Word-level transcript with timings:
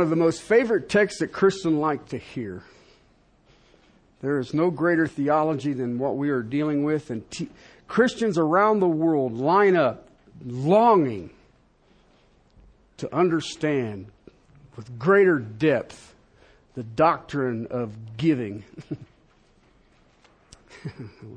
one 0.00 0.06
of 0.06 0.08
the 0.08 0.16
most 0.16 0.40
favorite 0.40 0.88
texts 0.88 1.20
that 1.20 1.30
Christians 1.30 1.76
like 1.76 2.08
to 2.08 2.16
hear. 2.16 2.62
There 4.22 4.38
is 4.38 4.54
no 4.54 4.70
greater 4.70 5.06
theology 5.06 5.74
than 5.74 5.98
what 5.98 6.16
we 6.16 6.30
are 6.30 6.42
dealing 6.42 6.84
with, 6.84 7.10
and 7.10 7.22
Christians 7.86 8.38
around 8.38 8.80
the 8.80 8.88
world 8.88 9.34
line 9.34 9.76
up 9.76 10.08
longing 10.42 11.28
to 12.96 13.14
understand 13.14 14.06
with 14.74 14.98
greater 14.98 15.38
depth 15.38 16.14
the 16.76 16.82
doctrine 16.82 17.66
of 17.70 17.92
giving. 18.16 18.64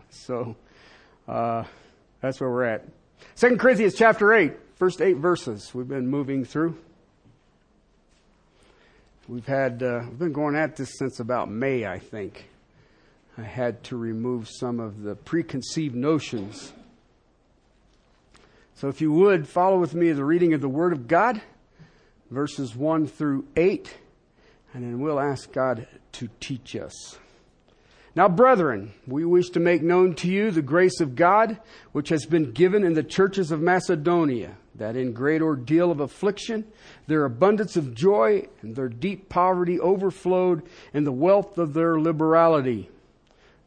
so, 0.10 0.56
uh, 1.28 1.66
that's 2.22 2.40
where 2.40 2.50
we're 2.50 2.64
at. 2.64 2.86
Second 3.36 3.60
Corinthians 3.60 3.94
chapter 3.94 4.34
8, 4.34 4.54
first 4.76 5.02
eight 5.02 5.18
verses 5.18 5.76
we've 5.76 5.90
been 5.90 6.08
moving 6.08 6.46
through. 6.46 6.78
We've 9.30 9.46
had, 9.46 9.82
uh, 9.82 10.02
we've 10.10 10.20
been 10.20 10.34
going 10.34 10.58
at 10.58 10.76
this 10.76 10.98
since 10.98 11.22
about 11.22 11.50
May, 11.50 11.86
I 11.86 11.98
think. 11.98 12.50
I 13.38 13.44
had 13.44 13.82
to 13.86 13.96
remove 13.96 14.50
some 14.50 14.82
of 14.82 15.02
the 15.02 15.16
preconceived 15.16 15.96
notions. 15.96 16.74
So 18.76 18.90
if 18.90 19.00
you 19.00 19.14
would, 19.14 19.48
follow 19.48 19.80
with 19.80 19.96
me 19.96 20.12
the 20.12 20.26
reading 20.26 20.54
of 20.54 20.60
the 20.60 20.68
Word 20.68 20.92
of 20.92 21.08
God, 21.08 21.42
verses 22.32 22.76
1 22.76 23.08
through 23.08 23.46
8, 23.56 23.96
and 24.74 24.84
then 24.84 25.00
we'll 25.00 25.22
ask 25.22 25.54
God 25.54 25.88
to 26.12 26.30
teach 26.42 26.76
us. 26.76 27.18
Now, 28.16 28.30
brethren, 28.30 28.94
we 29.08 29.26
wish 29.26 29.50
to 29.52 29.60
make 29.60 29.82
known 29.82 30.14
to 30.16 30.28
you 30.28 30.52
the 30.52 30.62
grace 30.62 31.00
of 31.00 31.16
God 31.16 31.60
which 31.94 32.10
has 32.10 32.28
been 32.28 32.52
given 32.52 32.84
in 32.84 32.94
the 32.94 33.02
churches 33.02 33.52
of 33.52 33.60
Macedonia, 33.60 34.56
that 34.76 34.96
in 34.96 35.14
great 35.14 35.42
ordeal 35.42 35.90
of 35.90 36.00
affliction, 36.00 36.66
their 37.08 37.26
abundance 37.26 37.76
of 37.76 37.96
joy 37.96 38.48
and 38.62 38.76
their 38.76 38.88
deep 38.88 39.30
poverty 39.30 39.80
overflowed 39.80 40.62
in 40.94 41.06
the 41.06 41.12
wealth 41.12 41.58
of 41.58 41.74
their 41.74 42.00
liberality. 42.00 42.92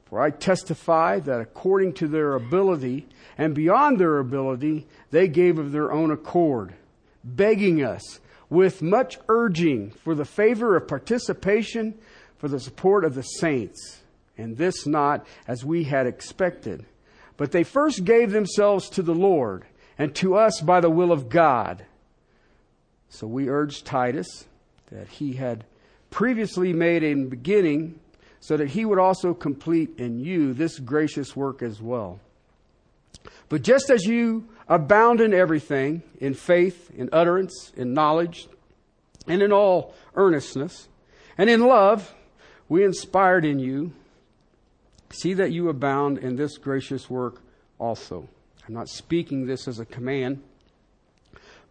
For 0.05 0.20
I 0.20 0.30
testify 0.30 1.19
that 1.19 1.41
according 1.41 1.94
to 1.94 2.06
their 2.06 2.34
ability 2.34 3.08
and 3.36 3.53
beyond 3.53 3.98
their 3.98 4.19
ability, 4.19 4.86
they 5.10 5.27
gave 5.27 5.58
of 5.58 5.72
their 5.72 5.91
own 5.91 6.12
accord, 6.12 6.75
begging 7.25 7.83
us 7.83 8.20
with 8.48 8.81
much 8.81 9.19
urging 9.28 9.91
for 9.91 10.14
the 10.14 10.25
favor 10.25 10.77
of 10.77 10.86
participation 10.86 11.94
for 12.38 12.47
the 12.47 12.60
support 12.60 13.05
of 13.05 13.16
the 13.16 13.22
saints 13.22 14.03
and 14.38 14.56
this 14.56 14.86
not 14.86 15.26
as 15.46 15.64
we 15.64 15.84
had 15.84 16.06
expected. 16.06 16.84
But 17.36 17.52
they 17.52 17.64
first 17.64 18.04
gave 18.04 18.30
themselves 18.30 18.88
to 18.90 19.02
the 19.02 19.14
Lord 19.14 19.64
and 19.98 20.14
to 20.16 20.36
us 20.36 20.60
by 20.60 20.80
the 20.80 20.91
will 20.91 21.12
of 21.12 21.28
God. 21.28 21.84
So 23.08 23.26
we 23.26 23.48
urged 23.48 23.86
Titus 23.86 24.46
that 24.91 25.08
he 25.08 25.34
had 25.34 25.64
previously 26.10 26.72
made 26.72 27.02
a 27.02 27.14
beginning 27.14 27.98
so 28.41 28.56
that 28.56 28.69
he 28.69 28.84
would 28.84 28.98
also 28.98 29.34
complete 29.34 29.98
in 29.98 30.20
you 30.20 30.52
this 30.52 30.78
gracious 30.78 31.34
work 31.34 31.62
as 31.62 31.80
well. 31.80 32.20
But 33.48 33.62
just 33.62 33.91
as 33.91 34.04
you 34.04 34.48
abound 34.69 35.20
in 35.20 35.34
everything, 35.34 36.02
in 36.20 36.34
faith, 36.34 36.91
in 36.94 37.08
utterance, 37.12 37.72
in 37.76 37.94
knowledge, 37.94 38.48
and 39.26 39.42
in 39.42 39.52
all 39.52 39.94
earnestness, 40.14 40.88
and 41.38 41.50
in 41.50 41.60
love, 41.60 42.14
we 42.69 42.84
inspired 42.84 43.44
in 43.44 43.58
you 43.58 43.92
See 45.11 45.34
that 45.34 45.53
you 45.53 45.69
abound 45.69 46.19
in 46.19 46.37
this 46.37 46.59
gracious 46.59 47.09
work 47.09 47.41
also. 47.78 48.28
I'm 48.67 48.75
not 48.75 48.89
speaking 48.89 49.47
this 49.47 49.69
as 49.69 49.78
a 49.78 49.84
command, 49.84 50.43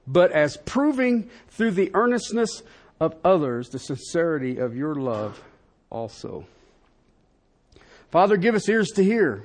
but 0.07 0.31
as 0.31 0.57
proving 0.57 1.29
through 1.49 1.71
the 1.71 1.91
earnestness 1.93 2.63
of 2.99 3.15
others 3.23 3.69
the 3.69 3.79
sincerity 3.79 4.57
of 4.57 4.75
your 4.75 4.95
love 4.95 5.43
also. 5.89 6.45
Father, 8.11 8.37
give 8.37 8.55
us 8.55 8.69
ears 8.69 8.89
to 8.91 9.03
hear. 9.03 9.43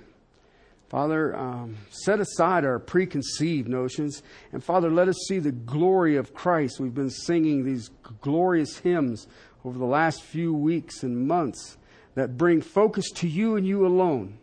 Father, 0.88 1.36
um, 1.36 1.76
set 1.90 2.20
aside 2.20 2.64
our 2.64 2.78
preconceived 2.78 3.68
notions. 3.68 4.22
And 4.52 4.62
Father, 4.62 4.90
let 4.90 5.08
us 5.08 5.16
see 5.28 5.38
the 5.38 5.52
glory 5.52 6.16
of 6.16 6.34
Christ. 6.34 6.80
We've 6.80 6.94
been 6.94 7.10
singing 7.10 7.64
these 7.64 7.90
glorious 8.20 8.78
hymns 8.78 9.28
over 9.64 9.78
the 9.78 9.84
last 9.84 10.22
few 10.22 10.52
weeks 10.52 11.02
and 11.02 11.28
months 11.28 11.76
that 12.20 12.36
bring 12.36 12.60
focus 12.60 13.10
to 13.10 13.26
you 13.26 13.56
and 13.56 13.66
you 13.66 13.86
alone. 13.86 14.36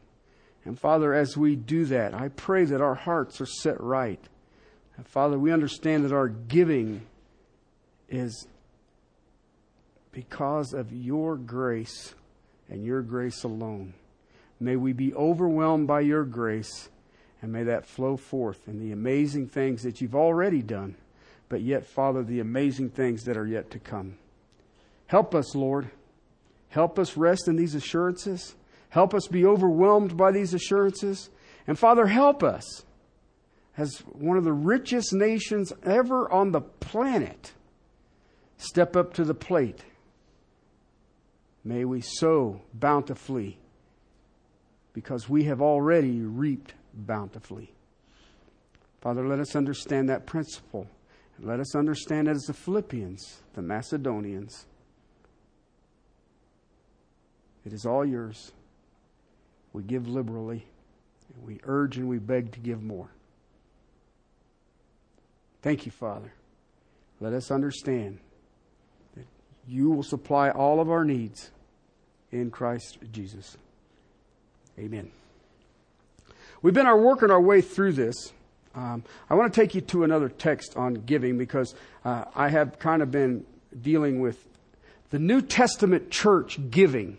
And 0.66 0.80
Father, 0.80 1.14
as 1.14 1.38
we 1.38 1.56
do 1.56 1.86
that, 1.86 2.16
I 2.16 2.30
pray 2.30 2.66
that 2.66 2.82
our 2.82 2.96
hearts 2.96 3.40
are 3.40 3.46
set 3.46 3.80
right. 3.80 4.20
And 4.96 5.06
Father, 5.06 5.38
we 5.38 5.52
understand 5.52 6.04
that 6.04 6.12
our 6.12 6.28
giving 6.28 7.06
is 8.10 8.48
because 10.12 10.74
of 10.74 10.92
your 10.92 11.38
grace 11.38 12.16
and 12.68 12.84
your 12.84 13.04
grace 13.04 13.44
alone. 13.44 13.94
May 14.60 14.76
we 14.76 14.92
be 14.92 15.14
overwhelmed 15.14 15.86
by 15.86 16.00
your 16.00 16.24
grace 16.24 16.90
and 17.44 17.52
may 17.52 17.62
that 17.62 17.86
flow 17.86 18.18
forth 18.18 18.68
in 18.68 18.80
the 18.80 18.92
amazing 18.92 19.50
things 19.50 19.84
that 19.84 20.02
you've 20.02 20.16
already 20.16 20.64
done, 20.64 20.96
but 21.48 21.62
yet, 21.62 21.86
Father, 21.86 22.24
the 22.24 22.40
amazing 22.40 22.90
things 22.90 23.26
that 23.26 23.38
are 23.38 23.46
yet 23.46 23.70
to 23.70 23.78
come. 23.78 24.18
Help 25.06 25.36
us, 25.36 25.54
Lord. 25.54 25.92
Help 26.70 27.00
us 27.00 27.18
rest 27.18 27.48
in 27.48 27.56
these 27.56 27.76
assurances. 27.76 28.56
Help 28.90 29.14
us 29.14 29.28
be 29.28 29.46
overwhelmed 29.46 30.18
by 30.18 30.32
these 30.32 30.54
assurances. 30.54 31.30
And 31.66 31.78
Father, 31.78 32.08
help 32.08 32.44
us 32.44 32.86
as 33.78 34.00
one 34.12 34.38
of 34.38 34.44
the 34.44 34.54
richest 34.54 35.14
nations 35.14 35.72
ever 35.84 36.32
on 36.32 36.52
the 36.52 36.62
planet 36.62 37.54
step 38.58 38.96
up 38.96 39.14
to 39.14 39.24
the 39.24 39.34
plate. 39.34 39.84
May 41.64 41.86
we 41.86 42.02
sow 42.02 42.62
bountifully 42.74 43.60
because 44.94 45.30
we 45.30 45.44
have 45.44 45.62
already 45.62 46.22
reaped 46.22 46.74
bountifully. 46.94 47.72
Father, 49.02 49.28
let 49.28 49.40
us 49.40 49.56
understand 49.56 50.10
that 50.10 50.26
principle. 50.26 50.88
let 51.40 51.60
us 51.60 51.76
understand 51.76 52.28
it 52.28 52.32
as 52.32 52.44
the 52.44 52.54
Philippians, 52.54 53.42
the 53.54 53.62
Macedonians, 53.62 54.66
it 57.68 57.74
is 57.74 57.86
all 57.86 58.06
yours. 58.06 58.54
We 59.74 59.84
give 59.84 60.08
liberally, 60.08 60.66
and 61.36 61.46
we 61.46 61.60
urge 61.64 61.98
and 61.98 62.08
we 62.08 62.18
beg 62.18 62.54
to 62.54 62.62
give 62.62 62.82
more. 62.82 63.10
Thank 65.62 65.86
you, 65.86 65.92
Father. 65.92 66.32
Let 67.20 67.34
us 67.34 67.52
understand 67.52 68.20
that 69.16 69.26
you 69.68 69.90
will 69.90 70.04
supply 70.04 70.50
all 70.50 70.80
of 70.80 70.90
our 70.90 71.04
needs 71.04 71.52
in 72.32 72.52
Christ 72.52 73.00
Jesus. 73.12 73.58
Amen. 74.80 75.12
We've 76.62 76.74
been 76.74 76.88
our 76.88 76.98
working 76.98 77.32
our 77.32 77.42
way 77.42 77.60
through 77.60 77.94
this. 77.94 78.32
Um, 78.76 79.04
I 79.30 79.36
want 79.36 79.54
to 79.54 79.62
take 79.62 79.76
you 79.76 79.82
to 79.82 80.06
another 80.06 80.30
text 80.30 80.78
on 80.78 80.94
giving 80.94 81.38
because 81.38 81.76
uh, 82.06 82.26
I 82.34 82.48
have 82.48 82.80
kind 82.80 83.02
of 83.02 83.12
been 83.12 83.46
dealing 83.82 84.22
with 84.22 84.46
the 85.10 85.20
New 85.20 85.42
Testament 85.42 86.12
church 86.12 86.60
giving. 86.70 87.18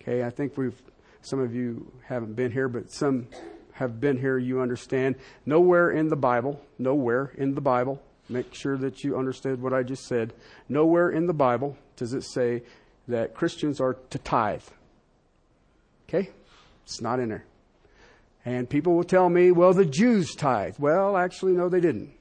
Okay, 0.00 0.24
I 0.24 0.30
think 0.30 0.56
we've, 0.56 0.80
some 1.22 1.40
of 1.40 1.54
you 1.54 1.92
haven't 2.06 2.34
been 2.34 2.50
here, 2.50 2.68
but 2.68 2.90
some 2.90 3.26
have 3.72 4.00
been 4.00 4.18
here, 4.18 4.38
you 4.38 4.60
understand. 4.60 5.16
Nowhere 5.46 5.90
in 5.90 6.08
the 6.08 6.16
Bible, 6.16 6.60
nowhere 6.78 7.32
in 7.36 7.54
the 7.54 7.60
Bible, 7.60 8.02
make 8.28 8.54
sure 8.54 8.76
that 8.78 9.04
you 9.04 9.18
understood 9.18 9.60
what 9.60 9.72
I 9.72 9.82
just 9.82 10.06
said. 10.06 10.32
Nowhere 10.68 11.10
in 11.10 11.26
the 11.26 11.34
Bible 11.34 11.76
does 11.96 12.14
it 12.14 12.22
say 12.22 12.62
that 13.08 13.34
Christians 13.34 13.80
are 13.80 13.94
to 14.10 14.18
tithe. 14.18 14.62
Okay? 16.08 16.30
It's 16.84 17.00
not 17.00 17.20
in 17.20 17.28
there. 17.28 17.44
And 18.44 18.68
people 18.68 18.94
will 18.94 19.04
tell 19.04 19.28
me, 19.28 19.50
well, 19.50 19.74
the 19.74 19.84
Jews 19.84 20.34
tithe. 20.34 20.76
Well, 20.78 21.16
actually, 21.16 21.52
no, 21.52 21.68
they 21.68 21.80
didn't. 21.80 22.12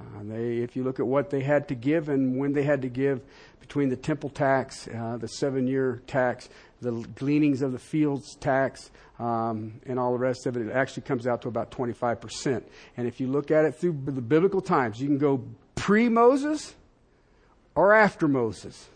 Uh, 0.00 0.22
they, 0.22 0.58
if 0.58 0.76
you 0.76 0.82
look 0.82 0.98
at 0.98 1.06
what 1.06 1.30
they 1.30 1.40
had 1.40 1.68
to 1.68 1.74
give 1.74 2.08
and 2.08 2.38
when 2.38 2.52
they 2.52 2.62
had 2.62 2.82
to 2.82 2.88
give, 2.88 3.20
between 3.60 3.88
the 3.88 3.96
temple 3.96 4.30
tax, 4.30 4.88
uh, 4.88 5.16
the 5.16 5.28
seven 5.28 5.66
year 5.66 6.02
tax, 6.08 6.48
the 6.80 6.90
gleanings 7.14 7.62
of 7.62 7.70
the 7.70 7.78
fields 7.78 8.34
tax, 8.36 8.90
um, 9.20 9.80
and 9.86 9.98
all 9.98 10.12
the 10.12 10.18
rest 10.18 10.46
of 10.46 10.56
it, 10.56 10.66
it 10.66 10.72
actually 10.72 11.02
comes 11.02 11.26
out 11.26 11.42
to 11.42 11.48
about 11.48 11.70
25%. 11.70 12.64
And 12.96 13.06
if 13.06 13.20
you 13.20 13.28
look 13.28 13.52
at 13.52 13.64
it 13.64 13.76
through 13.76 14.00
the 14.06 14.22
biblical 14.22 14.60
times, 14.60 15.00
you 15.00 15.06
can 15.06 15.18
go 15.18 15.44
pre 15.76 16.08
Moses 16.08 16.74
or 17.76 17.94
after 17.94 18.26
Moses. 18.26 18.88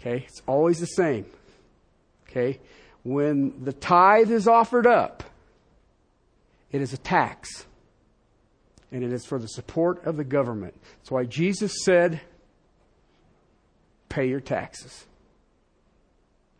Okay? 0.00 0.24
It's 0.26 0.40
always 0.46 0.80
the 0.80 0.86
same. 0.86 1.26
Okay? 2.30 2.60
When 3.02 3.62
the 3.62 3.74
tithe 3.74 4.30
is 4.30 4.48
offered 4.48 4.86
up, 4.86 5.22
it 6.72 6.80
is 6.80 6.94
a 6.94 6.98
tax. 6.98 7.65
And 8.92 9.02
it 9.02 9.12
is 9.12 9.24
for 9.26 9.38
the 9.38 9.48
support 9.48 10.04
of 10.04 10.16
the 10.16 10.24
government. 10.24 10.74
That's 10.98 11.10
why 11.10 11.24
Jesus 11.24 11.84
said, 11.84 12.20
pay 14.08 14.28
your 14.28 14.40
taxes. 14.40 15.04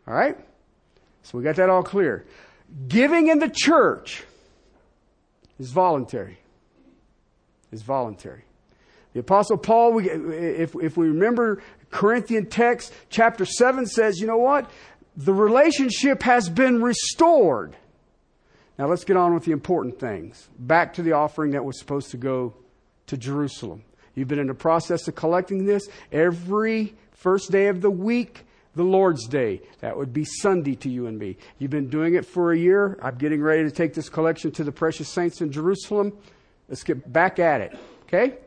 All 0.07 0.13
right? 0.13 0.37
So 1.23 1.37
we 1.37 1.43
got 1.43 1.55
that 1.55 1.69
all 1.69 1.83
clear. 1.83 2.25
Giving 2.87 3.27
in 3.27 3.39
the 3.39 3.49
church 3.49 4.23
is 5.59 5.71
voluntary. 5.71 6.37
Is 7.71 7.81
voluntary. 7.81 8.43
The 9.13 9.21
apostle 9.21 9.57
Paul, 9.57 9.93
we, 9.93 10.09
if, 10.09 10.75
if 10.75 10.95
we 10.95 11.07
remember 11.07 11.61
Corinthian 11.89 12.45
text, 12.45 12.93
chapter 13.09 13.45
7 13.45 13.85
says, 13.85 14.19
you 14.19 14.27
know 14.27 14.37
what? 14.37 14.69
The 15.15 15.33
relationship 15.33 16.21
has 16.23 16.49
been 16.49 16.81
restored. 16.81 17.75
Now 18.77 18.87
let's 18.87 19.03
get 19.03 19.17
on 19.17 19.33
with 19.33 19.45
the 19.45 19.51
important 19.51 19.99
things. 19.99 20.49
Back 20.59 20.93
to 20.95 21.01
the 21.01 21.13
offering 21.13 21.51
that 21.51 21.65
was 21.65 21.79
supposed 21.79 22.11
to 22.11 22.17
go 22.17 22.53
to 23.07 23.17
Jerusalem. 23.17 23.83
You've 24.13 24.27
been 24.27 24.39
in 24.39 24.47
the 24.47 24.53
process 24.53 25.07
of 25.07 25.15
collecting 25.15 25.65
this 25.65 25.87
every 26.11 26.95
first 27.11 27.51
day 27.51 27.67
of 27.67 27.81
the 27.81 27.89
week, 27.89 28.45
the 28.75 28.83
Lord's 28.83 29.27
Day. 29.27 29.61
That 29.79 29.97
would 29.97 30.13
be 30.13 30.25
Sunday 30.25 30.75
to 30.75 30.89
you 30.89 31.07
and 31.07 31.17
me. 31.17 31.37
You've 31.57 31.71
been 31.71 31.89
doing 31.89 32.15
it 32.15 32.25
for 32.25 32.51
a 32.51 32.57
year. 32.57 32.99
I'm 33.01 33.15
getting 33.17 33.41
ready 33.41 33.63
to 33.63 33.71
take 33.71 33.93
this 33.93 34.09
collection 34.09 34.51
to 34.51 34.63
the 34.63 34.71
precious 34.71 35.09
saints 35.09 35.41
in 35.41 35.51
Jerusalem. 35.51 36.17
Let's 36.69 36.83
get 36.83 37.11
back 37.11 37.39
at 37.39 37.61
it. 37.61 37.77
Okay? 38.03 38.37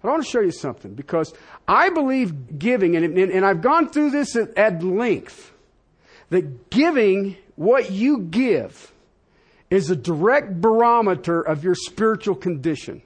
But 0.00 0.08
I 0.08 0.12
want 0.12 0.24
to 0.24 0.30
show 0.30 0.40
you 0.40 0.52
something 0.52 0.94
because 0.94 1.34
I 1.66 1.90
believe 1.90 2.58
giving, 2.58 2.96
and, 2.96 3.04
and, 3.04 3.30
and 3.30 3.44
I've 3.44 3.60
gone 3.60 3.88
through 3.88 4.10
this 4.10 4.36
at, 4.36 4.56
at 4.56 4.82
length, 4.82 5.52
that 6.30 6.70
giving 6.70 7.36
what 7.56 7.90
you 7.90 8.20
give 8.20 8.92
is 9.70 9.90
a 9.90 9.96
direct 9.96 10.60
barometer 10.60 11.40
of 11.40 11.64
your 11.64 11.74
spiritual 11.74 12.34
condition. 12.34 13.02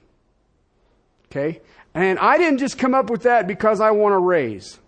Okay? 1.25 1.61
And 1.93 2.17
I 2.19 2.37
didn't 2.37 2.59
just 2.59 2.77
come 2.77 2.93
up 2.93 3.09
with 3.09 3.23
that 3.23 3.47
because 3.47 3.81
I 3.81 3.91
want 3.91 4.13
to 4.13 4.19
raise. 4.19 4.79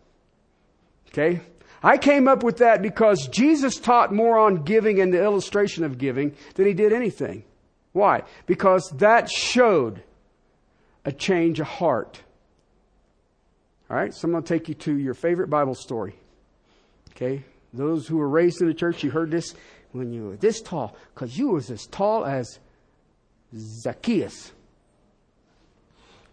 Okay? 1.10 1.42
I 1.84 1.98
came 1.98 2.28
up 2.28 2.44
with 2.44 2.58
that 2.58 2.82
because 2.82 3.28
Jesus 3.28 3.78
taught 3.78 4.14
more 4.14 4.40
on 4.40 4.64
giving 4.64 5.00
and 5.00 5.14
the 5.14 5.24
illustration 5.24 5.84
of 5.84 5.98
giving 5.98 6.36
than 6.56 6.66
he 6.66 6.74
did 6.74 6.94
anything. 6.94 7.44
Why? 7.92 8.24
Because 8.46 8.90
that 8.98 9.30
showed 9.30 10.02
a 11.06 11.12
change 11.12 11.60
of 11.60 11.68
heart. 11.68 12.22
All 13.90 13.96
right, 13.96 14.14
so 14.14 14.26
I'm 14.26 14.32
going 14.32 14.44
to 14.44 14.54
take 14.54 14.68
you 14.68 14.74
to 14.76 14.98
your 14.98 15.14
favorite 15.14 15.50
Bible 15.50 15.76
story. 15.76 16.16
Okay, 17.12 17.44
those 17.72 18.08
who 18.08 18.18
were 18.18 18.28
raised 18.28 18.62
in 18.62 18.68
the 18.68 18.74
church, 18.74 19.04
you 19.04 19.12
heard 19.12 19.30
this 19.30 19.54
when 19.96 20.12
you 20.12 20.28
were 20.28 20.36
this 20.36 20.62
tall, 20.62 20.96
because 21.14 21.38
you 21.38 21.50
was 21.50 21.72
as 21.72 21.88
tall 21.88 22.26
as 22.26 22.60
Zacchaeus. 23.56 24.52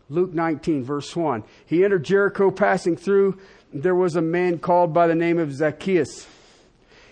Luke 0.09 0.35
19, 0.35 0.85
verse 0.85 1.15
1. 1.15 1.45
He 1.65 1.85
entered 1.85 2.05
Jericho, 2.05 2.51
passing 2.51 2.97
through. 2.97 3.39
There 3.73 3.95
was 3.95 4.17
a 4.17 4.21
man 4.21 4.59
called 4.59 4.93
by 4.93 5.07
the 5.07 5.15
name 5.15 5.39
of 5.39 5.53
Zacchaeus. 5.53 6.27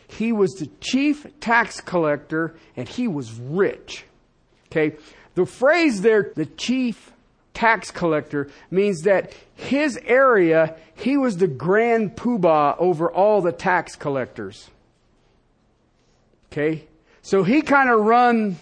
He 0.09 0.33
was 0.33 0.53
the 0.55 0.69
chief 0.81 1.27
tax 1.41 1.81
collector 1.81 2.57
and 2.77 2.89
he 2.89 3.07
was 3.07 3.33
rich. 3.33 4.05
Okay. 4.67 4.97
The 5.37 5.47
phrase 5.47 6.03
there, 6.03 6.33
the 6.35 6.47
chief 6.47 7.13
tax 7.55 7.91
collector 7.91 8.51
means 8.71 9.03
that 9.03 9.33
his 9.55 9.99
area, 10.05 10.77
he 10.95 11.17
was 11.17 11.37
the 11.37 11.47
grand 11.47 12.17
poobah 12.17 12.77
over 12.79 13.11
all 13.11 13.41
the 13.41 13.53
tax 13.53 13.95
collectors. 13.95 14.69
Okay? 16.51 16.87
So 17.23 17.43
he 17.43 17.63
kind 17.63 17.91
of 17.91 18.01
run 18.01 18.57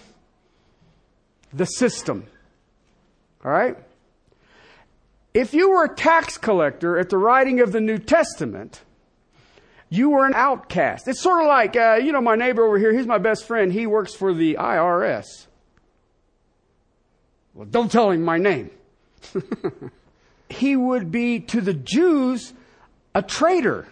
the 1.52 1.64
system. 1.64 2.26
All 3.44 3.50
right? 3.50 3.76
If 5.32 5.54
you 5.54 5.70
were 5.70 5.84
a 5.84 5.94
tax 5.94 6.36
collector 6.36 6.98
at 6.98 7.10
the 7.10 7.18
writing 7.18 7.60
of 7.60 7.72
the 7.72 7.80
New 7.80 7.98
Testament, 7.98 8.82
you 9.88 10.10
were 10.10 10.26
an 10.26 10.34
outcast. 10.34 11.08
It's 11.08 11.20
sort 11.20 11.40
of 11.40 11.46
like, 11.46 11.76
uh, 11.76 11.94
you 12.02 12.12
know, 12.12 12.20
my 12.20 12.34
neighbor 12.34 12.64
over 12.64 12.78
here, 12.78 12.92
he's 12.92 13.06
my 13.06 13.18
best 13.18 13.46
friend. 13.46 13.72
He 13.72 13.86
works 13.86 14.14
for 14.14 14.34
the 14.34 14.54
IRS. 14.54 15.46
Well, 17.54 17.66
don't 17.66 17.90
tell 17.90 18.10
him 18.10 18.22
my 18.22 18.38
name. 18.38 18.70
he 20.48 20.76
would 20.76 21.10
be 21.10 21.40
to 21.40 21.60
the 21.60 21.74
Jews 21.74 22.52
a 23.14 23.22
traitor. 23.22 23.86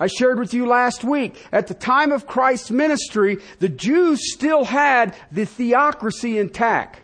I 0.00 0.06
shared 0.06 0.38
with 0.38 0.54
you 0.54 0.66
last 0.66 1.02
week, 1.04 1.34
at 1.52 1.66
the 1.66 1.74
time 1.74 2.12
of 2.12 2.26
Christ's 2.26 2.70
ministry, 2.70 3.38
the 3.58 3.68
Jews 3.68 4.32
still 4.32 4.64
had 4.64 5.14
the 5.32 5.44
theocracy 5.44 6.38
intact. 6.38 7.00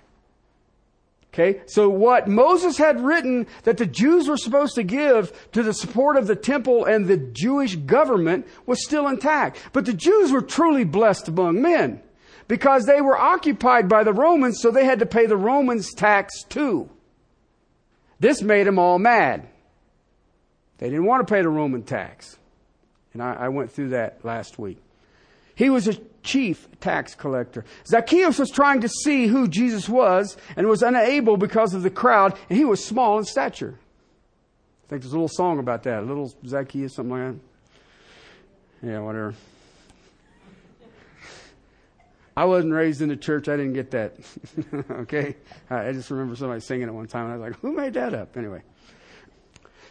Okay, 1.32 1.62
so 1.66 1.88
what 1.88 2.28
Moses 2.28 2.78
had 2.78 3.00
written 3.00 3.48
that 3.64 3.76
the 3.76 3.86
Jews 3.86 4.28
were 4.28 4.36
supposed 4.36 4.76
to 4.76 4.84
give 4.84 5.50
to 5.50 5.64
the 5.64 5.74
support 5.74 6.16
of 6.16 6.28
the 6.28 6.36
temple 6.36 6.84
and 6.84 7.08
the 7.08 7.16
Jewish 7.16 7.74
government 7.74 8.46
was 8.66 8.84
still 8.84 9.08
intact. 9.08 9.58
But 9.72 9.84
the 9.84 9.92
Jews 9.92 10.30
were 10.30 10.42
truly 10.42 10.84
blessed 10.84 11.26
among 11.26 11.60
men 11.60 12.00
because 12.46 12.84
they 12.84 13.00
were 13.00 13.18
occupied 13.18 13.88
by 13.88 14.04
the 14.04 14.12
Romans, 14.12 14.60
so 14.60 14.70
they 14.70 14.84
had 14.84 15.00
to 15.00 15.06
pay 15.06 15.26
the 15.26 15.36
Romans 15.36 15.92
tax 15.92 16.44
too. 16.44 16.88
This 18.20 18.40
made 18.40 18.68
them 18.68 18.78
all 18.78 19.00
mad. 19.00 19.48
They 20.78 20.88
didn't 20.88 21.06
want 21.06 21.26
to 21.26 21.34
pay 21.34 21.42
the 21.42 21.48
Roman 21.48 21.82
tax. 21.82 22.38
And 23.14 23.22
I, 23.22 23.34
I 23.34 23.48
went 23.48 23.72
through 23.72 23.90
that 23.90 24.24
last 24.24 24.58
week. 24.58 24.78
He 25.54 25.70
was 25.70 25.88
a 25.88 25.94
chief 26.22 26.68
tax 26.80 27.14
collector. 27.14 27.64
Zacchaeus 27.86 28.38
was 28.38 28.50
trying 28.50 28.80
to 28.80 28.88
see 28.88 29.28
who 29.28 29.46
Jesus 29.46 29.88
was 29.88 30.36
and 30.56 30.66
was 30.66 30.82
unable 30.82 31.36
because 31.36 31.74
of 31.74 31.82
the 31.82 31.90
crowd, 31.90 32.36
and 32.50 32.58
he 32.58 32.64
was 32.64 32.84
small 32.84 33.18
in 33.18 33.24
stature. 33.24 33.78
I 34.84 34.88
think 34.88 35.02
there's 35.02 35.12
a 35.12 35.16
little 35.16 35.28
song 35.28 35.60
about 35.60 35.84
that. 35.84 36.02
A 36.02 36.06
little 36.06 36.34
Zacchaeus, 36.46 36.96
something 36.96 37.10
like 37.12 37.40
that. 38.82 38.88
Yeah, 38.88 39.00
whatever. 39.00 39.34
I 42.36 42.46
wasn't 42.46 42.72
raised 42.72 43.00
in 43.00 43.08
the 43.08 43.16
church. 43.16 43.48
I 43.48 43.56
didn't 43.56 43.74
get 43.74 43.92
that. 43.92 44.16
okay? 44.90 45.36
I 45.70 45.92
just 45.92 46.10
remember 46.10 46.34
somebody 46.34 46.60
singing 46.60 46.88
it 46.88 46.92
one 46.92 47.06
time, 47.06 47.26
and 47.26 47.34
I 47.34 47.36
was 47.36 47.50
like, 47.52 47.60
who 47.60 47.72
made 47.72 47.94
that 47.94 48.12
up? 48.12 48.36
Anyway. 48.36 48.62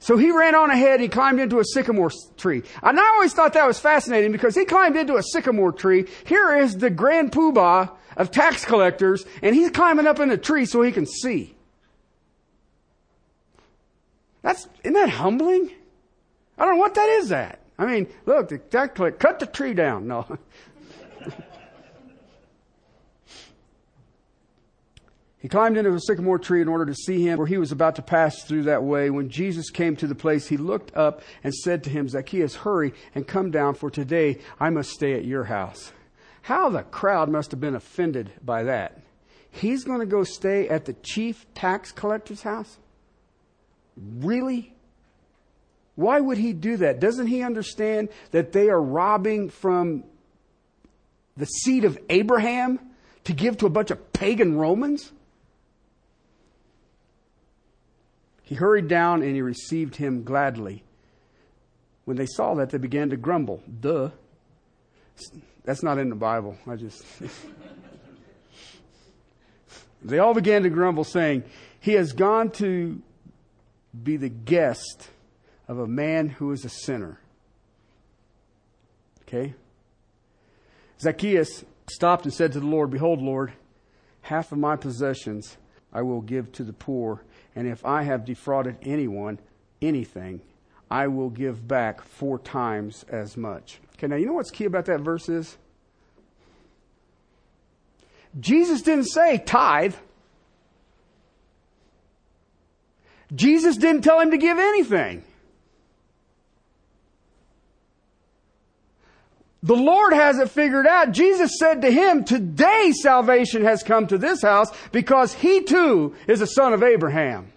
So 0.04 0.18
he 0.18 0.32
ran 0.32 0.54
on 0.54 0.70
ahead. 0.70 1.00
He 1.00 1.08
climbed 1.08 1.40
into 1.40 1.60
a 1.60 1.64
sycamore 1.64 2.12
tree. 2.36 2.62
And 2.82 3.00
I 3.00 3.08
always 3.16 3.34
thought 3.34 3.54
that 3.54 3.66
was 3.66 3.80
fascinating 3.80 4.34
because 4.34 4.54
he 4.54 4.66
climbed 4.66 4.98
into 4.98 5.16
a 5.16 5.24
sycamore 5.24 5.72
tree. 5.72 6.08
Here 6.26 6.58
is 6.58 6.76
the 6.76 6.90
grand 6.90 7.32
poobah 7.32 7.90
of 8.18 8.30
tax 8.30 8.66
collectors, 8.66 9.26
and 9.42 9.56
he's 9.56 9.72
climbing 9.72 10.06
up 10.06 10.20
in 10.20 10.30
a 10.30 10.38
tree 10.38 10.66
so 10.66 10.82
he 10.82 10.92
can 10.92 11.06
see. 11.06 11.56
That's, 14.42 14.68
isn't 14.84 14.92
that 14.92 15.08
humbling? 15.08 15.72
I 16.58 16.66
don't 16.66 16.76
know 16.76 16.82
what 16.82 16.96
that 16.96 17.08
is 17.08 17.30
that. 17.30 17.62
I 17.80 17.86
mean, 17.86 18.08
look, 18.26 18.50
the 18.50 18.58
tax 18.58 18.96
collector, 18.96 19.18
cut 19.18 19.40
the 19.40 19.46
tree 19.46 19.74
down. 19.74 20.08
No. 20.08 20.38
He 25.44 25.50
climbed 25.50 25.76
into 25.76 25.94
a 25.94 26.00
sycamore 26.00 26.40
tree 26.40 26.62
in 26.62 26.70
order 26.70 26.86
to 26.86 26.96
see 26.96 27.22
him, 27.22 27.36
for 27.36 27.46
he 27.46 27.58
was 27.58 27.74
about 27.74 27.98
to 27.98 28.02
pass 28.02 28.44
through 28.44 28.64
that 28.64 28.82
way. 28.82 29.10
When 29.10 29.28
Jesus 29.28 29.70
came 29.70 29.98
to 29.98 30.08
the 30.08 30.16
place, 30.16 30.48
he 30.48 30.56
looked 30.56 30.96
up 30.96 31.22
and 31.44 31.54
said 31.54 31.84
to 31.84 31.90
him, 31.90 32.08
Zacchaeus, 32.08 32.56
hurry 32.56 32.94
and 33.14 33.28
come 33.28 33.52
down, 33.52 33.76
for 33.76 33.92
today 33.92 34.40
I 34.58 34.70
must 34.70 34.92
stay 34.92 35.16
at 35.16 35.26
your 35.26 35.44
house. 35.44 35.92
How 36.44 36.70
the 36.70 36.84
crowd 36.84 37.28
must 37.28 37.52
have 37.52 37.60
been 37.60 37.76
offended 37.76 38.32
by 38.42 38.64
that. 38.64 39.02
He's 39.52 39.84
going 39.84 40.00
to 40.00 40.06
go 40.06 40.24
stay 40.24 40.70
at 40.70 40.86
the 40.86 40.94
chief 40.94 41.46
tax 41.54 41.92
collector's 41.92 42.44
house? 42.44 42.78
Really? 43.98 44.74
Why 45.96 46.22
would 46.22 46.38
he 46.38 46.54
do 46.54 46.78
that? 46.78 47.02
Doesn't 47.02 47.28
he 47.28 47.44
understand 47.44 48.08
that 48.32 48.54
they 48.54 48.70
are 48.70 48.82
robbing 48.82 49.50
from 49.50 50.06
the 51.36 51.48
seed 51.48 51.84
of 51.84 52.00
Abraham 52.08 52.80
to 53.26 53.34
give 53.34 53.58
to 53.58 53.66
a 53.66 53.70
bunch 53.70 53.92
of 53.92 54.14
pagan 54.14 54.56
Romans? 54.56 55.12
He 58.44 58.56
hurried 58.56 58.88
down 58.88 59.24
and 59.24 59.34
he 59.34 59.42
received 59.42 59.96
him 59.96 60.24
gladly. 60.24 60.84
When 62.06 62.18
they 62.18 62.26
saw 62.26 62.54
that, 62.56 62.70
they 62.70 62.78
began 62.78 63.10
to 63.10 63.18
grumble. 63.18 63.64
Duh. 63.80 64.10
That's 65.64 65.82
not 65.82 65.98
in 65.98 66.10
the 66.10 66.16
Bible. 66.16 66.58
I 66.68 66.76
just. 66.76 67.06
they 70.04 70.20
all 70.20 70.34
began 70.34 70.64
to 70.64 70.70
grumble, 70.70 71.06
saying, 71.06 71.44
He 71.80 71.94
has 71.94 72.12
gone 72.12 72.52
to 72.52 73.02
be 74.04 74.18
the 74.18 74.30
guest 74.30 75.10
of 75.68 75.80
a 75.80 75.88
man 75.88 76.28
who 76.28 76.52
is 76.52 76.66
a 76.66 76.70
sinner. 76.70 77.20
Okay? 79.22 79.54
Zacchaeus 81.00 81.64
stopped 81.90 82.26
and 82.26 82.34
said 82.34 82.52
to 82.54 82.60
the 82.60 82.66
Lord, 82.66 82.92
Behold, 82.92 83.22
Lord, 83.22 83.54
half 84.22 84.52
of 84.52 84.58
my 84.58 84.76
possessions 84.76 85.58
I 85.94 86.02
will 86.02 86.22
give 86.22 86.52
to 86.54 86.64
the 86.64 86.74
poor 86.74 87.24
and 87.56 87.68
if 87.68 87.86
I 87.86 88.04
have 88.04 88.26
defrauded 88.26 88.78
anyone 88.82 89.40
anything, 89.82 90.42
I 90.90 91.08
will 91.08 91.30
give 91.30 91.68
back 91.68 92.02
four 92.02 92.40
times 92.40 93.06
as 93.10 93.36
much. 93.36 93.80
Okay, 93.98 94.08
now 94.08 94.16
you 94.16 94.26
know 94.26 94.34
what's 94.34 94.52
key 94.52 94.66
about 94.66 94.86
that 94.86 95.02
verse 95.02 95.30
is? 95.30 95.58
Jesus 98.40 98.82
didn't 98.82 99.06
say 99.06 99.38
tithe. 99.38 99.96
Jesus 103.34 103.78
didn't 103.78 104.04
tell 104.04 104.20
him 104.20 104.32
to 104.32 104.38
give 104.38 104.58
anything. 104.58 105.24
The 109.64 109.76
Lord 109.76 110.12
has 110.12 110.40
it 110.40 110.50
figured 110.52 110.86
out. 110.86 111.14
Jesus 111.14 111.58
said 111.58 111.82
to 111.82 111.92
him, 111.92 112.26
today 112.26 112.92
salvation 113.02 113.64
has 113.64 113.82
come 113.82 114.06
to 114.08 114.18
this 114.18 114.42
house 114.42 114.68
because 114.92 115.34
he 115.34 115.64
too 115.64 116.16
is 116.28 116.42
a 116.42 116.48
son 116.48 116.74
of 116.74 116.84
Abraham. 116.84 117.52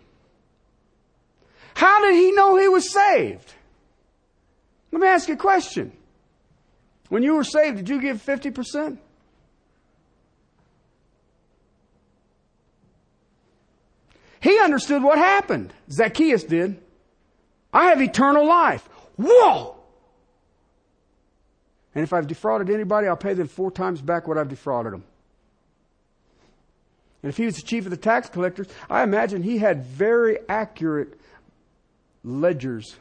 How 1.74 2.00
did 2.00 2.14
he 2.14 2.30
know 2.30 2.56
he 2.56 2.68
was 2.68 2.90
saved? 2.90 3.52
Let 4.92 5.02
me 5.02 5.08
ask 5.08 5.28
you 5.28 5.34
a 5.34 5.36
question. 5.36 5.92
When 7.08 7.24
you 7.24 7.34
were 7.34 7.44
saved, 7.44 7.78
did 7.78 7.88
you 7.88 8.00
give 8.00 8.24
50%? 8.24 8.98
He 14.40 14.60
understood 14.60 15.02
what 15.02 15.18
happened. 15.18 15.72
Zacchaeus 15.90 16.44
did. 16.44 16.80
I 17.72 17.86
have 17.86 18.00
eternal 18.00 18.46
life. 18.46 18.88
Whoa! 19.16 19.75
And 21.96 22.02
if 22.02 22.12
I've 22.12 22.26
defrauded 22.26 22.68
anybody, 22.68 23.08
I'll 23.08 23.16
pay 23.16 23.32
them 23.32 23.48
four 23.48 23.70
times 23.70 24.02
back 24.02 24.28
what 24.28 24.36
I've 24.36 24.50
defrauded 24.50 24.92
them. 24.92 25.04
And 27.22 27.30
if 27.30 27.38
he 27.38 27.46
was 27.46 27.56
the 27.56 27.62
chief 27.62 27.86
of 27.86 27.90
the 27.90 27.96
tax 27.96 28.28
collectors, 28.28 28.66
I 28.90 29.02
imagine 29.02 29.42
he 29.42 29.56
had 29.56 29.86
very 29.86 30.38
accurate 30.46 31.18
ledgers 32.22 32.96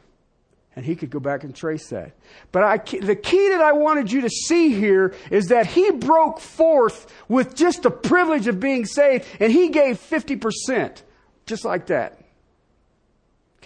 and 0.78 0.86
he 0.86 0.96
could 0.96 1.10
go 1.10 1.20
back 1.20 1.44
and 1.44 1.54
trace 1.54 1.90
that. 1.90 2.14
But 2.54 2.64
I, 2.64 2.78
the 2.78 3.18
key 3.18 3.50
that 3.50 3.62
I 3.62 3.74
wanted 3.74 4.14
you 4.14 4.22
to 4.22 4.30
see 4.30 4.70
here 4.74 5.14
is 5.30 5.48
that 5.48 5.68
he 5.68 5.92
broke 5.92 6.40
forth 6.40 7.14
with 7.28 7.54
just 7.54 7.84
the 7.84 7.92
privilege 7.92 8.48
of 8.48 8.62
being 8.62 8.86
saved 8.86 9.26
and 9.42 9.52
he 9.52 9.68
gave 9.70 10.00
50%. 10.00 11.02
Just 11.46 11.66
like 11.66 11.88
that. 11.88 12.18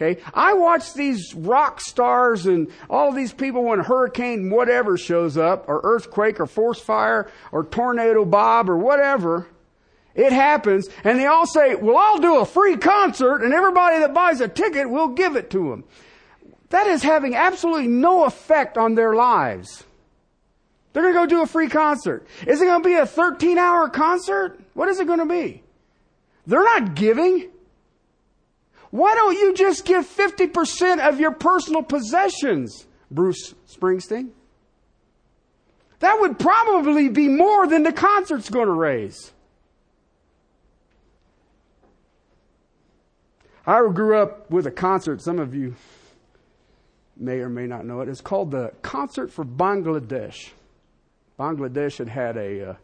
Okay? 0.02 0.22
I 0.34 0.54
watch 0.54 0.94
these 0.94 1.34
rock 1.36 1.82
stars 1.82 2.46
and 2.46 2.72
all 2.90 3.12
these 3.12 3.34
people 3.34 3.64
when 3.66 3.80
hurricane 3.80 4.50
whatever 4.50 4.98
shows 4.98 5.38
up, 5.38 5.68
or 5.68 5.82
earthquake, 5.84 6.40
or 6.40 6.46
forest 6.46 6.84
fire, 6.84 7.30
or 7.52 7.66
tornado 7.66 8.24
Bob, 8.24 8.70
or 8.70 8.78
whatever. 8.78 9.48
It 10.16 10.32
happens, 10.32 10.88
and 11.04 11.20
they 11.20 11.26
all 11.26 11.46
say, 11.46 11.76
well, 11.76 11.98
I'll 11.98 12.18
do 12.18 12.40
a 12.40 12.46
free 12.46 12.78
concert, 12.78 13.44
and 13.44 13.54
everybody 13.54 14.00
that 14.00 14.14
buys 14.14 14.42
a 14.42 14.48
ticket, 14.48 14.90
we'll 14.90 15.10
give 15.10 15.36
it 15.36 15.50
to 15.52 15.70
them. 15.70 15.84
That 16.70 16.88
is 16.88 17.04
having 17.04 17.36
absolutely 17.36 17.88
no 17.88 18.26
effect 18.26 18.78
on 18.78 18.96
their 18.96 19.16
lives. 19.16 19.84
They're 20.94 21.04
going 21.04 21.14
to 21.14 21.20
go 21.20 21.26
do 21.26 21.44
a 21.44 21.48
free 21.48 21.68
concert. 21.68 22.26
Is 22.48 22.62
it 22.62 22.66
going 22.66 22.82
to 22.82 22.90
be 22.90 22.96
a 22.96 23.06
13 23.06 23.58
hour 23.58 23.90
concert? 23.90 24.60
What 24.74 24.88
is 24.90 25.00
it 25.00 25.08
going 25.08 25.20
to 25.20 25.26
be? 25.26 25.64
They're 26.48 26.64
not 26.64 26.96
giving. 26.96 27.50
Why 28.92 29.14
don't 29.14 29.36
you 29.36 29.54
just 29.54 29.86
give 29.86 30.08
50% 30.08 31.08
of 31.08 31.20
your 31.20 31.32
personal 31.32 31.84
possessions, 31.84 32.88
Bruce 33.12 33.54
Springsteen? 33.68 34.30
That 36.00 36.20
would 36.20 36.40
probably 36.40 37.10
be 37.10 37.28
more 37.28 37.68
than 37.68 37.84
the 37.84 37.92
concert's 37.92 38.50
going 38.50 38.68
to 38.68 38.74
raise. 38.74 39.32
I 43.68 43.80
grew 43.94 44.18
up 44.18 44.50
with 44.50 44.66
a 44.66 44.72
concert, 44.72 45.22
some 45.22 45.38
of 45.38 45.54
you 45.54 45.76
may 47.16 47.40
or 47.40 47.50
may 47.50 47.68
not 47.68 47.86
know 47.86 48.00
it. 48.02 48.10
It's 48.10 48.22
called 48.22 48.50
the 48.50 48.72
Concert 48.82 49.32
for 49.32 49.46
Bangladesh. 49.46 50.50
Bangladesh 51.38 51.98
had 51.98 52.08
had 52.08 52.38
a, 52.38 52.70
uh, 52.70 52.76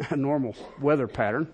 a 0.10 0.16
normal 0.16 0.56
weather 0.80 1.06
pattern 1.06 1.52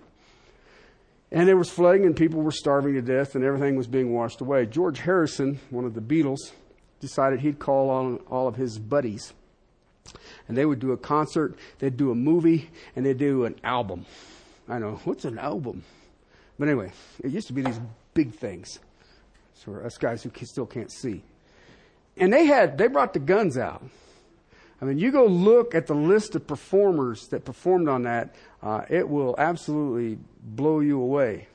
and 1.31 1.47
there 1.47 1.57
was 1.57 1.69
flooding, 1.69 2.05
and 2.05 2.15
people 2.15 2.41
were 2.41 2.51
starving 2.51 2.93
to 2.93 3.01
death, 3.01 3.35
and 3.35 3.43
everything 3.43 3.75
was 3.75 3.87
being 3.87 4.13
washed 4.13 4.41
away. 4.41 4.65
George 4.65 4.99
Harrison, 4.99 5.59
one 5.69 5.85
of 5.85 5.93
the 5.93 6.01
Beatles, 6.01 6.51
decided 6.99 7.41
he'd 7.41 7.59
call 7.59 7.89
on 7.89 8.17
all 8.29 8.47
of 8.47 8.55
his 8.55 8.79
buddies. 8.79 9.33
And 10.47 10.57
they 10.57 10.65
would 10.65 10.79
do 10.79 10.93
a 10.93 10.97
concert, 10.97 11.57
they'd 11.79 11.97
do 11.97 12.11
a 12.11 12.15
movie, 12.15 12.69
and 12.95 13.05
they'd 13.05 13.17
do 13.17 13.43
an 13.43 13.55
album. 13.63 14.05
I 14.69 14.79
know, 14.79 14.99
what's 15.03 15.25
an 15.25 15.37
album? 15.37 15.83
But 16.57 16.69
anyway, 16.69 16.91
it 17.23 17.31
used 17.31 17.47
to 17.47 17.53
be 17.53 17.61
these 17.61 17.79
big 18.13 18.33
things. 18.33 18.79
So 19.53 19.75
us 19.75 19.97
guys 19.97 20.23
who 20.23 20.31
still 20.45 20.65
can't 20.65 20.91
see. 20.91 21.23
And 22.15 22.31
they 22.31 22.45
had, 22.45 22.77
they 22.77 22.87
brought 22.87 23.13
the 23.13 23.19
guns 23.19 23.57
out. 23.57 23.83
I 24.81 24.85
mean, 24.85 24.99
you 24.99 25.11
go 25.11 25.25
look 25.25 25.73
at 25.73 25.87
the 25.87 25.95
list 25.95 26.35
of 26.35 26.45
performers 26.45 27.27
that 27.29 27.45
performed 27.45 27.89
on 27.89 28.03
that, 28.03 28.35
uh, 28.61 28.81
it 28.89 29.07
will 29.07 29.35
absolutely 29.37 30.17
blow 30.41 30.79
you 30.79 30.99
away. 30.99 31.47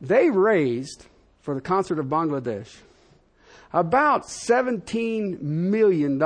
They 0.00 0.30
raised, 0.30 1.06
for 1.40 1.54
the 1.54 1.60
concert 1.60 1.98
of 1.98 2.06
Bangladesh, 2.06 2.68
about 3.72 4.24
$17 4.24 5.40
million, 5.40 6.18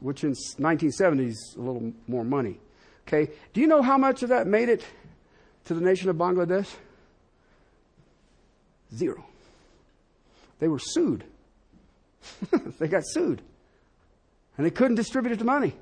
which 0.00 0.24
in 0.24 0.32
1970s 0.32 1.28
is 1.28 1.54
a 1.56 1.60
little 1.60 1.92
more 2.06 2.24
money. 2.24 2.58
Okay, 3.06 3.32
do 3.52 3.60
you 3.60 3.66
know 3.66 3.82
how 3.82 3.98
much 3.98 4.22
of 4.22 4.28
that 4.30 4.46
made 4.46 4.68
it 4.68 4.84
to 5.64 5.74
the 5.74 5.80
nation 5.80 6.08
of 6.08 6.16
Bangladesh? 6.16 6.72
Zero. 8.94 9.24
They 10.60 10.68
were 10.68 10.78
sued. 10.78 11.24
they 12.78 12.88
got 12.88 13.02
sued. 13.04 13.42
And 14.56 14.64
they 14.64 14.70
couldn't 14.70 14.94
distribute 14.94 15.38
the 15.38 15.44
money. 15.44 15.74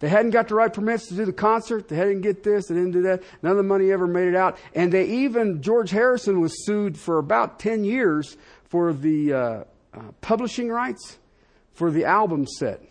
They 0.00 0.08
hadn't 0.08 0.30
got 0.30 0.48
the 0.48 0.54
right 0.54 0.72
permits 0.72 1.08
to 1.08 1.14
do 1.14 1.24
the 1.24 1.32
concert. 1.32 1.88
They 1.88 1.96
hadn't 1.96 2.20
get 2.20 2.44
this. 2.44 2.66
They 2.66 2.74
didn't 2.74 2.92
do 2.92 3.02
that. 3.02 3.22
None 3.42 3.52
of 3.52 3.56
the 3.56 3.64
money 3.64 3.90
ever 3.90 4.06
made 4.06 4.28
it 4.28 4.36
out. 4.36 4.56
And 4.74 4.92
they 4.92 5.04
even, 5.06 5.60
George 5.60 5.90
Harrison 5.90 6.40
was 6.40 6.64
sued 6.64 6.96
for 6.96 7.18
about 7.18 7.58
10 7.58 7.84
years 7.84 8.36
for 8.68 8.92
the 8.92 9.32
uh, 9.32 9.64
uh, 9.92 10.00
publishing 10.20 10.68
rights 10.68 11.18
for 11.72 11.90
the 11.90 12.04
album 12.04 12.46
set. 12.46 12.82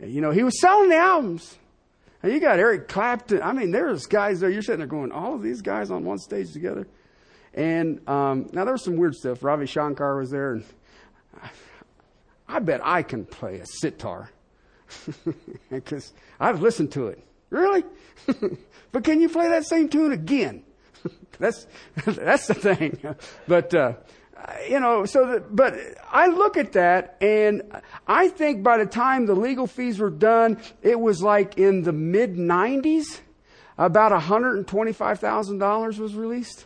You 0.00 0.20
know, 0.20 0.30
he 0.30 0.42
was 0.44 0.58
selling 0.60 0.88
the 0.88 0.96
albums. 0.96 1.58
And 2.22 2.32
you 2.32 2.40
got 2.40 2.58
Eric 2.58 2.88
Clapton. 2.88 3.42
I 3.42 3.52
mean, 3.52 3.70
there's 3.70 4.06
guys 4.06 4.40
there. 4.40 4.48
You're 4.48 4.62
sitting 4.62 4.78
there 4.78 4.86
going, 4.86 5.12
all 5.12 5.34
of 5.34 5.42
these 5.42 5.60
guys 5.60 5.90
on 5.90 6.04
one 6.04 6.18
stage 6.18 6.52
together. 6.52 6.88
And 7.52 8.06
um, 8.08 8.48
now 8.52 8.64
there 8.64 8.72
was 8.72 8.84
some 8.84 8.96
weird 8.96 9.14
stuff. 9.14 9.42
Ravi 9.42 9.66
Shankar 9.66 10.16
was 10.16 10.30
there. 10.30 10.54
And 10.54 10.64
I 12.48 12.60
bet 12.60 12.80
I 12.82 13.02
can 13.02 13.26
play 13.26 13.58
a 13.58 13.66
sitar 13.66 14.30
because 15.70 16.12
I've 16.38 16.62
listened 16.62 16.92
to 16.92 17.08
it. 17.08 17.22
Really? 17.50 17.84
but 18.92 19.04
can 19.04 19.20
you 19.20 19.28
play 19.28 19.48
that 19.48 19.66
same 19.66 19.88
tune 19.88 20.12
again? 20.12 20.62
that's 21.38 21.66
that's 22.04 22.46
the 22.46 22.54
thing. 22.54 22.98
But 23.46 23.74
uh, 23.74 23.94
you 24.68 24.80
know, 24.80 25.04
so 25.04 25.26
that, 25.26 25.54
but 25.54 25.74
I 26.10 26.28
look 26.28 26.56
at 26.56 26.72
that 26.72 27.16
and 27.20 27.62
I 28.06 28.28
think 28.28 28.62
by 28.62 28.78
the 28.78 28.86
time 28.86 29.26
the 29.26 29.34
legal 29.34 29.66
fees 29.66 29.98
were 29.98 30.10
done, 30.10 30.58
it 30.82 30.98
was 30.98 31.22
like 31.22 31.58
in 31.58 31.82
the 31.82 31.92
mid 31.92 32.34
'90s, 32.36 33.20
about 33.78 34.12
$125,000 34.12 35.98
was 35.98 36.14
released. 36.14 36.64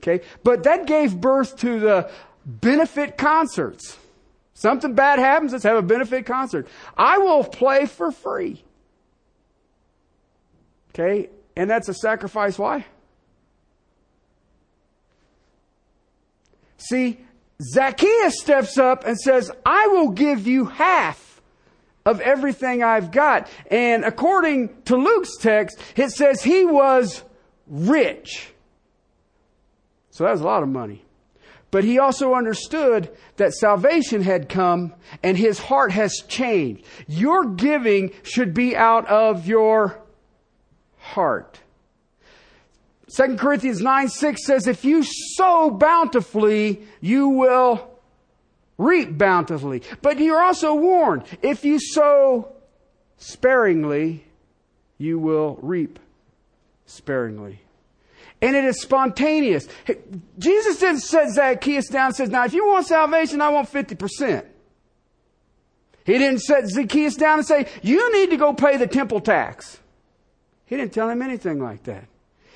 Okay, 0.00 0.24
but 0.44 0.62
that 0.64 0.86
gave 0.86 1.20
birth 1.20 1.56
to 1.58 1.80
the 1.80 2.10
benefit 2.44 3.18
concerts. 3.18 3.98
Something 4.56 4.94
bad 4.94 5.18
happens, 5.18 5.52
let's 5.52 5.64
have 5.64 5.76
a 5.76 5.82
benefit 5.82 6.24
concert. 6.24 6.66
I 6.96 7.18
will 7.18 7.44
play 7.44 7.84
for 7.84 8.10
free. 8.10 8.64
Okay? 10.90 11.28
And 11.54 11.68
that's 11.68 11.90
a 11.90 11.94
sacrifice. 11.94 12.58
Why? 12.58 12.86
See, 16.78 17.20
Zacchaeus 17.60 18.40
steps 18.40 18.78
up 18.78 19.04
and 19.06 19.18
says, 19.18 19.50
I 19.66 19.88
will 19.88 20.08
give 20.08 20.46
you 20.46 20.64
half 20.64 21.42
of 22.06 22.22
everything 22.22 22.82
I've 22.82 23.10
got. 23.10 23.50
And 23.70 24.06
according 24.06 24.82
to 24.84 24.96
Luke's 24.96 25.36
text, 25.36 25.78
it 25.96 26.12
says 26.12 26.42
he 26.42 26.64
was 26.64 27.22
rich. 27.66 28.52
So 30.12 30.24
that 30.24 30.30
was 30.30 30.40
a 30.40 30.44
lot 30.44 30.62
of 30.62 30.70
money. 30.70 31.05
But 31.70 31.84
he 31.84 31.98
also 31.98 32.34
understood 32.34 33.10
that 33.36 33.52
salvation 33.54 34.22
had 34.22 34.48
come 34.48 34.94
and 35.22 35.36
his 35.36 35.58
heart 35.58 35.92
has 35.92 36.22
changed. 36.28 36.84
Your 37.06 37.44
giving 37.44 38.12
should 38.22 38.54
be 38.54 38.76
out 38.76 39.06
of 39.08 39.46
your 39.46 40.00
heart. 40.98 41.60
2 43.14 43.36
Corinthians 43.36 43.80
9 43.80 44.08
6 44.08 44.44
says, 44.44 44.66
If 44.66 44.84
you 44.84 45.02
sow 45.02 45.70
bountifully, 45.70 46.82
you 47.00 47.28
will 47.28 47.90
reap 48.78 49.16
bountifully. 49.16 49.82
But 50.02 50.18
you're 50.18 50.42
also 50.42 50.74
warned, 50.74 51.24
if 51.42 51.64
you 51.64 51.78
sow 51.78 52.52
sparingly, 53.16 54.24
you 54.98 55.18
will 55.18 55.58
reap 55.62 55.98
sparingly 56.86 57.60
and 58.42 58.54
it 58.56 58.64
is 58.64 58.80
spontaneous. 58.80 59.68
Jesus 60.38 60.78
didn't 60.78 61.00
set 61.00 61.30
Zacchaeus 61.30 61.88
down 61.88 62.06
and 62.06 62.16
says, 62.16 62.30
now 62.30 62.44
if 62.44 62.52
you 62.52 62.66
want 62.66 62.86
salvation, 62.86 63.40
I 63.40 63.48
want 63.48 63.70
50%. 63.70 64.44
He 66.04 66.18
didn't 66.18 66.40
set 66.40 66.68
Zacchaeus 66.68 67.16
down 67.16 67.38
and 67.38 67.46
say, 67.46 67.66
you 67.82 68.12
need 68.12 68.30
to 68.30 68.36
go 68.36 68.52
pay 68.52 68.76
the 68.76 68.86
temple 68.86 69.20
tax. 69.20 69.80
He 70.66 70.76
didn't 70.76 70.92
tell 70.92 71.08
him 71.08 71.22
anything 71.22 71.60
like 71.60 71.84
that. 71.84 72.04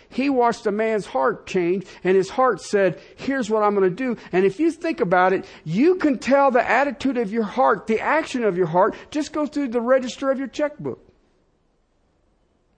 He 0.09 0.29
watched 0.29 0.67
a 0.67 0.73
man's 0.73 1.07
heart 1.07 1.47
change 1.47 1.87
and 2.03 2.17
his 2.17 2.31
heart 2.31 2.61
said, 2.61 3.01
here's 3.17 3.49
what 3.49 3.63
I'm 3.63 3.77
going 3.77 3.89
to 3.89 3.95
do. 3.95 4.21
And 4.33 4.45
if 4.45 4.59
you 4.59 4.73
think 4.73 5.01
about 5.01 5.33
it, 5.33 5.45
you 5.65 5.97
can 5.97 6.19
tell 6.19 6.51
the 6.51 6.69
attitude 6.69 7.17
of 7.17 7.33
your 7.33 7.45
heart, 7.45 7.87
the 7.87 8.01
action 8.01 8.43
of 8.43 8.57
your 8.57 8.67
heart, 8.67 8.97
just 9.11 9.33
go 9.33 9.47
through 9.47 9.69
the 9.69 9.81
register 9.81 10.31
of 10.31 10.39
your 10.39 10.49
checkbook. 10.49 11.10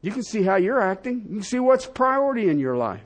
You 0.02 0.10
can 0.10 0.24
see 0.24 0.42
how 0.42 0.56
you're 0.56 0.80
acting. 0.80 1.22
You 1.28 1.36
can 1.36 1.42
see 1.42 1.60
what's 1.60 1.86
priority 1.86 2.48
in 2.48 2.58
your 2.58 2.76
life. 2.76 3.04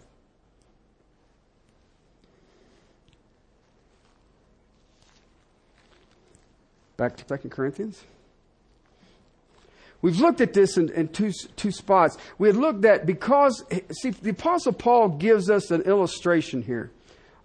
Back 6.96 7.16
to 7.18 7.38
2 7.38 7.50
Corinthians. 7.50 8.02
We've 10.00 10.18
looked 10.18 10.40
at 10.40 10.54
this 10.54 10.78
in, 10.78 10.88
in, 10.90 11.08
two, 11.08 11.32
two 11.56 11.70
spots. 11.70 12.16
We 12.38 12.48
had 12.48 12.56
looked 12.56 12.84
at 12.84 13.06
because, 13.06 13.64
see, 13.90 14.10
the 14.10 14.30
Apostle 14.30 14.72
Paul 14.72 15.10
gives 15.10 15.50
us 15.50 15.70
an 15.70 15.82
illustration 15.82 16.62
here. 16.62 16.90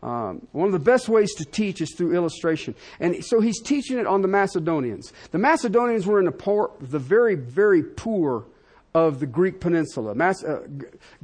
Um, 0.04 0.48
one 0.52 0.68
of 0.68 0.72
the 0.72 0.80
best 0.80 1.10
ways 1.10 1.34
to 1.36 1.46
teach 1.46 1.82
is 1.82 1.94
through 1.96 2.16
illustration. 2.16 2.76
And 3.00 3.24
so 3.24 3.40
he's 3.40 3.62
teaching 3.62 3.98
it 3.98 4.08
on 4.08 4.22
the 4.22 4.28
Macedonians. 4.28 5.12
The 5.32 5.38
Macedonians 5.38 6.06
were 6.06 6.20
in 6.20 6.26
the, 6.26 6.32
poor, 6.32 6.72
the 6.80 7.00
very, 7.00 7.36
very 7.36 7.84
poor 7.84 8.46
of 8.94 9.20
the 9.20 9.26
Greek 9.26 9.60
peninsula. 9.60 10.14
Mas- 10.16 10.44
uh, 10.44 10.68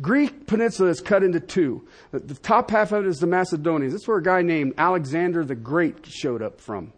Greek 0.02 0.48
peninsula 0.48 0.90
is 0.90 1.02
cut 1.02 1.24
into 1.24 1.40
two. 1.40 1.86
The, 2.12 2.20
the 2.20 2.36
top 2.36 2.72
half 2.72 2.92
of 2.92 3.06
it 3.06 3.10
is 3.10 3.20
the 3.20 3.28
Macedonians. 3.28 3.94
That's 3.94 4.08
where 4.08 4.18
a 4.18 4.24
guy 4.24 4.42
named 4.42 4.74
Alexander 4.78 5.44
the 5.44 5.56
Great 5.56 6.06
showed 6.06 6.42
up 6.42 6.62
from. 6.62 6.94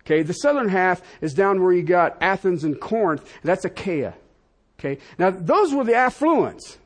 Okay, 0.00 0.22
the 0.22 0.32
southern 0.32 0.68
half 0.68 1.02
is 1.20 1.34
down 1.34 1.62
where 1.62 1.72
you 1.72 1.82
got 1.82 2.16
Athens 2.20 2.64
and 2.64 2.80
Corinth. 2.80 3.30
That's 3.44 3.64
Achaia. 3.64 4.14
Okay, 4.78 4.98
now 5.18 5.30
those 5.30 5.72
were 5.72 5.84
the 5.84 5.92
affluents. 5.92 6.78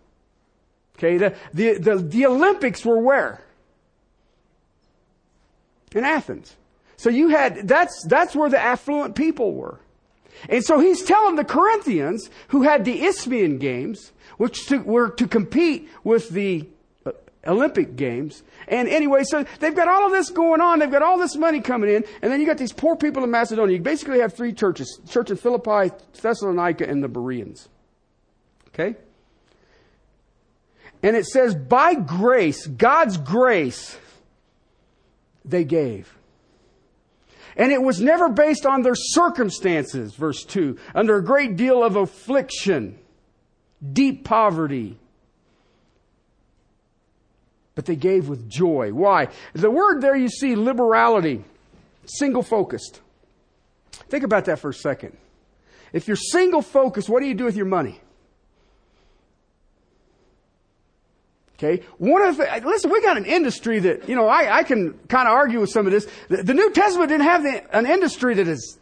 Okay, 0.99 1.17
the, 1.17 1.35
the, 1.53 1.79
the, 1.79 1.97
the 1.97 2.27
Olympics 2.27 2.85
were 2.85 3.01
where? 3.01 3.45
in 5.95 6.05
Athens. 6.05 6.57
So 6.97 7.11
you 7.11 7.29
had, 7.29 7.69
that's, 7.69 8.05
that's 8.09 8.35
where 8.35 8.51
the 8.51 8.61
affluent 8.61 9.15
people 9.15 9.55
were. 9.55 9.81
And 10.49 10.65
so 10.65 10.79
he's 10.79 11.03
telling 11.03 11.37
the 11.37 11.45
Corinthians, 11.45 12.31
who 12.49 12.63
had 12.63 12.85
the 12.85 13.05
Isthmian 13.05 13.59
Games, 13.59 14.13
which 14.37 14.67
to, 14.67 14.79
were 14.79 15.11
to 15.11 15.27
compete 15.27 15.89
with 16.03 16.29
the 16.31 16.69
uh, 17.07 17.13
Olympic 17.47 17.97
Games. 17.97 18.43
And 18.69 18.89
anyway, 18.89 19.25
so 19.25 19.45
they've 19.61 19.75
got 19.75 19.89
all 19.89 20.07
of 20.07 20.13
this 20.13 20.31
going 20.31 20.61
on. 20.61 20.79
They've 20.79 20.91
got 20.91 21.03
all 21.03 21.19
this 21.19 21.37
money 21.37 21.61
coming 21.61 21.91
in. 21.91 22.05
And 22.23 22.33
then 22.33 22.41
you 22.41 22.47
got 22.47 22.59
these 22.59 22.73
poor 22.73 22.97
people 22.97 23.23
in 23.25 23.31
Macedonia. 23.31 23.77
You 23.77 23.83
basically 23.83 24.21
have 24.21 24.35
three 24.35 24.53
churches. 24.53 25.01
Church 25.09 25.31
in 25.31 25.37
Philippi, 25.37 25.95
Thessalonica, 26.21 26.89
and 26.89 27.03
the 27.03 27.09
Bereans. 27.09 27.69
Okay? 28.69 28.97
And 31.03 31.17
it 31.17 31.27
says, 31.27 31.55
by 31.55 31.95
grace, 31.95 32.67
God's 32.67 33.19
grace, 33.19 33.97
they 35.45 35.65
gave. 35.65 36.17
And 37.57 37.73
it 37.73 37.83
was 37.83 38.01
never 38.01 38.29
based 38.29 38.67
on 38.67 38.83
their 38.83 38.97
circumstances, 38.97 40.15
verse 40.15 40.45
2, 40.45 40.79
under 40.95 41.17
a 41.17 41.25
great 41.25 41.57
deal 41.57 41.85
of 41.85 41.97
affliction, 41.97 42.99
deep 43.93 44.25
poverty. 44.25 44.99
But 47.75 47.87
they 47.87 47.97
gave 47.97 48.29
with 48.29 48.49
joy. 48.49 48.93
Why? 48.93 49.29
The 49.53 49.71
word 49.71 50.01
there 50.01 50.17
you 50.17 50.29
see 50.29 50.57
liberality, 50.57 51.45
single 52.07 52.43
focused. 52.43 53.01
Think 54.09 54.25
about 54.25 54.47
that 54.47 54.59
for 54.59 54.71
a 54.71 54.75
second. 54.75 55.17
If 55.93 56.09
you're 56.09 56.17
single 56.17 56.63
focused, 56.63 57.09
what 57.09 57.21
do 57.21 57.27
you 57.27 57.35
do 57.35 57.45
with 57.45 57.57
your 57.57 57.67
money? 57.67 58.01
Okay. 61.57 61.85
One 61.99 62.23
of 62.23 62.37
the, 62.37 62.63
listen, 62.65 62.91
we 62.91 63.01
got 63.01 63.17
an 63.17 63.27
industry 63.27 63.79
that, 63.81 64.09
you 64.09 64.17
know, 64.17 64.27
I, 64.27 64.59
I 64.59 64.63
can 64.65 64.95
kind 65.09 65.29
of 65.29 65.35
argue 65.35 65.61
with 65.61 65.71
some 65.71 65.87
of 65.87 65.93
this. 65.93 66.09
The, 66.29 66.43
the 66.43 66.55
New 66.55 66.73
Testament 66.73 67.11
didn't 67.11 67.27
have 67.27 67.43
the, 67.45 67.77
an 67.77 67.87
industry 67.87 68.35
that 68.35 68.49
is 68.49 68.79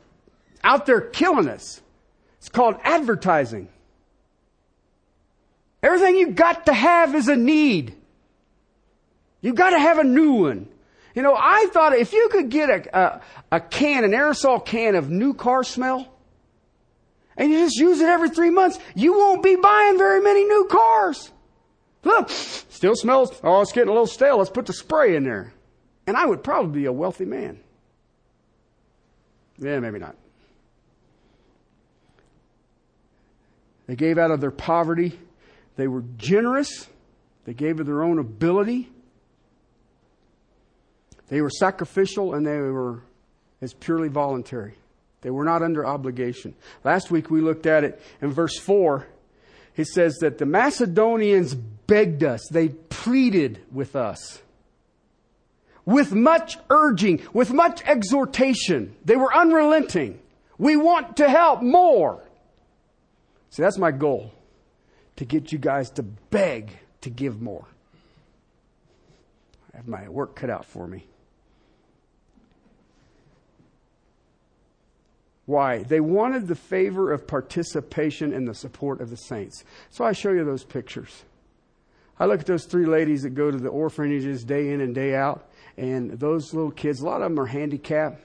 out 0.65 0.87
there 0.87 1.01
killing 1.01 1.49
us. 1.49 1.83
It's 2.39 2.49
called 2.49 2.77
advertising. 2.83 3.69
Everything 5.83 6.17
you 6.17 6.31
got 6.31 6.67
to 6.67 6.73
have 6.73 7.15
is 7.15 7.29
a 7.29 7.37
need. 7.37 7.95
You've 9.41 9.57
got 9.57 9.71
to 9.71 9.79
have 9.79 9.99
a 9.99 10.05
new 10.05 10.35
one. 10.35 10.69
You 11.15 11.23
know, 11.23 11.35
I 11.37 11.67
thought 11.73 11.95
if 11.95 12.13
you 12.13 12.29
could 12.31 12.49
get 12.49 12.71
a, 12.71 12.99
a, 12.99 13.21
a 13.57 13.61
can, 13.61 14.05
an 14.05 14.13
aerosol 14.13 14.65
can 14.65 14.95
of 14.95 15.11
new 15.11 15.35
car 15.35 15.63
smell, 15.63 16.09
and 17.37 17.51
you 17.51 17.59
just 17.59 17.77
use 17.77 18.01
it 18.01 18.09
every 18.09 18.31
three 18.31 18.51
months, 18.51 18.79
you 18.95 19.13
won't 19.15 19.43
be 19.43 19.57
buying 19.57 19.99
very 19.99 20.21
many 20.21 20.45
new 20.45 20.69
cars. 20.71 21.32
Still 22.83 22.97
smells, 22.97 23.41
oh, 23.45 23.61
it's 23.61 23.73
getting 23.73 23.89
a 23.89 23.93
little 23.93 24.07
stale. 24.07 24.39
Let's 24.39 24.51
put 24.51 24.67
the 24.67 24.73
spray 24.73 25.15
in 25.15 25.25
there. 25.25 25.53
And 26.07 26.17
I 26.17 26.27
would 26.27 26.43
probably 26.43 26.81
be 26.81 26.87
a 26.87 26.93
wealthy 26.93 27.25
man. 27.25 27.61
Yeah, 29.59 29.79
maybe 29.79 30.01
not. 30.01 30.17
They 33.87 33.95
gave 33.95 34.19
out 34.19 34.31
of 34.31 34.41
their 34.41 34.51
poverty. 34.51 35.19
They 35.77 35.87
were 35.87 36.03
generous. 36.17 36.89
They 37.45 37.55
gave 37.55 37.79
of 37.79 37.87
their 37.87 38.03
own 38.03 38.19
ability. 38.19 38.89
They 41.29 41.41
were 41.41 41.51
sacrificial 41.51 42.35
and 42.35 42.47
they 42.47 42.57
were 42.57 43.03
as 43.61 43.73
purely 43.75 44.09
voluntary. 44.09 44.75
They 45.23 45.31
were 45.31 45.45
not 45.45 45.63
under 45.63 45.87
obligation. 45.87 46.55
Last 46.85 47.11
week 47.11 47.31
we 47.31 47.41
looked 47.41 47.67
at 47.67 47.85
it 47.85 48.03
in 48.21 48.33
verse 48.33 48.59
4. 48.59 49.07
He 49.75 49.85
says 49.85 50.17
that 50.21 50.39
the 50.39 50.47
Macedonians 50.47 51.55
begged 51.55 52.25
us, 52.25 52.47
they 52.51 52.69
pleaded 52.69 53.61
with 53.71 53.97
us. 53.97 54.41
With 55.85 56.13
much 56.13 56.59
urging, 56.71 57.23
with 57.33 57.53
much 57.53 57.83
exhortation. 57.85 58.95
They 59.05 59.17
were 59.17 59.35
unrelenting. 59.35 60.21
We 60.59 60.77
want 60.77 61.17
to 61.17 61.29
help 61.29 61.61
more. 61.61 62.23
See, 63.51 63.63
that's 63.63 63.79
my 63.79 63.91
goal. 63.91 64.33
To 65.17 65.25
get 65.25 65.51
you 65.51 65.59
guys 65.59 65.91
to 65.93 66.03
beg 66.03 66.71
to 67.01 67.11
give 67.11 67.43
more. 67.43 67.67
I 69.75 69.79
have 69.79 69.89
my 69.89 70.09
work 70.09 70.37
cut 70.37 70.51
out 70.51 70.67
for 70.67 70.87
me. 70.87 71.07
Why? 75.47 75.83
They 75.83 76.01
wanted 76.01 76.47
the 76.47 76.55
favor 76.55 77.13
of 77.13 77.27
participation 77.27 78.33
and 78.33 78.47
the 78.47 78.55
support 78.55 79.01
of 79.01 79.11
the 79.11 79.17
saints. 79.17 79.65
So 79.91 80.05
I 80.05 80.13
show 80.13 80.31
you 80.31 80.45
those 80.45 80.65
pictures. 80.65 81.25
I 82.19 82.27
look 82.27 82.41
at 82.41 82.47
those 82.47 82.67
three 82.67 82.87
ladies 82.87 83.23
that 83.23 83.31
go 83.31 83.51
to 83.51 83.59
the 83.59 83.69
orphanages 83.69 84.45
day 84.45 84.71
in 84.71 84.81
and 84.81 84.95
day 84.95 85.17
out, 85.17 85.49
and 85.77 86.13
those 86.13 86.55
little 86.55 86.71
kids, 86.71 87.01
a 87.01 87.05
lot 87.05 87.23
of 87.23 87.31
them 87.31 87.41
are 87.41 87.47
handicapped. 87.47 88.23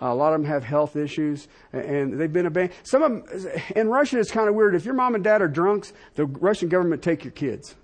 a 0.00 0.14
lot 0.14 0.32
of 0.32 0.40
them 0.40 0.50
have 0.50 0.64
health 0.64 0.96
issues, 0.96 1.46
and 1.72 2.18
they've 2.18 2.32
been 2.32 2.46
abandoned. 2.46 2.76
Some 2.82 3.02
of 3.02 3.26
them, 3.28 3.52
in 3.76 3.88
Russia, 3.88 4.18
it's 4.18 4.32
kind 4.32 4.48
of 4.48 4.54
weird. 4.54 4.74
If 4.74 4.84
your 4.84 4.94
mom 4.94 5.14
and 5.14 5.22
dad 5.22 5.42
are 5.42 5.48
drunks, 5.48 5.92
the 6.14 6.24
Russian 6.26 6.68
government 6.68 7.02
take 7.02 7.22
your 7.24 7.32
kids, 7.32 7.76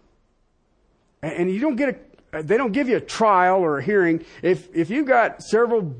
and 1.22 1.50
you 1.50 1.60
don't 1.60 1.76
get 1.76 1.88
a. 1.90 2.42
They 2.42 2.58
don't 2.58 2.72
give 2.72 2.88
you 2.88 2.96
a 2.96 3.00
trial 3.00 3.60
or 3.60 3.78
a 3.78 3.82
hearing. 3.82 4.24
If 4.42 4.74
if 4.74 4.90
you've 4.90 5.06
got 5.06 5.42
several 5.42 5.94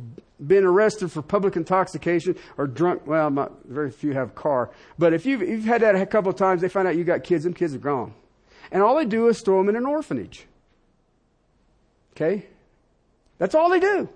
been 0.46 0.64
arrested 0.64 1.10
for 1.10 1.22
public 1.22 1.56
intoxication 1.56 2.36
or 2.56 2.66
drunk, 2.66 3.06
well, 3.06 3.30
not, 3.30 3.64
very 3.64 3.90
few 3.90 4.12
have 4.12 4.28
a 4.28 4.32
car, 4.32 4.70
but 4.98 5.12
if 5.12 5.26
you've, 5.26 5.42
you've 5.42 5.64
had 5.64 5.82
that 5.82 5.94
a 5.94 6.06
couple 6.06 6.30
of 6.30 6.36
times, 6.36 6.60
they 6.60 6.68
find 6.68 6.86
out 6.86 6.96
you 6.96 7.04
got 7.04 7.24
kids. 7.24 7.44
Them 7.44 7.54
kids 7.54 7.74
are 7.74 7.78
gone. 7.78 8.14
And 8.70 8.82
all 8.82 8.96
they 8.96 9.04
do 9.04 9.28
is 9.28 9.40
throw 9.40 9.58
them 9.58 9.68
in 9.68 9.76
an 9.76 9.86
orphanage. 9.86 10.46
Okay? 12.12 12.46
That's 13.38 13.54
all 13.54 13.70
they 13.70 13.80
do. 13.80 14.08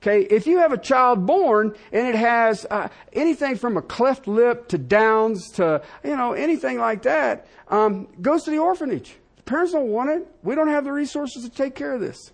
Okay, 0.00 0.22
if 0.22 0.46
you 0.46 0.58
have 0.58 0.72
a 0.72 0.78
child 0.78 1.26
born 1.26 1.74
and 1.92 2.06
it 2.06 2.14
has 2.14 2.64
uh, 2.70 2.88
anything 3.12 3.56
from 3.56 3.76
a 3.76 3.82
cleft 3.82 4.28
lip 4.28 4.68
to 4.68 4.78
Downs 4.78 5.50
to 5.52 5.82
you 6.04 6.14
know 6.14 6.34
anything 6.34 6.78
like 6.78 7.02
that, 7.02 7.48
um, 7.66 8.06
goes 8.22 8.44
to 8.44 8.52
the 8.52 8.58
orphanage. 8.58 9.16
The 9.36 9.42
parents 9.42 9.72
don't 9.72 9.88
want 9.88 10.10
it. 10.10 10.26
We 10.44 10.54
don't 10.54 10.68
have 10.68 10.84
the 10.84 10.92
resources 10.92 11.42
to 11.42 11.50
take 11.50 11.74
care 11.74 11.94
of 11.94 12.00
this, 12.00 12.30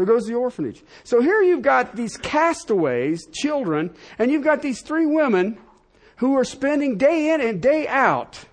so 0.00 0.06
goes 0.06 0.26
the 0.26 0.34
orphanage. 0.34 0.82
So 1.04 1.20
here 1.20 1.42
you've 1.42 1.60
got 1.60 1.94
these 1.94 2.16
castaways, 2.16 3.26
children, 3.26 3.94
and 4.18 4.30
you've 4.30 4.44
got 4.44 4.62
these 4.62 4.80
three 4.80 5.04
women 5.04 5.58
who 6.16 6.38
are 6.38 6.44
spending 6.44 6.96
day 6.96 7.34
in 7.34 7.42
and 7.42 7.60
day 7.60 7.86
out 7.86 8.46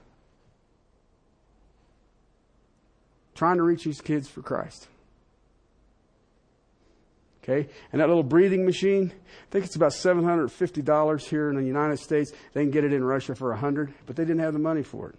trying 3.34 3.58
to 3.58 3.64
reach 3.64 3.86
these 3.86 4.02
kids 4.02 4.28
for 4.28 4.42
Christ. 4.42 4.88
Okay? 7.44 7.70
And 7.94 8.02
that 8.02 8.10
little 8.10 8.24
breathing 8.24 8.66
machine, 8.66 9.14
I 9.14 9.52
think 9.52 9.64
it's 9.64 9.78
about 9.78 9.94
$750 9.94 11.28
here 11.28 11.50
in 11.50 11.56
the 11.56 11.64
United 11.64 12.00
States. 12.00 12.34
They 12.52 12.64
can 12.64 12.72
get 12.72 12.84
it 12.84 12.92
in 12.92 13.06
Russia 13.06 13.36
for 13.36 13.52
100 13.52 13.94
but 14.06 14.18
they 14.18 14.24
didn't 14.24 14.42
have 14.42 14.52
the 14.52 14.60
money 14.60 14.84
for 14.84 15.12
it. 15.12 15.16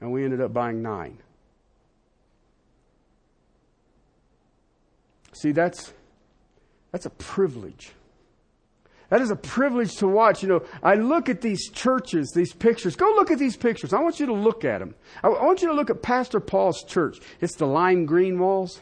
And 0.00 0.12
we 0.12 0.22
ended 0.22 0.40
up 0.40 0.52
buying 0.52 0.80
nine. 0.80 1.18
See, 5.34 5.52
that's, 5.52 5.92
that's 6.92 7.06
a 7.06 7.10
privilege. 7.10 7.92
That 9.10 9.20
is 9.20 9.30
a 9.30 9.36
privilege 9.36 9.96
to 9.96 10.08
watch. 10.08 10.42
You 10.42 10.48
know, 10.48 10.62
I 10.82 10.94
look 10.94 11.28
at 11.28 11.40
these 11.40 11.70
churches, 11.70 12.30
these 12.34 12.52
pictures. 12.52 12.96
Go 12.96 13.06
look 13.16 13.30
at 13.30 13.38
these 13.38 13.56
pictures. 13.56 13.92
I 13.92 14.00
want 14.00 14.18
you 14.18 14.26
to 14.26 14.32
look 14.32 14.64
at 14.64 14.78
them. 14.78 14.94
I 15.22 15.28
want 15.28 15.60
you 15.60 15.68
to 15.68 15.74
look 15.74 15.90
at 15.90 16.02
Pastor 16.02 16.40
Paul's 16.40 16.82
church. 16.84 17.18
It's 17.40 17.56
the 17.56 17.66
lime 17.66 18.06
green 18.06 18.38
walls. 18.38 18.80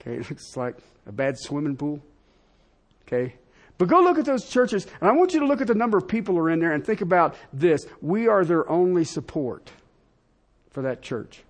Okay, 0.00 0.16
it 0.16 0.28
looks 0.28 0.56
like 0.56 0.76
a 1.06 1.12
bad 1.12 1.38
swimming 1.38 1.76
pool. 1.76 2.00
Okay. 3.06 3.34
But 3.78 3.88
go 3.88 4.00
look 4.00 4.18
at 4.18 4.24
those 4.24 4.48
churches, 4.48 4.86
and 5.00 5.08
I 5.08 5.12
want 5.12 5.34
you 5.34 5.40
to 5.40 5.46
look 5.46 5.60
at 5.60 5.66
the 5.66 5.74
number 5.74 5.98
of 5.98 6.08
people 6.08 6.34
who 6.34 6.40
are 6.40 6.50
in 6.50 6.60
there 6.60 6.72
and 6.72 6.84
think 6.84 7.02
about 7.02 7.36
this. 7.52 7.86
We 8.00 8.26
are 8.26 8.44
their 8.44 8.68
only 8.70 9.04
support 9.04 9.70
for 10.70 10.82
that 10.82 11.02
church. 11.02 11.42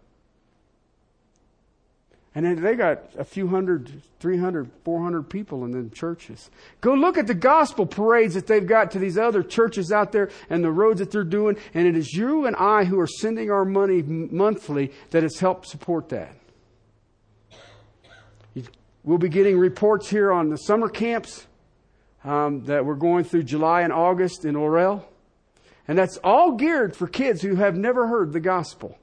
And 2.37 2.59
they 2.59 2.75
got 2.75 3.03
a 3.16 3.25
few 3.25 3.49
hundred, 3.49 4.03
300, 4.20 4.70
400 4.85 5.22
people 5.22 5.64
in 5.64 5.70
the 5.70 5.88
churches. 5.88 6.51
Go 6.83 6.92
look 6.92 7.16
at 7.16 7.27
the 7.27 7.35
gospel 7.35 7.87
parades 7.87 8.35
that 8.35 8.46
they've 8.46 8.66
got 8.66 8.90
to 8.90 8.99
these 8.99 9.16
other 9.16 9.42
churches 9.42 9.90
out 9.90 10.12
there 10.12 10.29
and 10.51 10.62
the 10.62 10.70
roads 10.70 11.01
that 11.01 11.11
they're 11.11 11.25
doing. 11.25 11.57
And 11.72 11.87
it 11.87 11.96
is 11.96 12.12
you 12.12 12.44
and 12.44 12.55
I 12.55 12.85
who 12.85 13.01
are 13.01 13.07
sending 13.07 13.51
our 13.51 13.64
money 13.64 14.03
monthly 14.03 14.92
that 15.12 15.22
has 15.22 15.38
helped 15.38 15.66
support 15.66 16.11
that. 16.11 16.37
We'll 19.03 19.16
be 19.16 19.31
getting 19.31 19.57
reports 19.57 20.11
here 20.11 20.31
on 20.31 20.51
the 20.51 20.59
summer 20.59 20.90
camps 20.90 21.46
um, 22.22 22.64
that 22.64 22.85
we're 22.85 22.96
going 22.96 23.25
through 23.25 23.44
July 23.44 23.81
and 23.81 23.94
August 23.94 24.44
in 24.44 24.57
Orel. 24.57 25.07
And 25.88 25.96
that's 25.96 26.18
all 26.18 26.53
geared 26.53 26.94
for 26.94 27.07
kids 27.07 27.40
who 27.40 27.55
have 27.55 27.79
never 27.79 28.09
heard 28.09 28.35
the 28.35 28.40
gospel. 28.40 28.99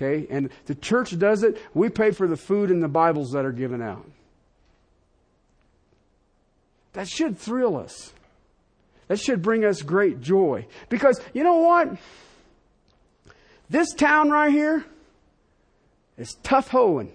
Okay? 0.00 0.26
And 0.30 0.50
the 0.66 0.74
church 0.76 1.18
does 1.18 1.42
it. 1.42 1.60
We 1.74 1.88
pay 1.88 2.12
for 2.12 2.28
the 2.28 2.36
food 2.36 2.70
and 2.70 2.82
the 2.82 2.88
Bibles 2.88 3.32
that 3.32 3.44
are 3.44 3.52
given 3.52 3.82
out. 3.82 4.08
That 6.92 7.08
should 7.08 7.36
thrill 7.38 7.76
us. 7.76 8.12
That 9.08 9.18
should 9.18 9.42
bring 9.42 9.64
us 9.64 9.82
great 9.82 10.20
joy. 10.20 10.66
Because 10.88 11.20
you 11.34 11.42
know 11.42 11.56
what? 11.56 11.96
This 13.70 13.92
town 13.92 14.30
right 14.30 14.52
here 14.52 14.84
is 16.16 16.36
tough 16.42 16.68
hoeing. 16.68 17.12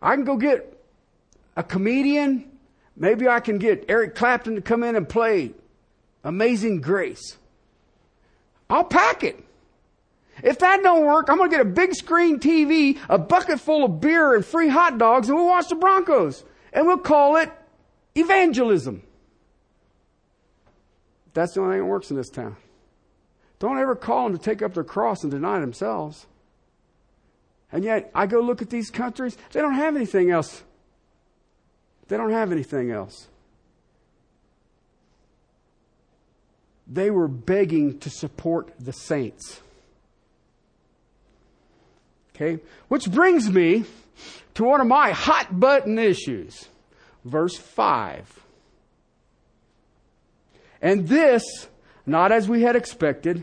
I 0.00 0.14
can 0.14 0.24
go 0.24 0.36
get 0.36 0.80
a 1.56 1.62
comedian. 1.62 2.50
Maybe 2.96 3.28
I 3.28 3.40
can 3.40 3.58
get 3.58 3.84
Eric 3.88 4.14
Clapton 4.14 4.54
to 4.54 4.60
come 4.60 4.82
in 4.82 4.96
and 4.96 5.08
play 5.08 5.52
Amazing 6.24 6.80
Grace. 6.80 7.36
I'll 8.70 8.84
pack 8.84 9.24
it. 9.24 9.44
If 10.42 10.58
that 10.60 10.82
don't 10.82 11.04
work, 11.04 11.28
I'm 11.28 11.36
going 11.36 11.50
to 11.50 11.56
get 11.56 11.66
a 11.66 11.68
big 11.68 11.94
screen 11.94 12.38
TV, 12.38 12.98
a 13.08 13.18
bucket 13.18 13.60
full 13.60 13.84
of 13.84 14.00
beer 14.00 14.34
and 14.34 14.44
free 14.44 14.68
hot 14.68 14.98
dogs, 14.98 15.28
and 15.28 15.36
we'll 15.36 15.48
watch 15.48 15.68
the 15.68 15.74
Broncos. 15.74 16.44
And 16.72 16.86
we'll 16.86 16.98
call 16.98 17.36
it 17.36 17.50
evangelism. 18.14 19.02
That's 21.34 21.54
the 21.54 21.60
only 21.60 21.74
thing 21.74 21.82
that 21.82 21.90
works 21.90 22.10
in 22.10 22.16
this 22.16 22.30
town. 22.30 22.56
Don't 23.58 23.78
ever 23.78 23.96
call 23.96 24.28
them 24.28 24.38
to 24.38 24.42
take 24.42 24.62
up 24.62 24.74
their 24.74 24.84
cross 24.84 25.22
and 25.22 25.32
deny 25.32 25.58
themselves. 25.58 26.26
And 27.72 27.84
yet, 27.84 28.10
I 28.14 28.26
go 28.26 28.40
look 28.40 28.62
at 28.62 28.70
these 28.70 28.90
countries, 28.90 29.36
they 29.52 29.60
don't 29.60 29.74
have 29.74 29.96
anything 29.96 30.30
else. 30.30 30.62
They 32.06 32.16
don't 32.16 32.30
have 32.30 32.52
anything 32.52 32.90
else. 32.90 33.28
They 36.88 37.10
were 37.10 37.28
begging 37.28 37.98
to 38.00 38.10
support 38.10 38.72
the 38.80 38.92
saints. 38.92 39.60
Okay? 42.34 42.62
Which 42.88 43.10
brings 43.10 43.50
me 43.50 43.84
to 44.54 44.64
one 44.64 44.80
of 44.80 44.86
my 44.86 45.10
hot 45.10 45.60
button 45.60 45.98
issues. 45.98 46.68
Verse 47.24 47.56
5. 47.56 48.40
And 50.80 51.08
this, 51.08 51.68
not 52.06 52.32
as 52.32 52.48
we 52.48 52.62
had 52.62 52.76
expected, 52.76 53.42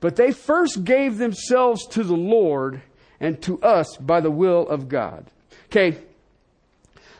but 0.00 0.16
they 0.16 0.32
first 0.32 0.84
gave 0.84 1.18
themselves 1.18 1.86
to 1.88 2.02
the 2.02 2.16
Lord 2.16 2.80
and 3.20 3.40
to 3.42 3.60
us 3.62 3.96
by 3.98 4.20
the 4.20 4.30
will 4.30 4.66
of 4.66 4.88
God. 4.88 5.26
Okay. 5.66 5.98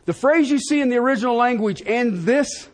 The 0.06 0.14
phrase 0.14 0.50
you 0.50 0.58
see 0.58 0.80
in 0.80 0.88
the 0.88 0.96
original 0.96 1.36
language, 1.36 1.82
and 1.82 2.20
this, 2.20 2.69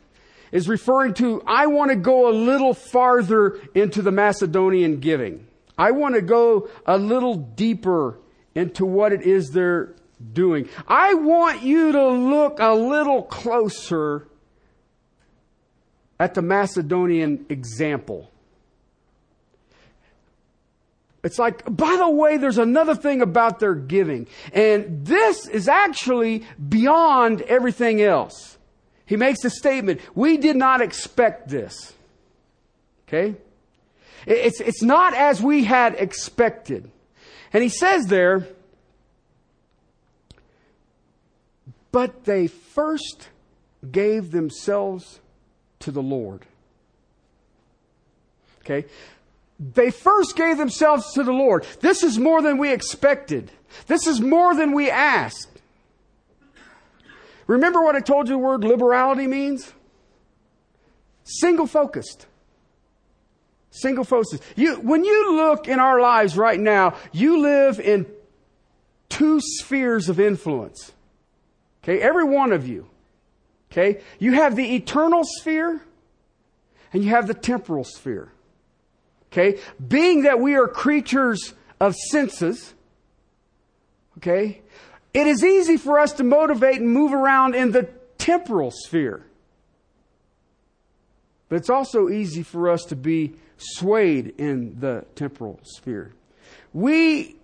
is 0.56 0.70
referring 0.70 1.12
to, 1.12 1.42
I 1.46 1.66
want 1.66 1.90
to 1.90 1.96
go 1.96 2.30
a 2.30 2.32
little 2.32 2.72
farther 2.72 3.60
into 3.74 4.00
the 4.00 4.10
Macedonian 4.10 5.00
giving. 5.00 5.46
I 5.76 5.90
want 5.90 6.14
to 6.14 6.22
go 6.22 6.70
a 6.86 6.96
little 6.96 7.34
deeper 7.34 8.18
into 8.54 8.86
what 8.86 9.12
it 9.12 9.20
is 9.20 9.50
they're 9.50 9.94
doing. 10.32 10.70
I 10.88 11.12
want 11.12 11.62
you 11.62 11.92
to 11.92 12.08
look 12.08 12.58
a 12.58 12.72
little 12.72 13.22
closer 13.24 14.28
at 16.18 16.32
the 16.32 16.40
Macedonian 16.40 17.44
example. 17.50 18.30
It's 21.22 21.38
like, 21.38 21.64
by 21.66 21.96
the 21.98 22.08
way, 22.08 22.38
there's 22.38 22.56
another 22.56 22.94
thing 22.94 23.20
about 23.20 23.58
their 23.58 23.74
giving. 23.74 24.26
And 24.54 25.04
this 25.04 25.46
is 25.48 25.68
actually 25.68 26.46
beyond 26.66 27.42
everything 27.42 28.00
else. 28.00 28.55
He 29.06 29.16
makes 29.16 29.44
a 29.44 29.50
statement. 29.50 30.00
We 30.14 30.36
did 30.36 30.56
not 30.56 30.80
expect 30.80 31.48
this. 31.48 31.94
Okay? 33.08 33.36
It's, 34.26 34.60
it's 34.60 34.82
not 34.82 35.14
as 35.14 35.40
we 35.40 35.64
had 35.64 35.94
expected. 35.94 36.90
And 37.52 37.62
he 37.62 37.68
says 37.68 38.08
there, 38.08 38.48
but 41.92 42.24
they 42.24 42.48
first 42.48 43.28
gave 43.90 44.32
themselves 44.32 45.20
to 45.78 45.92
the 45.92 46.02
Lord. 46.02 46.44
Okay? 48.62 48.86
They 49.60 49.92
first 49.92 50.36
gave 50.36 50.58
themselves 50.58 51.12
to 51.12 51.22
the 51.22 51.32
Lord. 51.32 51.64
This 51.80 52.02
is 52.02 52.18
more 52.18 52.42
than 52.42 52.58
we 52.58 52.72
expected. 52.72 53.52
This 53.86 54.08
is 54.08 54.20
more 54.20 54.54
than 54.54 54.72
we 54.72 54.90
asked. 54.90 55.55
Remember 57.46 57.82
what 57.82 57.94
I 57.94 58.00
told 58.00 58.28
you 58.28 58.34
the 58.34 58.38
word 58.38 58.64
liberality 58.64 59.26
means? 59.26 59.72
Single 61.24 61.66
focused. 61.66 62.26
Single 63.70 64.04
focused. 64.04 64.42
You, 64.56 64.76
when 64.76 65.04
you 65.04 65.36
look 65.36 65.68
in 65.68 65.78
our 65.78 66.00
lives 66.00 66.36
right 66.36 66.58
now, 66.58 66.96
you 67.12 67.40
live 67.40 67.78
in 67.78 68.06
two 69.08 69.40
spheres 69.40 70.08
of 70.08 70.18
influence. 70.18 70.92
Okay, 71.82 72.00
every 72.00 72.24
one 72.24 72.52
of 72.52 72.66
you. 72.66 72.88
Okay, 73.70 74.00
you 74.18 74.32
have 74.32 74.56
the 74.56 74.74
eternal 74.74 75.22
sphere 75.24 75.80
and 76.92 77.04
you 77.04 77.10
have 77.10 77.26
the 77.26 77.34
temporal 77.34 77.84
sphere. 77.84 78.32
Okay? 79.30 79.60
Being 79.86 80.22
that 80.22 80.40
we 80.40 80.54
are 80.54 80.66
creatures 80.66 81.52
of 81.78 81.94
senses, 81.94 82.74
okay? 84.18 84.62
It 85.16 85.26
is 85.26 85.42
easy 85.42 85.78
for 85.78 85.98
us 85.98 86.12
to 86.12 86.24
motivate 86.24 86.78
and 86.78 86.90
move 86.90 87.14
around 87.14 87.54
in 87.54 87.72
the 87.72 87.84
temporal 88.18 88.70
sphere. 88.70 89.24
But 91.48 91.56
it's 91.56 91.70
also 91.70 92.10
easy 92.10 92.42
for 92.42 92.68
us 92.68 92.84
to 92.84 92.96
be 92.96 93.32
swayed 93.56 94.34
in 94.36 94.78
the 94.78 95.06
temporal 95.14 95.58
sphere. 95.62 96.12
We 96.74 97.36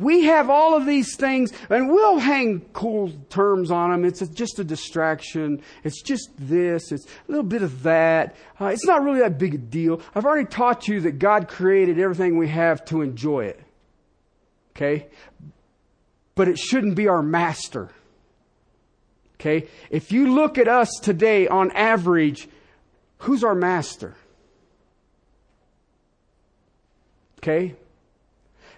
we 0.00 0.24
have 0.24 0.50
all 0.50 0.76
of 0.76 0.84
these 0.84 1.14
things, 1.14 1.52
and 1.68 1.88
we'll 1.88 2.18
hang 2.18 2.62
cool 2.72 3.12
terms 3.28 3.70
on 3.70 3.92
them. 3.92 4.04
It's 4.04 4.26
just 4.30 4.58
a 4.58 4.64
distraction. 4.64 5.62
It's 5.84 6.02
just 6.02 6.28
this. 6.38 6.90
It's 6.90 7.06
a 7.06 7.30
little 7.30 7.44
bit 7.44 7.62
of 7.62 7.84
that. 7.84 8.34
Uh, 8.60 8.66
it's 8.66 8.84
not 8.84 9.04
really 9.04 9.20
that 9.20 9.38
big 9.38 9.54
a 9.54 9.58
deal. 9.58 10.02
I've 10.12 10.26
already 10.26 10.48
taught 10.48 10.88
you 10.88 11.00
that 11.02 11.20
God 11.20 11.46
created 11.46 12.00
everything 12.00 12.36
we 12.36 12.48
have 12.48 12.84
to 12.86 13.00
enjoy 13.00 13.44
it. 13.44 13.60
Okay? 14.76 15.06
But 16.34 16.48
it 16.48 16.58
shouldn't 16.58 16.94
be 16.94 17.08
our 17.08 17.22
master. 17.22 17.90
Okay? 19.34 19.68
If 19.90 20.12
you 20.12 20.34
look 20.34 20.58
at 20.58 20.68
us 20.68 20.90
today 21.02 21.48
on 21.48 21.70
average, 21.72 22.48
who's 23.18 23.42
our 23.42 23.54
master? 23.54 24.14
Okay? 27.38 27.74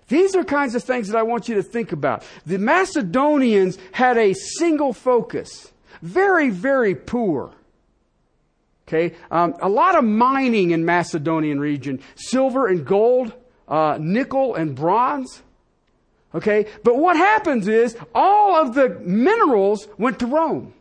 These 0.09 0.37
are 0.37 0.45
kinds 0.45 0.75
of 0.75 0.85
things 0.85 1.09
that 1.09 1.17
I 1.17 1.23
want 1.23 1.49
you 1.49 1.55
to 1.57 1.63
think 1.63 1.93
about. 1.93 2.23
The 2.45 2.59
Macedonians 2.59 3.79
had 3.93 4.19
a 4.19 4.35
single 4.35 4.93
focus. 4.93 5.73
Very, 6.03 6.51
very 6.51 6.95
poor. 6.95 7.53
Okay, 8.87 9.17
um, 9.31 9.55
a 9.63 9.69
lot 9.69 9.97
of 9.97 10.05
mining 10.05 10.73
in 10.73 10.85
Macedonian 10.85 11.59
region, 11.59 12.01
silver 12.15 12.67
and 12.67 12.85
gold, 12.85 13.33
uh, 13.67 13.97
nickel 13.99 14.55
and 14.55 14.75
bronze. 14.75 15.43
Okay, 16.35 16.67
but 16.83 16.97
what 16.97 17.17
happens 17.17 17.69
is 17.69 17.97
all 18.15 18.57
of 18.57 18.75
the 18.75 18.89
minerals 19.01 19.87
went 19.99 20.19
to 20.21 20.27
Rome. 20.27 20.73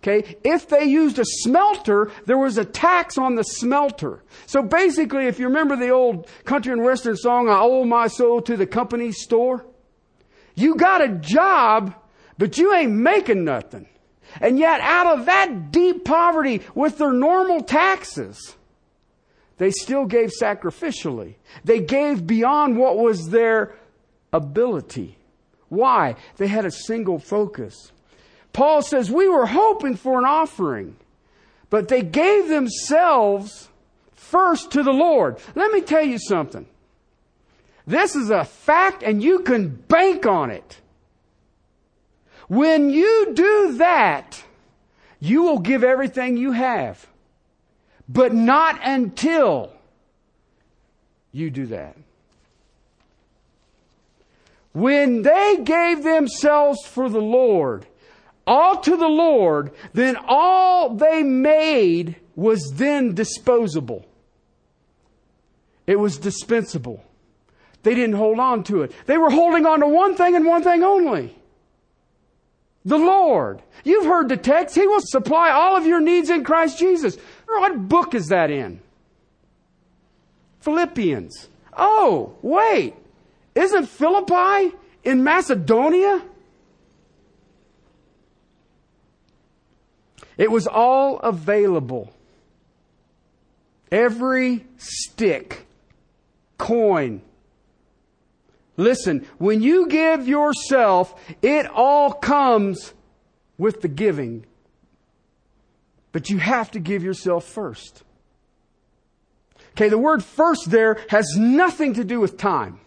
Okay, 0.00 0.36
if 0.44 0.68
they 0.68 0.84
used 0.84 1.18
a 1.18 1.24
smelter, 1.24 2.10
there 2.26 2.38
was 2.38 2.58
a 2.58 2.64
tax 2.64 3.18
on 3.18 3.34
the 3.34 3.42
smelter. 3.42 4.22
So 4.46 4.62
basically, 4.62 5.26
if 5.26 5.40
you 5.40 5.46
remember 5.46 5.74
the 5.74 5.88
old 5.88 6.28
country 6.44 6.72
and 6.72 6.84
western 6.84 7.16
song, 7.16 7.48
I 7.48 7.58
owe 7.58 7.84
my 7.84 8.06
soul 8.06 8.40
to 8.42 8.56
the 8.56 8.66
company 8.66 9.10
store, 9.10 9.64
you 10.54 10.76
got 10.76 11.02
a 11.02 11.08
job, 11.08 11.94
but 12.38 12.56
you 12.56 12.72
ain't 12.74 12.92
making 12.92 13.44
nothing. 13.44 13.88
And 14.40 14.58
yet, 14.58 14.80
out 14.80 15.18
of 15.18 15.26
that 15.26 15.72
deep 15.72 16.04
poverty 16.04 16.60
with 16.74 16.98
their 16.98 17.12
normal 17.12 17.62
taxes, 17.62 18.54
they 19.58 19.70
still 19.70 20.04
gave 20.04 20.30
sacrificially. 20.40 21.34
They 21.64 21.80
gave 21.80 22.26
beyond 22.26 22.76
what 22.76 22.98
was 22.98 23.30
their 23.30 23.74
ability. 24.32 25.18
Why? 25.68 26.16
They 26.36 26.46
had 26.46 26.64
a 26.64 26.70
single 26.70 27.18
focus. 27.18 27.92
Paul 28.52 28.82
says, 28.82 29.10
We 29.10 29.28
were 29.28 29.46
hoping 29.46 29.96
for 29.96 30.18
an 30.18 30.24
offering, 30.24 30.96
but 31.70 31.88
they 31.88 32.02
gave 32.02 32.48
themselves 32.48 33.68
first 34.14 34.72
to 34.72 34.82
the 34.82 34.92
Lord. 34.92 35.38
Let 35.54 35.72
me 35.72 35.80
tell 35.80 36.04
you 36.04 36.18
something. 36.18 36.66
This 37.86 38.16
is 38.16 38.30
a 38.30 38.44
fact 38.44 39.02
and 39.02 39.22
you 39.22 39.40
can 39.40 39.68
bank 39.68 40.26
on 40.26 40.50
it. 40.50 40.80
When 42.48 42.90
you 42.90 43.32
do 43.34 43.76
that, 43.78 44.42
you 45.20 45.42
will 45.42 45.58
give 45.58 45.84
everything 45.84 46.36
you 46.36 46.52
have. 46.52 47.06
But 48.08 48.32
not 48.32 48.80
until 48.82 49.72
you 51.32 51.50
do 51.50 51.66
that. 51.66 51.96
When 54.76 55.22
they 55.22 55.60
gave 55.64 56.02
themselves 56.02 56.84
for 56.84 57.08
the 57.08 57.18
Lord, 57.18 57.86
all 58.46 58.78
to 58.80 58.94
the 58.94 59.08
Lord, 59.08 59.72
then 59.94 60.18
all 60.28 60.94
they 60.94 61.22
made 61.22 62.16
was 62.34 62.72
then 62.74 63.14
disposable. 63.14 64.04
It 65.86 65.98
was 65.98 66.18
dispensable. 66.18 67.02
They 67.84 67.94
didn't 67.94 68.16
hold 68.16 68.38
on 68.38 68.64
to 68.64 68.82
it. 68.82 68.92
They 69.06 69.16
were 69.16 69.30
holding 69.30 69.64
on 69.64 69.80
to 69.80 69.86
one 69.86 70.14
thing 70.14 70.36
and 70.36 70.44
one 70.44 70.62
thing 70.62 70.82
only. 70.82 71.34
The 72.84 72.98
Lord. 72.98 73.62
You've 73.82 74.04
heard 74.04 74.28
the 74.28 74.36
text. 74.36 74.74
He 74.74 74.86
will 74.86 75.00
supply 75.00 75.52
all 75.52 75.74
of 75.74 75.86
your 75.86 76.00
needs 76.00 76.28
in 76.28 76.44
Christ 76.44 76.78
Jesus. 76.78 77.16
What 77.46 77.88
book 77.88 78.14
is 78.14 78.26
that 78.26 78.50
in? 78.50 78.80
Philippians. 80.60 81.48
Oh, 81.74 82.34
wait. 82.42 82.92
Isn't 83.56 83.86
Philippi 83.86 84.76
in 85.02 85.24
Macedonia? 85.24 86.22
It 90.36 90.50
was 90.50 90.66
all 90.66 91.18
available. 91.20 92.12
Every 93.90 94.66
stick, 94.76 95.66
coin. 96.58 97.22
Listen, 98.76 99.26
when 99.38 99.62
you 99.62 99.88
give 99.88 100.28
yourself, 100.28 101.18
it 101.40 101.66
all 101.66 102.12
comes 102.12 102.92
with 103.56 103.80
the 103.80 103.88
giving. 103.88 104.44
But 106.12 106.28
you 106.28 106.36
have 106.36 106.70
to 106.72 106.78
give 106.78 107.02
yourself 107.02 107.46
first. 107.46 108.02
Okay, 109.70 109.88
the 109.88 109.96
word 109.96 110.22
first 110.22 110.70
there 110.70 110.98
has 111.08 111.26
nothing 111.38 111.94
to 111.94 112.04
do 112.04 112.20
with 112.20 112.36
time. 112.36 112.80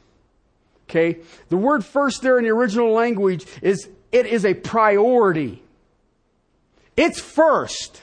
Okay? 0.90 1.20
The 1.50 1.58
word 1.58 1.86
first 1.86 2.22
there 2.22 2.38
in 2.38 2.44
the 2.44 2.50
original 2.50 2.92
language 2.92 3.46
is, 3.62 3.88
it 4.12 4.26
is 4.26 4.44
a 4.44 4.56
priority. 4.56 5.62
It's 6.98 7.20
first. 7.20 8.02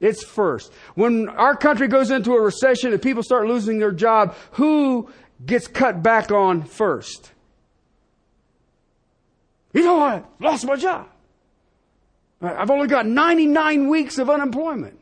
It's 0.00 0.24
first. 0.24 0.72
When 0.94 1.28
our 1.28 1.56
country 1.56 1.88
goes 1.88 2.10
into 2.10 2.34
a 2.34 2.40
recession 2.40 2.92
and 2.92 3.00
people 3.00 3.22
start 3.22 3.46
losing 3.46 3.78
their 3.78 3.92
job, 3.92 4.34
who 4.52 5.10
gets 5.44 5.68
cut 5.68 6.02
back 6.02 6.32
on 6.32 6.62
first? 6.62 7.30
You 9.72 9.84
know, 9.84 10.00
I 10.00 10.22
lost 10.40 10.66
my 10.66 10.76
job. 10.76 11.08
I've 12.42 12.70
only 12.70 12.88
got 12.88 13.06
99 13.06 13.88
weeks 13.88 14.18
of 14.18 14.28
unemployment. 14.28 14.98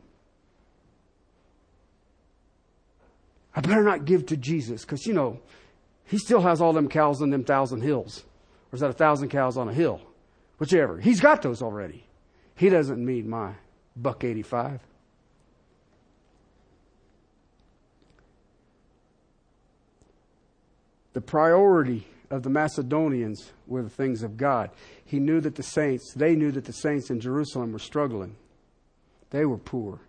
I 3.57 3.61
better 3.61 3.83
not 3.83 4.05
give 4.05 4.27
to 4.27 4.37
Jesus 4.37 4.83
because, 4.85 5.07
you 5.07 5.15
know, 5.15 5.41
he 6.07 6.19
still 6.19 6.41
has 6.43 6.61
all 6.61 6.73
them 6.73 6.89
cows 6.89 7.23
on 7.23 7.31
them 7.31 7.45
thousand 7.45 7.81
hills. 7.81 8.25
Or 8.73 8.77
is 8.77 8.81
that 8.81 8.91
a 8.91 8.95
thousand 8.95 9.29
cows 9.29 9.57
on 9.57 9.69
a 9.69 9.73
hill? 9.75 10.01
Whichever. 10.59 11.01
He's 11.01 11.21
got 11.21 11.43
those 11.43 11.63
already. 11.63 12.07
He 12.57 12.69
doesn't 12.69 13.05
need 13.05 13.27
my 13.27 13.55
buck 13.97 14.25
85. 14.25 14.81
The 21.15 21.21
priority 21.21 22.07
of 22.31 22.43
the 22.43 22.51
Macedonians 22.51 23.53
were 23.67 23.83
the 23.83 23.91
things 23.91 24.23
of 24.23 24.37
God. 24.37 24.71
He 25.05 25.21
knew 25.21 25.41
that 25.41 25.55
the 25.55 25.63
saints, 25.63 26.13
they 26.13 26.35
knew 26.35 26.51
that 26.51 26.65
the 26.65 26.73
saints 26.73 27.11
in 27.11 27.21
Jerusalem 27.21 27.73
were 27.73 27.79
struggling. 27.79 28.37
They 29.31 29.45
were 29.45 29.59
poor. 29.59 30.01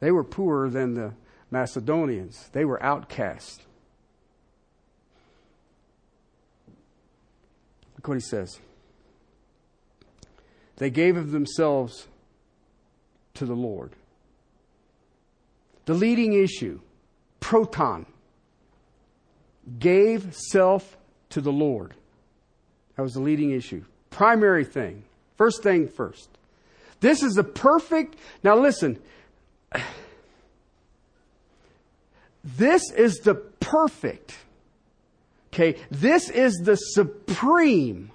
They 0.00 0.10
were 0.10 0.24
poorer 0.24 0.70
than 0.70 0.94
the 0.94 1.14
Macedonians. 1.50 2.48
They 2.52 2.64
were 2.64 2.82
outcast. 2.82 3.62
What 8.06 8.14
he 8.14 8.20
says. 8.20 8.60
They 10.76 10.90
gave 10.90 11.16
of 11.16 11.32
themselves 11.32 12.06
to 13.34 13.44
the 13.44 13.54
Lord. 13.54 13.92
The 15.86 15.94
leading 15.94 16.32
issue, 16.32 16.80
proton, 17.40 18.06
gave 19.78 20.34
self 20.34 20.96
to 21.30 21.40
the 21.40 21.52
Lord. 21.52 21.94
That 22.96 23.02
was 23.02 23.14
the 23.14 23.20
leading 23.20 23.50
issue. 23.50 23.84
Primary 24.10 24.64
thing. 24.64 25.04
First 25.36 25.62
thing 25.62 25.88
first. 25.88 26.28
This 27.00 27.22
is 27.22 27.34
the 27.34 27.44
perfect. 27.44 28.16
Now 28.42 28.56
listen. 28.56 28.98
This 32.56 32.92
is 32.92 33.16
the 33.24 33.34
perfect. 33.34 34.36
Okay. 35.56 35.80
This 35.90 36.28
is 36.28 36.60
the 36.62 36.76
supreme 36.76 38.10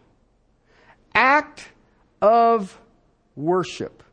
act 1.15 1.69
of 2.21 2.79
worship. 3.35 4.03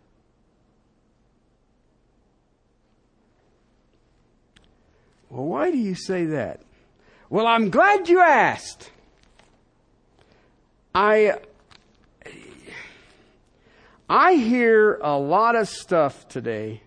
Well, 5.28 5.44
why 5.44 5.70
do 5.70 5.76
you 5.76 5.94
say 5.94 6.24
that? 6.24 6.62
Well, 7.28 7.46
I'm 7.46 7.68
glad 7.68 8.08
you 8.08 8.20
asked. 8.22 8.90
I 10.94 11.34
I 14.08 14.36
hear 14.36 14.94
a 15.02 15.18
lot 15.18 15.54
of 15.54 15.68
stuff 15.68 16.26
today 16.28 16.80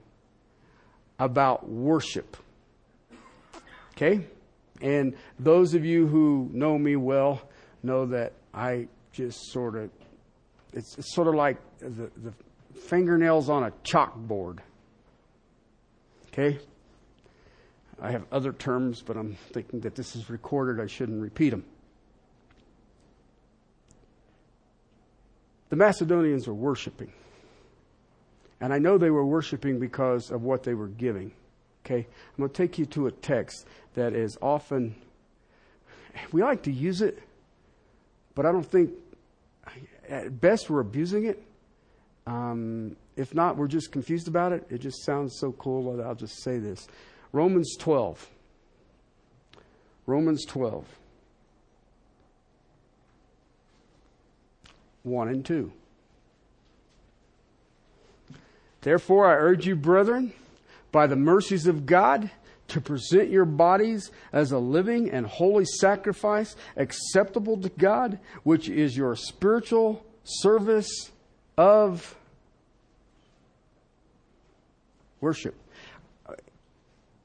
about 1.20 1.70
worship. 1.70 2.36
Okay? 3.96 4.26
And 4.82 5.16
those 5.40 5.74
of 5.74 5.86
you 5.86 6.08
who 6.08 6.50
know 6.52 6.78
me 6.78 6.96
well 6.96 7.42
know 7.84 8.06
that 8.08 8.34
I 8.54 8.88
just 9.12 9.52
sort 9.52 9.76
of 9.76 9.90
it's, 10.74 10.98
it's 10.98 11.14
sort 11.14 11.28
of 11.28 11.36
like 11.36 11.58
the, 11.80 12.10
the 12.18 12.34
fingernails 12.74 13.50
on 13.50 13.64
a 13.64 13.72
chalkboard. 13.84 14.60
Okay? 16.28 16.60
I 18.02 18.12
have 18.12 18.24
other 18.32 18.54
terms, 18.54 19.04
but 19.06 19.18
I'm 19.18 19.36
thinking 19.52 19.82
that 19.82 19.96
this 19.96 20.16
is 20.16 20.30
recorded. 20.30 20.82
I 20.82 20.88
shouldn't 20.88 21.22
repeat 21.22 21.50
them. 21.50 21.66
The 25.70 25.76
Macedonians 25.76 26.48
were 26.48 26.54
worshiping. 26.54 27.12
And 28.60 28.74
I 28.74 28.80
know 28.80 28.98
they 28.98 29.10
were 29.10 29.26
worshiping 29.26 29.80
because 29.80 30.32
of 30.32 30.44
what 30.44 30.64
they 30.64 30.74
were 30.74 30.88
giving. 30.88 31.32
Okay? 31.86 32.08
I'm 32.08 32.38
going 32.38 32.50
to 32.50 32.56
take 32.56 32.78
you 32.78 32.86
to 32.88 33.08
a 33.08 33.12
text 33.12 33.66
that 33.96 34.14
is 34.14 34.38
often, 34.42 34.96
we 36.32 36.44
like 36.44 36.64
to 36.64 36.72
use 36.72 37.02
it, 37.02 37.22
but 38.36 38.46
I 38.46 38.52
don't 38.52 38.66
think 38.66 38.92
at 40.08 40.40
best 40.40 40.70
we're 40.70 40.82
abusing 40.82 41.26
it. 41.26 41.42
Um, 42.28 42.96
if 43.16 43.34
not, 43.34 43.58
we're 43.58 43.68
just 43.68 43.92
confused 43.92 44.28
about 44.28 44.52
it. 44.52 44.66
It 44.70 44.80
just 44.80 45.04
sounds 45.04 45.38
so 45.40 45.52
cool 45.54 45.96
that 45.96 46.06
I'll 46.06 46.16
just 46.16 46.42
say 46.44 46.60
this. 46.60 46.88
Romans 47.32 47.76
12. 47.78 48.30
Romans 50.06 50.46
12. 50.46 50.86
1 55.04 55.28
and 55.30 55.46
2. 55.46 55.72
Therefore, 58.82 59.28
I 59.28 59.36
urge 59.36 59.66
you, 59.66 59.76
brethren, 59.76 60.34
by 60.92 61.08
the 61.08 61.16
mercies 61.16 61.68
of 61.68 61.86
God, 61.86 62.30
to 62.68 62.80
present 62.80 63.30
your 63.30 63.44
bodies 63.44 64.12
as 64.32 64.52
a 64.54 64.58
living 64.58 65.10
and 65.10 65.26
holy 65.26 65.66
sacrifice 65.66 66.56
acceptable 66.78 67.58
to 67.58 67.70
God, 67.70 68.18
which 68.44 68.70
is 68.70 68.96
your 68.96 69.16
spiritual 69.16 70.06
service 70.24 71.12
of 71.58 72.16
worship. 75.20 75.56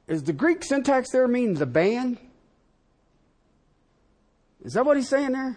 Is 0.09 0.25
the 0.25 0.33
Greek 0.33 0.65
syntax 0.65 1.11
there 1.11 1.29
mean 1.29 1.55
the 1.55 1.67
band? 1.67 2.19
Is 4.65 4.73
that 4.73 4.85
what 4.85 4.97
he's 4.97 5.09
saying 5.09 5.33
there? 5.33 5.57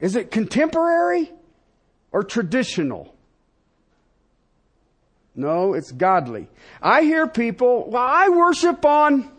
Is 0.00 0.16
it 0.16 0.30
contemporary 0.30 1.30
or 2.10 2.24
traditional? 2.24 3.14
No, 5.34 5.74
it's 5.74 5.92
godly. 5.92 6.48
I 6.80 7.02
hear 7.02 7.26
people, 7.26 7.88
well, 7.90 8.02
I 8.06 8.28
worship 8.28 8.84
on 8.84 9.30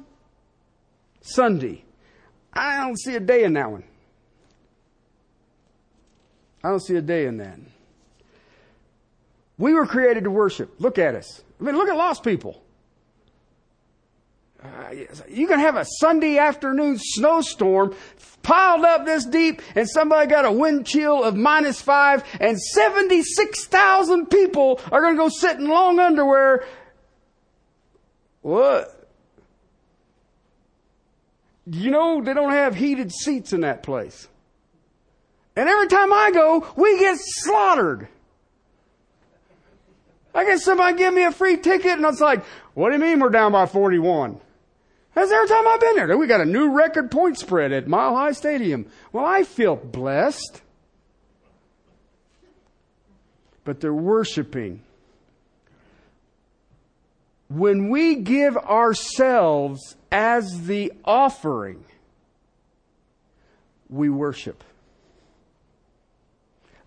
Sunday. 1.21 1.83
I 2.51 2.77
don't 2.77 2.99
see 2.99 3.15
a 3.15 3.19
day 3.19 3.43
in 3.43 3.53
that 3.53 3.71
one. 3.71 3.83
I 6.63 6.69
don't 6.69 6.81
see 6.81 6.95
a 6.95 7.01
day 7.01 7.25
in 7.25 7.37
that. 7.37 7.59
We 9.57 9.73
were 9.73 9.85
created 9.85 10.23
to 10.23 10.31
worship. 10.31 10.75
Look 10.79 10.97
at 10.97 11.13
us. 11.15 11.41
I 11.59 11.63
mean, 11.63 11.75
look 11.75 11.89
at 11.89 11.95
lost 11.95 12.23
people. 12.23 12.61
Uh, 14.63 14.95
you 15.27 15.45
can 15.45 15.59
have 15.59 15.75
a 15.75 15.85
Sunday 15.99 16.37
afternoon 16.37 16.97
snowstorm 16.97 17.93
piled 18.43 18.85
up 18.85 19.05
this 19.05 19.25
deep 19.25 19.61
and 19.73 19.89
somebody 19.89 20.29
got 20.29 20.45
a 20.45 20.51
wind 20.51 20.85
chill 20.85 21.23
of 21.23 21.35
minus 21.35 21.81
five 21.81 22.23
and 22.39 22.59
76,000 22.59 24.27
people 24.27 24.79
are 24.91 25.01
going 25.01 25.15
to 25.15 25.17
go 25.17 25.29
sit 25.29 25.57
in 25.57 25.67
long 25.67 25.97
underwear. 25.99 26.65
What? 28.41 29.07
You 31.65 31.91
know, 31.91 32.21
they 32.21 32.33
don't 32.33 32.51
have 32.51 32.75
heated 32.75 33.11
seats 33.11 33.53
in 33.53 33.61
that 33.61 33.83
place. 33.83 34.27
And 35.55 35.69
every 35.69 35.87
time 35.87 36.11
I 36.11 36.31
go, 36.31 36.67
we 36.75 36.99
get 36.99 37.17
slaughtered. 37.19 38.07
I 40.35 40.45
guess 40.45 40.63
somebody 40.63 40.97
give 40.97 41.13
me 41.13 41.23
a 41.23 41.31
free 41.31 41.57
ticket 41.57 41.91
and 41.91 42.05
it's 42.05 42.19
like, 42.19 42.43
what 42.73 42.89
do 42.89 42.95
you 42.95 43.01
mean 43.01 43.19
we're 43.19 43.29
down 43.29 43.51
by 43.51 43.65
41? 43.67 44.39
That's 45.13 45.31
every 45.31 45.47
time 45.47 45.67
I've 45.67 45.79
been 45.79 45.95
there. 45.95 46.17
We 46.17 46.27
got 46.27 46.41
a 46.41 46.45
new 46.45 46.71
record 46.71 47.11
point 47.11 47.37
spread 47.37 47.71
at 47.71 47.87
Mile 47.87 48.15
High 48.15 48.31
Stadium. 48.31 48.87
Well, 49.11 49.25
I 49.25 49.43
feel 49.43 49.75
blessed. 49.75 50.61
But 53.63 53.79
they're 53.79 53.93
worshiping. 53.93 54.81
When 57.47 57.89
we 57.89 58.15
give 58.15 58.57
ourselves 58.57 59.95
as 60.11 60.65
the 60.65 60.91
offering, 61.05 61.85
we 63.89 64.09
worship. 64.09 64.63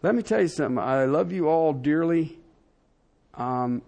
Let 0.02 0.14
me 0.14 0.22
tell 0.22 0.40
you 0.40 0.48
something. 0.48 0.78
I 0.78 1.04
love 1.04 1.32
you 1.32 1.48
all 1.48 1.72
dearly. 1.72 2.38
Um, 3.34 3.82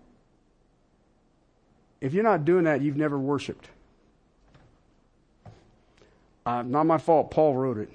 if 2.01 2.15
you're 2.15 2.25
not 2.25 2.45
doing 2.45 2.65
that, 2.65 2.81
you've 2.81 2.97
never 2.97 3.19
worshiped. 3.19 3.69
Uh, 6.49 6.63
not 6.63 6.87
my 6.87 6.97
fault. 6.97 7.31
Paul 7.31 7.55
wrote 7.55 7.77
it. 7.77 7.91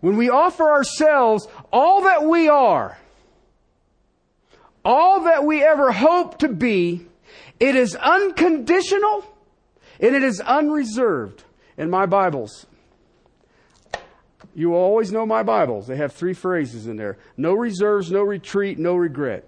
When 0.00 0.16
we 0.16 0.30
offer 0.30 0.68
ourselves 0.68 1.46
all 1.72 2.02
that 2.02 2.24
we 2.24 2.48
are, 2.48 2.98
all 4.84 5.22
that 5.22 5.44
we 5.44 5.62
ever 5.62 5.92
hope 5.92 6.38
to 6.38 6.48
be, 6.48 7.06
it 7.60 7.76
is 7.76 7.94
unconditional 7.94 9.24
and 10.00 10.16
it 10.16 10.24
is 10.24 10.40
unreserved. 10.40 11.44
In 11.78 11.88
my 11.88 12.04
Bibles, 12.04 12.66
you 14.52 14.74
always 14.74 15.12
know 15.12 15.24
my 15.24 15.44
Bibles. 15.44 15.86
They 15.86 15.96
have 15.96 16.14
three 16.14 16.34
phrases 16.34 16.88
in 16.88 16.96
there 16.96 17.16
no 17.36 17.52
reserves, 17.52 18.10
no 18.10 18.22
retreat, 18.22 18.76
no 18.76 18.96
regret. 18.96 19.44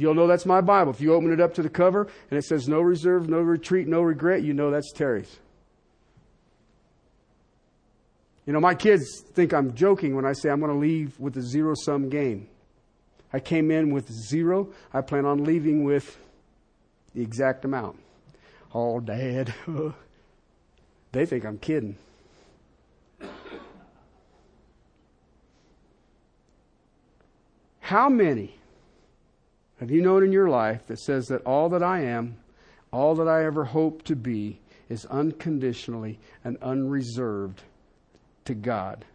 You'll 0.00 0.14
know 0.14 0.26
that's 0.26 0.46
my 0.46 0.62
Bible. 0.62 0.90
If 0.92 1.02
you 1.02 1.12
open 1.12 1.30
it 1.30 1.40
up 1.40 1.52
to 1.54 1.62
the 1.62 1.68
cover 1.68 2.08
and 2.30 2.38
it 2.38 2.44
says 2.46 2.66
no 2.66 2.80
reserve, 2.80 3.28
no 3.28 3.40
retreat, 3.40 3.86
no 3.86 4.00
regret, 4.00 4.42
you 4.42 4.54
know 4.54 4.70
that's 4.70 4.92
Terry's. 4.92 5.38
You 8.46 8.54
know, 8.54 8.60
my 8.60 8.74
kids 8.74 9.20
think 9.34 9.52
I'm 9.52 9.74
joking 9.74 10.16
when 10.16 10.24
I 10.24 10.32
say 10.32 10.48
I'm 10.48 10.58
going 10.58 10.72
to 10.72 10.78
leave 10.78 11.20
with 11.20 11.36
a 11.36 11.42
zero 11.42 11.74
sum 11.84 12.08
game. 12.08 12.48
I 13.30 13.40
came 13.40 13.70
in 13.70 13.92
with 13.92 14.10
zero. 14.10 14.70
I 14.94 15.02
plan 15.02 15.26
on 15.26 15.44
leaving 15.44 15.84
with 15.84 16.16
the 17.14 17.20
exact 17.20 17.66
amount. 17.66 17.98
Oh, 18.74 19.00
Dad. 19.00 19.52
they 21.12 21.26
think 21.26 21.44
I'm 21.44 21.58
kidding. 21.58 21.96
How 27.80 28.08
many 28.08 28.59
have 29.80 29.90
you 29.90 30.02
known 30.02 30.22
in 30.22 30.30
your 30.30 30.50
life 30.50 30.86
that 30.88 30.98
says 30.98 31.26
that 31.28 31.42
all 31.46 31.70
that 31.70 31.82
I 31.82 32.02
am, 32.02 32.36
all 32.92 33.14
that 33.14 33.26
I 33.26 33.46
ever 33.46 33.64
hope 33.64 34.02
to 34.04 34.14
be, 34.14 34.60
is 34.90 35.06
unconditionally 35.06 36.18
and 36.44 36.58
unreserved 36.60 37.62
to 38.44 38.54
God? 38.54 39.06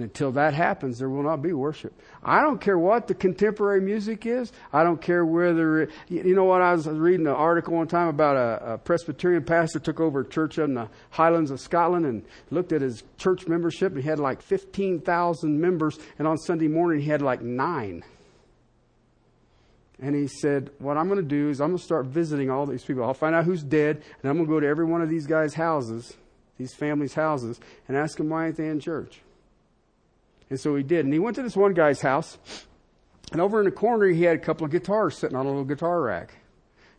And 0.00 0.08
until 0.08 0.32
that 0.32 0.54
happens, 0.54 0.98
there 0.98 1.10
will 1.10 1.22
not 1.22 1.42
be 1.42 1.52
worship. 1.52 1.92
I 2.24 2.40
don't 2.40 2.58
care 2.58 2.78
what 2.78 3.06
the 3.06 3.14
contemporary 3.14 3.82
music 3.82 4.24
is. 4.24 4.50
I 4.72 4.82
don't 4.82 4.98
care 4.98 5.26
whether, 5.26 5.82
it, 5.82 5.90
you 6.08 6.34
know 6.34 6.44
what, 6.44 6.62
I 6.62 6.72
was 6.72 6.86
reading 6.86 7.26
an 7.26 7.34
article 7.34 7.74
one 7.74 7.86
time 7.86 8.08
about 8.08 8.36
a, 8.36 8.72
a 8.72 8.78
Presbyterian 8.78 9.44
pastor 9.44 9.78
took 9.78 10.00
over 10.00 10.20
a 10.20 10.26
church 10.26 10.56
in 10.56 10.72
the 10.72 10.88
Highlands 11.10 11.50
of 11.50 11.60
Scotland 11.60 12.06
and 12.06 12.24
looked 12.50 12.72
at 12.72 12.80
his 12.80 13.02
church 13.18 13.46
membership. 13.46 13.94
He 13.94 14.00
had 14.00 14.18
like 14.18 14.40
15,000 14.40 15.60
members, 15.60 15.98
and 16.18 16.26
on 16.26 16.38
Sunday 16.38 16.68
morning 16.68 17.02
he 17.02 17.10
had 17.10 17.20
like 17.20 17.42
nine. 17.42 18.02
And 20.00 20.14
he 20.14 20.28
said, 20.28 20.70
What 20.78 20.96
I'm 20.96 21.08
going 21.08 21.20
to 21.20 21.28
do 21.28 21.50
is 21.50 21.60
I'm 21.60 21.68
going 21.68 21.78
to 21.78 21.84
start 21.84 22.06
visiting 22.06 22.48
all 22.48 22.64
these 22.64 22.84
people. 22.84 23.04
I'll 23.04 23.12
find 23.12 23.34
out 23.34 23.44
who's 23.44 23.62
dead, 23.62 24.02
and 24.22 24.30
I'm 24.30 24.38
going 24.38 24.46
to 24.46 24.50
go 24.54 24.60
to 24.60 24.66
every 24.66 24.86
one 24.86 25.02
of 25.02 25.10
these 25.10 25.26
guys' 25.26 25.52
houses, 25.52 26.16
these 26.56 26.72
families' 26.72 27.12
houses, 27.12 27.60
and 27.86 27.98
ask 27.98 28.16
them 28.16 28.30
why 28.30 28.46
ain't 28.46 28.56
they 28.56 28.68
in 28.68 28.80
church. 28.80 29.20
And 30.50 30.58
so 30.58 30.74
he 30.74 30.82
did. 30.82 31.04
And 31.04 31.14
he 31.14 31.20
went 31.20 31.36
to 31.36 31.42
this 31.42 31.56
one 31.56 31.74
guy's 31.74 32.00
house. 32.00 32.38
And 33.32 33.40
over 33.40 33.60
in 33.60 33.64
the 33.64 33.70
corner, 33.70 34.06
he 34.06 34.24
had 34.24 34.36
a 34.36 34.40
couple 34.40 34.64
of 34.64 34.72
guitars 34.72 35.16
sitting 35.16 35.36
on 35.36 35.46
a 35.46 35.48
little 35.48 35.64
guitar 35.64 36.02
rack. 36.02 36.34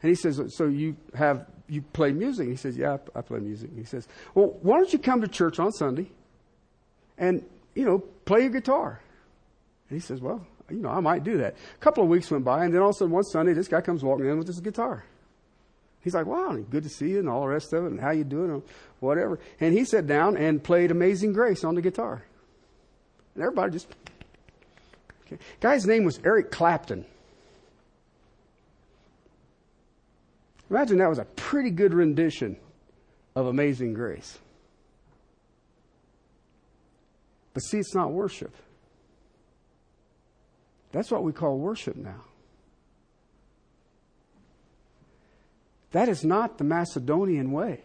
And 0.02 0.10
he 0.10 0.16
says, 0.16 0.42
So 0.56 0.66
you 0.66 0.96
have, 1.14 1.46
you 1.68 1.82
play 1.82 2.12
music? 2.14 2.48
He 2.48 2.56
says, 2.56 2.78
Yeah, 2.78 2.98
I 3.14 3.22
play 3.22 3.40
music. 3.40 3.70
He 3.76 3.84
says, 3.84 4.08
Well, 4.34 4.58
why 4.62 4.78
don't 4.78 4.92
you 4.92 5.00
come 5.00 5.22
to 5.22 5.28
church 5.28 5.60
on 5.60 5.72
Sunday 5.74 6.10
and, 7.18 7.46
you 7.76 7.86
know, 7.86 8.00
play 8.26 8.42
your 8.42 8.50
guitar? 8.50 9.02
And 9.90 10.00
he 10.00 10.06
says, 10.06 10.22
Well, 10.22 10.46
you 10.70 10.80
know, 10.80 10.90
I 10.90 11.02
might 11.02 11.24
do 11.24 11.38
that. 11.40 11.54
A 11.54 11.78
couple 11.80 12.04
of 12.04 12.10
weeks 12.10 12.32
went 12.32 12.46
by, 12.46 12.64
and 12.64 12.74
then 12.74 12.82
all 12.82 12.90
of 12.90 12.96
a 12.96 13.00
sudden 13.00 13.14
one 13.14 13.24
Sunday, 13.24 13.54
this 13.54 13.68
guy 13.68 13.82
comes 13.82 14.04
walking 14.04 14.26
in 14.28 14.38
with 14.38 14.48
his 14.48 14.62
guitar. 14.62 15.04
He's 16.02 16.16
like, 16.16 16.26
wow, 16.26 16.58
good 16.70 16.84
to 16.84 16.90
see 16.90 17.10
you 17.10 17.20
and 17.20 17.30
all 17.30 17.42
the 17.42 17.48
rest 17.48 17.74
of 17.74 17.86
it, 17.86 17.92
and 17.92 18.00
how 18.00 18.12
you 18.12 18.24
doing, 18.24 18.50
or 18.50 18.64
whatever. 19.00 19.40
And 19.60 19.74
he 19.74 19.86
sat 19.86 20.08
down 20.08 20.36
and 20.36 20.64
played 20.64 20.90
Amazing 20.90 21.34
Grace 21.34 21.64
on 21.64 21.76
the 21.76 21.82
guitar. 21.82 22.24
And 23.36 23.44
everybody 23.44 23.72
just. 23.72 23.88
Okay. 25.26 25.38
Guy's 25.60 25.86
name 25.86 26.04
was 26.04 26.20
Eric 26.24 26.52
Clapton. 26.52 27.06
Imagine 30.70 31.00
that 31.00 31.10
was 31.10 31.20
a 31.20 31.26
pretty 31.26 31.70
good 31.70 31.94
rendition 31.94 32.56
of 33.36 33.48
Amazing 33.48 33.94
Grace. 33.94 34.40
But 37.54 37.62
see, 37.62 37.80
it's 37.80 37.94
not 37.94 38.12
worship. 38.12 38.56
That's 40.92 41.12
what 41.12 41.24
we 41.24 41.34
call 41.34 41.58
worship 41.58 41.96
now. 41.96 42.24
That 45.92 46.08
is 46.08 46.24
not 46.24 46.58
the 46.58 46.64
Macedonian 46.64 47.52
way. 47.52 47.82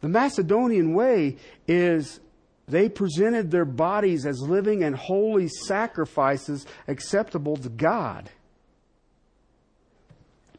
The 0.00 0.08
Macedonian 0.08 0.94
way 0.94 1.36
is 1.66 2.20
they 2.68 2.88
presented 2.88 3.50
their 3.50 3.64
bodies 3.64 4.26
as 4.26 4.40
living 4.40 4.82
and 4.82 4.96
holy 4.96 5.48
sacrifices 5.48 6.66
acceptable 6.88 7.56
to 7.56 7.68
God. 7.68 8.30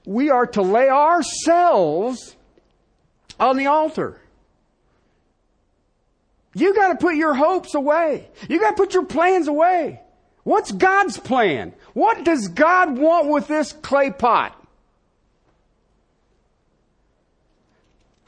We 0.05 0.29
are 0.29 0.47
to 0.47 0.61
lay 0.61 0.87
ourselves 0.89 2.35
on 3.39 3.57
the 3.57 3.65
altar. 3.65 4.21
You 6.53 6.73
got 6.73 6.93
to 6.93 6.95
put 6.95 7.15
your 7.15 7.33
hopes 7.33 7.75
away. 7.75 8.29
You 8.49 8.59
got 8.59 8.71
to 8.71 8.75
put 8.77 8.93
your 8.93 9.05
plans 9.05 9.47
away. 9.47 10.01
What's 10.43 10.71
God's 10.71 11.17
plan? 11.19 11.73
What 11.93 12.23
does 12.23 12.47
God 12.47 12.97
want 12.97 13.27
with 13.27 13.47
this 13.47 13.73
clay 13.73 14.11
pot? 14.11 14.55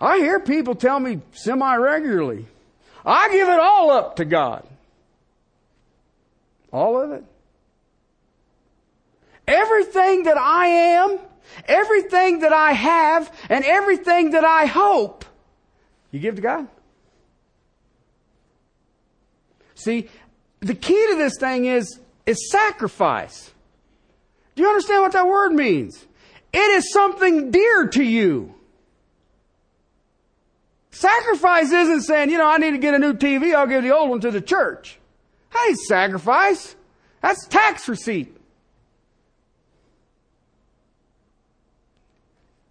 I 0.01 0.17
hear 0.17 0.39
people 0.39 0.75
tell 0.75 0.99
me 0.99 1.21
semi 1.31 1.75
regularly, 1.75 2.45
I 3.09 3.31
give 3.31 3.49
it 3.49 3.59
all 3.59 3.89
up 3.89 4.17
to 4.17 4.25
God. 4.25 4.67
All 6.71 7.01
of 7.01 7.11
it. 7.11 7.23
Everything 9.47 10.23
that 10.23 10.37
I 10.37 10.67
am, 10.67 11.17
everything 11.65 12.41
that 12.41 12.53
I 12.53 12.73
have, 12.73 13.35
and 13.49 13.65
everything 13.65 14.31
that 14.31 14.43
I 14.43 14.65
hope, 14.65 15.25
you 16.11 16.19
give 16.19 16.35
to 16.35 16.41
God. 16.41 16.67
See, 19.73 20.07
the 20.59 20.75
key 20.75 21.07
to 21.09 21.15
this 21.15 21.33
thing 21.39 21.65
is, 21.65 21.99
is 22.27 22.51
sacrifice. 22.51 23.51
Do 24.55 24.61
you 24.61 24.69
understand 24.69 25.01
what 25.01 25.13
that 25.13 25.25
word 25.25 25.53
means? 25.53 26.05
It 26.53 26.57
is 26.59 26.93
something 26.93 27.49
dear 27.49 27.87
to 27.87 28.03
you. 28.03 28.53
Sacrifice 30.99 31.71
isn't 31.71 32.01
saying, 32.01 32.29
you 32.29 32.37
know, 32.37 32.49
I 32.49 32.57
need 32.57 32.71
to 32.71 32.77
get 32.77 32.93
a 32.93 32.99
new 32.99 33.13
TV, 33.13 33.55
I'll 33.55 33.67
give 33.67 33.83
the 33.83 33.95
old 33.95 34.09
one 34.09 34.19
to 34.19 34.31
the 34.31 34.41
church. 34.41 34.99
That 35.53 35.67
ain't 35.69 35.79
sacrifice. 35.79 36.75
That's 37.21 37.47
tax 37.47 37.87
receipt. 37.87 38.35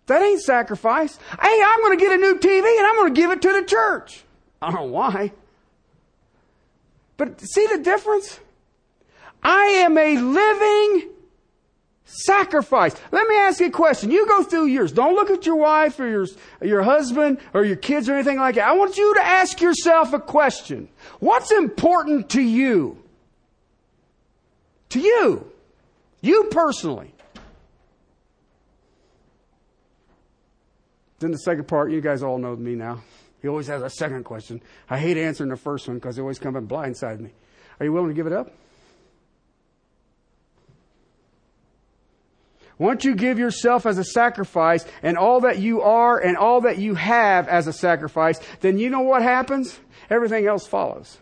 That 0.09 0.21
ain't 0.21 0.43
sacrifice. 0.43 1.19
Hey, 1.41 1.63
I'm 1.65 1.81
going 1.81 1.99
to 1.99 2.05
get 2.05 2.13
a 2.13 2.19
new 2.19 2.39
TV 2.39 2.79
and 2.79 2.87
I'm 2.87 2.97
going 2.97 3.15
to 3.15 3.19
give 3.19 3.31
it 3.31 3.41
to 3.41 3.63
the 3.63 3.67
church. 3.67 4.25
I 4.61 4.67
don't 4.67 4.75
know 4.75 4.93
why. 4.93 5.33
But 7.17 7.41
see 7.41 7.67
the 7.67 7.79
difference? 7.79 8.41
I 9.43 9.65
am 9.87 9.97
a 9.97 10.19
living 10.19 11.09
sacrifice. 12.29 12.95
Let 13.11 13.27
me 13.27 13.37
ask 13.37 13.61
you 13.61 13.67
a 13.67 13.71
question. 13.71 14.11
You 14.11 14.27
go 14.27 14.43
through 14.43 14.67
yours. 14.67 14.93
Don't 14.93 15.15
look 15.15 15.31
at 15.31 15.47
your 15.47 15.57
wife 15.57 15.99
or 15.99 16.09
your, 16.09 16.27
your 16.61 16.83
husband 16.83 17.39
or 17.55 17.65
your 17.65 17.77
kids 17.77 18.09
or 18.09 18.15
anything 18.15 18.39
like 18.39 18.57
that. 18.57 18.69
I 18.69 18.75
want 18.75 18.97
you 18.99 19.15
to 19.15 19.25
ask 19.25 19.61
yourself 19.61 20.13
a 20.13 20.21
question. 20.21 20.89
What's 21.21 21.51
important 21.51 22.31
to 22.31 22.43
you? 22.43 23.03
To 24.91 25.01
you. 25.01 25.51
You 26.21 26.49
personally. 26.51 27.15
Then 31.21 31.33
the 31.33 31.39
second 31.39 31.67
part, 31.67 31.91
you 31.91 32.01
guys 32.01 32.23
all 32.23 32.39
know 32.39 32.55
me 32.55 32.75
now. 32.75 33.03
He 33.41 33.49
always 33.49 33.67
has 33.69 33.83
a 33.83 33.91
second 33.91 34.25
question. 34.25 34.61
I 34.91 34.99
hate 34.99 35.17
answering 35.17 35.51
the 35.51 35.57
first 35.57 35.89
one 35.89 35.97
because 35.97 36.17
they 36.17 36.23
always 36.23 36.39
come 36.39 36.57
and 36.57 36.69
blindside 36.69 37.21
me. 37.21 37.31
Are 37.81 37.87
you 37.87 37.93
willing 37.93 38.09
to 38.09 38.15
give 38.15 38.27
it 38.27 38.33
up? 38.33 38.53
Once 42.79 43.05
you 43.05 43.15
give 43.15 43.39
yourself 43.39 43.87
as 43.87 43.99
a 43.99 44.05
sacrifice 44.05 44.85
and 45.03 45.19
all 45.19 45.41
that 45.41 45.59
you 45.59 45.83
are 45.83 46.19
and 46.19 46.37
all 46.37 46.61
that 46.61 46.79
you 46.79 46.95
have 46.95 47.49
as 47.49 47.67
a 47.67 47.73
sacrifice, 47.73 48.41
then 48.61 48.79
you 48.79 48.89
know 48.89 49.01
what 49.01 49.23
happens? 49.23 49.81
Everything 50.09 50.47
else 50.47 50.67
follows. 50.67 51.19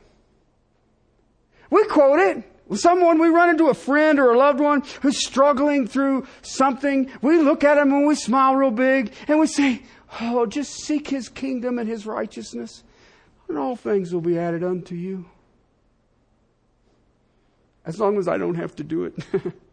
We 1.70 1.84
quote 1.86 2.20
it. 2.20 2.44
Someone, 2.74 3.18
we 3.18 3.28
run 3.28 3.48
into 3.48 3.68
a 3.68 3.74
friend 3.74 4.18
or 4.18 4.32
a 4.32 4.38
loved 4.38 4.60
one 4.60 4.82
who's 5.00 5.24
struggling 5.24 5.86
through 5.86 6.26
something. 6.42 7.10
We 7.22 7.38
look 7.38 7.64
at 7.64 7.78
him 7.78 7.92
and 7.92 8.06
we 8.06 8.16
smile 8.16 8.56
real 8.56 8.72
big 8.72 9.12
and 9.28 9.38
we 9.38 9.46
say, 9.46 9.82
Oh, 10.20 10.46
just 10.46 10.74
seek 10.74 11.08
his 11.08 11.28
kingdom 11.28 11.78
and 11.78 11.88
his 11.88 12.06
righteousness, 12.06 12.84
and 13.48 13.58
all 13.58 13.76
things 13.76 14.14
will 14.14 14.20
be 14.20 14.38
added 14.38 14.62
unto 14.62 14.94
you. 14.94 15.26
As 17.84 18.00
long 18.00 18.18
as 18.18 18.28
I 18.28 18.38
don't 18.38 18.54
have 18.54 18.74
to 18.76 18.84
do 18.84 19.04
it. 19.04 19.14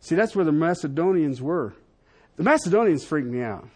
See, 0.00 0.14
that's 0.14 0.34
where 0.34 0.44
the 0.44 0.52
Macedonians 0.52 1.40
were. 1.40 1.74
The 2.36 2.42
Macedonians 2.42 3.04
freaked 3.04 3.28
me 3.28 3.42
out. 3.42 3.68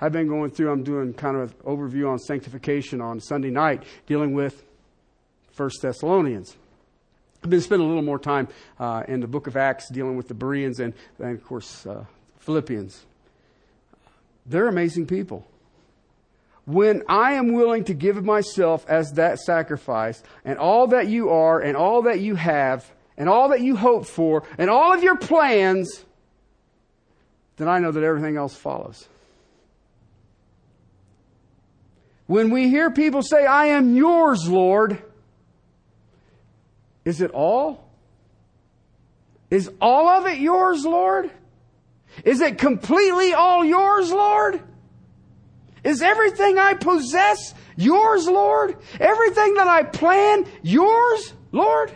I've 0.00 0.12
been 0.12 0.28
going 0.28 0.50
through, 0.50 0.70
I'm 0.70 0.84
doing 0.84 1.12
kind 1.12 1.36
of 1.36 1.50
an 1.50 1.56
overview 1.66 2.08
on 2.08 2.18
sanctification 2.20 3.00
on 3.00 3.20
Sunday 3.20 3.50
night, 3.50 3.82
dealing 4.06 4.32
with 4.32 4.64
First 5.50 5.82
Thessalonians. 5.82 6.56
I've 7.42 7.50
been 7.50 7.60
spending 7.60 7.86
a 7.86 7.88
little 7.88 8.04
more 8.04 8.18
time 8.18 8.48
uh, 8.78 9.02
in 9.08 9.20
the 9.20 9.26
book 9.26 9.48
of 9.48 9.56
Acts 9.56 9.90
dealing 9.90 10.16
with 10.16 10.28
the 10.28 10.34
Bereans 10.34 10.78
and, 10.78 10.94
and 11.18 11.36
of 11.36 11.44
course, 11.44 11.84
uh, 11.86 12.04
Philippians. 12.38 13.04
They're 14.46 14.68
amazing 14.68 15.06
people. 15.06 15.46
When 16.64 17.02
I 17.08 17.32
am 17.32 17.52
willing 17.52 17.84
to 17.84 17.94
give 17.94 18.22
myself 18.24 18.84
as 18.88 19.12
that 19.12 19.38
sacrifice, 19.38 20.22
and 20.44 20.58
all 20.58 20.88
that 20.88 21.08
you 21.08 21.30
are, 21.30 21.60
and 21.60 21.76
all 21.76 22.02
that 22.02 22.20
you 22.20 22.34
have, 22.34 22.90
and 23.18 23.28
all 23.28 23.50
that 23.50 23.60
you 23.60 23.76
hope 23.76 24.06
for, 24.06 24.44
and 24.56 24.70
all 24.70 24.94
of 24.94 25.02
your 25.02 25.18
plans, 25.18 26.04
then 27.56 27.68
I 27.68 27.80
know 27.80 27.90
that 27.90 28.04
everything 28.04 28.36
else 28.36 28.54
follows. 28.54 29.06
When 32.26 32.50
we 32.50 32.68
hear 32.68 32.90
people 32.90 33.22
say, 33.22 33.44
I 33.44 33.66
am 33.66 33.96
yours, 33.96 34.48
Lord, 34.48 35.02
is 37.04 37.20
it 37.20 37.32
all? 37.32 37.90
Is 39.50 39.70
all 39.80 40.08
of 40.08 40.26
it 40.26 40.38
yours, 40.38 40.84
Lord? 40.84 41.30
Is 42.24 42.40
it 42.40 42.58
completely 42.58 43.32
all 43.32 43.64
yours, 43.64 44.12
Lord? 44.12 44.62
Is 45.82 46.02
everything 46.02 46.58
I 46.58 46.74
possess 46.74 47.54
yours, 47.76 48.28
Lord? 48.28 48.76
Everything 49.00 49.54
that 49.54 49.66
I 49.66 49.84
plan 49.84 50.44
yours, 50.62 51.32
Lord? 51.50 51.92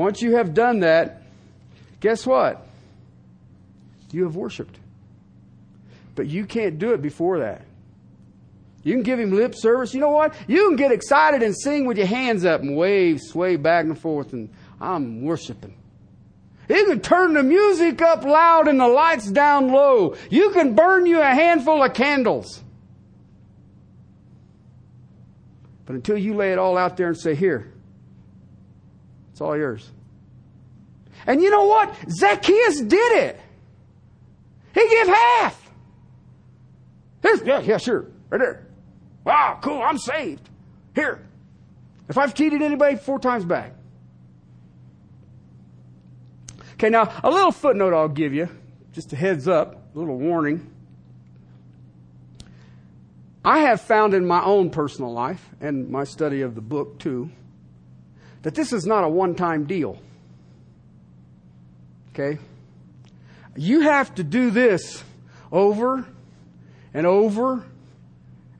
Once 0.00 0.22
you 0.22 0.36
have 0.36 0.54
done 0.54 0.80
that, 0.80 1.20
guess 2.00 2.26
what? 2.26 2.66
You 4.12 4.24
have 4.24 4.34
worshiped. 4.34 4.78
But 6.14 6.26
you 6.26 6.46
can't 6.46 6.78
do 6.78 6.94
it 6.94 7.02
before 7.02 7.40
that. 7.40 7.66
You 8.82 8.94
can 8.94 9.02
give 9.02 9.20
him 9.20 9.30
lip 9.30 9.54
service. 9.54 9.92
You 9.92 10.00
know 10.00 10.08
what? 10.08 10.34
You 10.48 10.68
can 10.68 10.76
get 10.76 10.90
excited 10.90 11.42
and 11.42 11.54
sing 11.54 11.84
with 11.84 11.98
your 11.98 12.06
hands 12.06 12.46
up 12.46 12.62
and 12.62 12.78
wave, 12.78 13.20
sway 13.20 13.56
back 13.56 13.84
and 13.84 13.98
forth, 13.98 14.32
and 14.32 14.48
I'm 14.80 15.20
worshiping. 15.20 15.74
You 16.70 16.86
can 16.86 17.00
turn 17.00 17.34
the 17.34 17.42
music 17.42 18.00
up 18.00 18.24
loud 18.24 18.68
and 18.68 18.80
the 18.80 18.88
lights 18.88 19.30
down 19.30 19.68
low. 19.68 20.16
You 20.30 20.48
can 20.52 20.74
burn 20.74 21.04
you 21.04 21.20
a 21.20 21.26
handful 21.26 21.82
of 21.82 21.92
candles. 21.92 22.62
But 25.84 25.96
until 25.96 26.16
you 26.16 26.32
lay 26.32 26.52
it 26.52 26.58
all 26.58 26.78
out 26.78 26.96
there 26.96 27.08
and 27.08 27.18
say, 27.18 27.34
Here, 27.34 27.69
it's 29.40 29.46
all 29.46 29.56
yours. 29.56 29.90
And 31.26 31.40
you 31.40 31.48
know 31.48 31.64
what? 31.64 31.94
Zacchaeus 32.10 32.82
did 32.82 33.12
it. 33.24 33.40
He 34.74 34.86
gave 34.86 35.06
half. 35.06 35.70
Yeah, 37.24 37.60
yeah, 37.60 37.78
sure. 37.78 38.06
Right 38.28 38.38
there. 38.38 38.66
Wow, 39.24 39.58
cool, 39.62 39.80
I'm 39.80 39.96
saved. 39.96 40.46
Here. 40.94 41.26
If 42.10 42.18
I've 42.18 42.34
cheated 42.34 42.60
anybody, 42.60 42.96
four 42.96 43.18
times 43.18 43.46
back. 43.46 43.72
Okay, 46.74 46.90
now 46.90 47.10
a 47.24 47.30
little 47.30 47.52
footnote 47.52 47.94
I'll 47.94 48.08
give 48.08 48.34
you, 48.34 48.50
just 48.92 49.10
a 49.14 49.16
heads 49.16 49.48
up, 49.48 49.94
a 49.94 49.98
little 49.98 50.18
warning. 50.18 50.70
I 53.42 53.60
have 53.60 53.80
found 53.80 54.12
in 54.12 54.26
my 54.26 54.44
own 54.44 54.68
personal 54.68 55.14
life 55.14 55.48
and 55.62 55.88
my 55.88 56.04
study 56.04 56.42
of 56.42 56.54
the 56.54 56.60
book 56.60 56.98
too 56.98 57.30
that 58.42 58.54
this 58.54 58.72
is 58.72 58.86
not 58.86 59.04
a 59.04 59.08
one 59.08 59.34
time 59.34 59.64
deal. 59.64 59.98
Okay? 62.12 62.38
You 63.56 63.80
have 63.80 64.14
to 64.16 64.24
do 64.24 64.50
this 64.50 65.02
over 65.52 66.06
and 66.94 67.06
over 67.06 67.64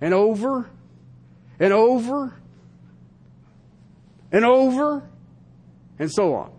and 0.01 0.15
over 0.15 0.69
and 1.59 1.73
over 1.73 2.35
and 4.33 4.45
over 4.45 5.03
and 5.99 6.11
so 6.11 6.35
on. 6.35 6.53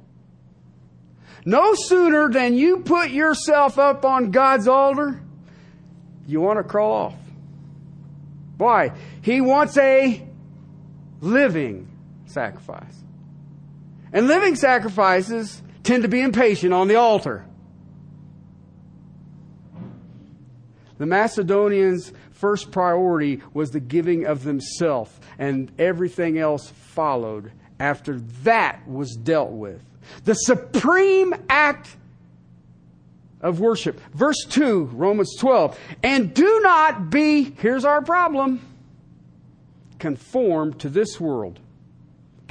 No 1.45 1.73
sooner 1.73 2.29
than 2.29 2.53
you 2.53 2.79
put 2.79 3.09
yourself 3.09 3.79
up 3.79 4.05
on 4.05 4.31
God's 4.31 4.67
altar, 4.67 5.19
you 6.27 6.39
want 6.39 6.59
to 6.59 6.63
crawl 6.63 6.91
off. 6.91 7.15
Why? 8.57 8.91
He 9.23 9.41
wants 9.41 9.75
a 9.77 10.23
living 11.19 11.87
sacrifice. 12.27 13.01
And 14.13 14.27
living 14.27 14.55
sacrifices 14.55 15.61
tend 15.83 16.03
to 16.03 16.09
be 16.09 16.21
impatient 16.21 16.73
on 16.73 16.87
the 16.87 16.95
altar. 16.95 17.45
The 20.97 21.05
Macedonians 21.05 22.11
first 22.31 22.71
priority 22.71 23.41
was 23.53 23.71
the 23.71 23.79
giving 23.79 24.25
of 24.25 24.43
themselves, 24.43 25.11
and 25.39 25.71
everything 25.79 26.37
else 26.37 26.69
followed 26.69 27.51
after 27.79 28.19
that 28.43 28.87
was 28.87 29.15
dealt 29.15 29.51
with. 29.51 29.81
The 30.25 30.35
supreme 30.35 31.33
act 31.49 31.95
of 33.41 33.59
worship. 33.59 33.99
Verse 34.13 34.45
2, 34.49 34.85
Romans 34.93 35.35
12. 35.39 35.79
And 36.03 36.33
do 36.33 36.59
not 36.61 37.09
be, 37.09 37.55
here's 37.57 37.85
our 37.85 38.01
problem, 38.01 38.61
conformed 39.97 40.79
to 40.79 40.89
this 40.89 41.19
world. 41.19 41.59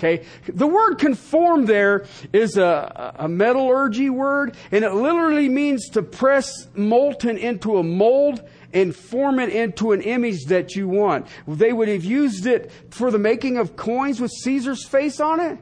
Okay? 0.01 0.24
The 0.48 0.66
word 0.66 0.94
conform 0.94 1.66
there 1.66 2.07
is 2.32 2.57
a, 2.57 3.14
a 3.18 3.28
metallurgy 3.28 4.09
word, 4.09 4.57
and 4.72 4.82
it 4.82 4.94
literally 4.94 5.51
means 5.51 5.90
to 5.90 6.03
press 6.03 6.68
molten 6.74 7.36
into 7.36 7.76
a 7.76 7.82
mold 7.82 8.42
and 8.72 8.96
form 8.96 9.38
it 9.38 9.51
into 9.51 9.92
an 9.92 10.01
image 10.01 10.46
that 10.46 10.74
you 10.74 10.88
want. 10.88 11.26
They 11.46 11.72
would 11.72 11.88
have 11.88 12.05
used 12.05 12.46
it 12.46 12.72
for 12.90 13.11
the 13.11 13.18
making 13.18 13.59
of 13.59 13.76
coins 13.76 14.20
with 14.20 14.30
Caesar's 14.30 14.86
face 14.86 15.20
on 15.20 15.38
it. 15.38 15.59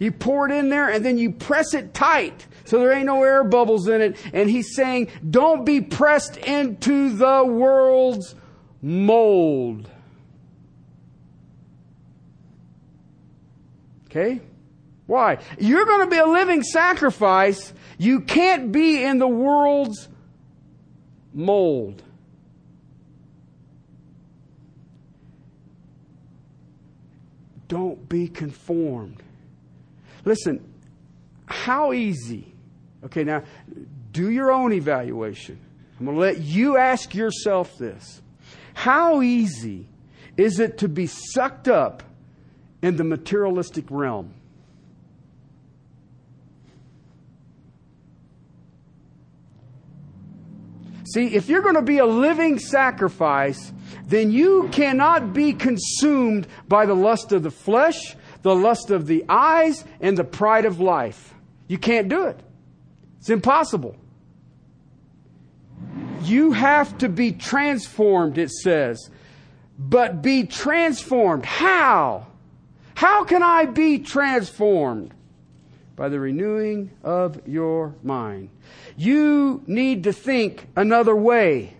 You 0.00 0.10
pour 0.12 0.48
it 0.48 0.52
in 0.52 0.70
there 0.70 0.88
and 0.88 1.04
then 1.04 1.18
you 1.18 1.32
press 1.32 1.74
it 1.74 1.92
tight 1.94 2.46
so 2.64 2.78
there 2.78 2.92
ain't 2.92 3.06
no 3.06 3.22
air 3.22 3.44
bubbles 3.44 3.88
in 3.88 4.00
it. 4.00 4.16
And 4.32 4.50
he's 4.50 4.74
saying, 4.74 5.08
don't 5.28 5.64
be 5.64 5.80
pressed 5.80 6.36
into 6.36 7.10
the 7.16 7.44
world's 7.44 8.34
mold. 8.82 9.88
Okay? 14.10 14.40
Why? 15.06 15.38
You're 15.58 15.84
going 15.86 16.00
to 16.00 16.10
be 16.10 16.18
a 16.18 16.26
living 16.26 16.62
sacrifice. 16.62 17.72
You 17.96 18.20
can't 18.20 18.72
be 18.72 19.02
in 19.02 19.18
the 19.18 19.28
world's 19.28 20.08
mold. 21.32 22.02
Don't 27.68 28.08
be 28.08 28.28
conformed. 28.28 29.22
Listen, 30.24 30.64
how 31.46 31.92
easy. 31.92 32.54
Okay, 33.04 33.24
now 33.24 33.42
do 34.12 34.30
your 34.30 34.50
own 34.50 34.72
evaluation. 34.72 35.58
I'm 35.98 36.06
going 36.06 36.16
to 36.16 36.20
let 36.20 36.38
you 36.40 36.76
ask 36.76 37.14
yourself 37.14 37.76
this. 37.78 38.22
How 38.74 39.22
easy 39.22 39.88
is 40.36 40.60
it 40.60 40.78
to 40.78 40.88
be 40.88 41.06
sucked 41.06 41.68
up 41.68 42.02
in 42.82 42.96
the 42.96 43.04
materialistic 43.04 43.84
realm? 43.90 44.34
See, 51.12 51.34
if 51.34 51.48
you're 51.48 51.62
going 51.62 51.74
to 51.74 51.82
be 51.82 51.98
a 51.98 52.06
living 52.06 52.58
sacrifice, 52.58 53.72
then 54.06 54.30
you 54.30 54.68
cannot 54.72 55.32
be 55.32 55.54
consumed 55.54 56.46
by 56.68 56.84
the 56.84 56.94
lust 56.94 57.32
of 57.32 57.42
the 57.42 57.50
flesh, 57.50 58.14
the 58.42 58.54
lust 58.54 58.90
of 58.90 59.06
the 59.06 59.24
eyes, 59.28 59.84
and 60.00 60.18
the 60.18 60.24
pride 60.24 60.66
of 60.66 60.80
life. 60.80 61.34
You 61.66 61.78
can't 61.78 62.08
do 62.08 62.26
it. 62.26 62.38
It's 63.18 63.30
impossible. 63.30 63.96
You 66.22 66.52
have 66.52 66.98
to 66.98 67.08
be 67.08 67.32
transformed, 67.32 68.38
it 68.38 68.50
says. 68.50 69.10
But 69.78 70.22
be 70.22 70.44
transformed. 70.44 71.46
How? 71.46 72.27
How 72.98 73.22
can 73.22 73.44
I 73.44 73.66
be 73.66 74.00
transformed? 74.00 75.14
By 75.94 76.08
the 76.08 76.18
renewing 76.18 76.90
of 77.04 77.40
your 77.46 77.94
mind. 78.02 78.50
You 78.96 79.62
need 79.68 80.02
to 80.02 80.12
think 80.12 80.66
another 80.74 81.14
way. 81.14 81.74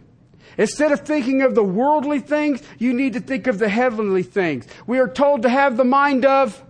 Instead 0.57 0.93
of 0.93 1.01
thinking 1.01 1.43
of 1.43 1.57
the 1.57 1.63
worldly 1.65 2.21
things, 2.21 2.63
you 2.79 2.93
need 2.93 3.15
to 3.15 3.21
think 3.21 3.49
of 3.49 3.59
the 3.59 3.69
heavenly 3.69 4.23
things. 4.23 4.69
We 4.87 5.01
are 5.01 5.09
told 5.09 5.43
to 5.43 5.49
have 5.49 5.77
the 5.77 5.83
mind 5.83 6.25
of 6.25 6.63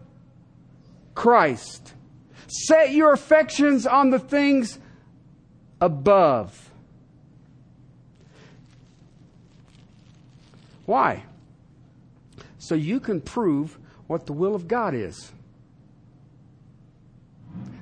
Christ. 1.14 1.92
Set 2.46 2.92
your 2.92 3.12
affections 3.12 3.86
on 3.86 4.08
the 4.08 4.18
things 4.18 4.78
above. 5.78 6.70
Why? 10.86 11.24
So 12.56 12.74
you 12.74 12.98
can 12.98 13.20
prove 13.20 13.78
what 14.08 14.26
the 14.26 14.32
will 14.32 14.56
of 14.56 14.66
God 14.66 14.94
is. 14.94 15.30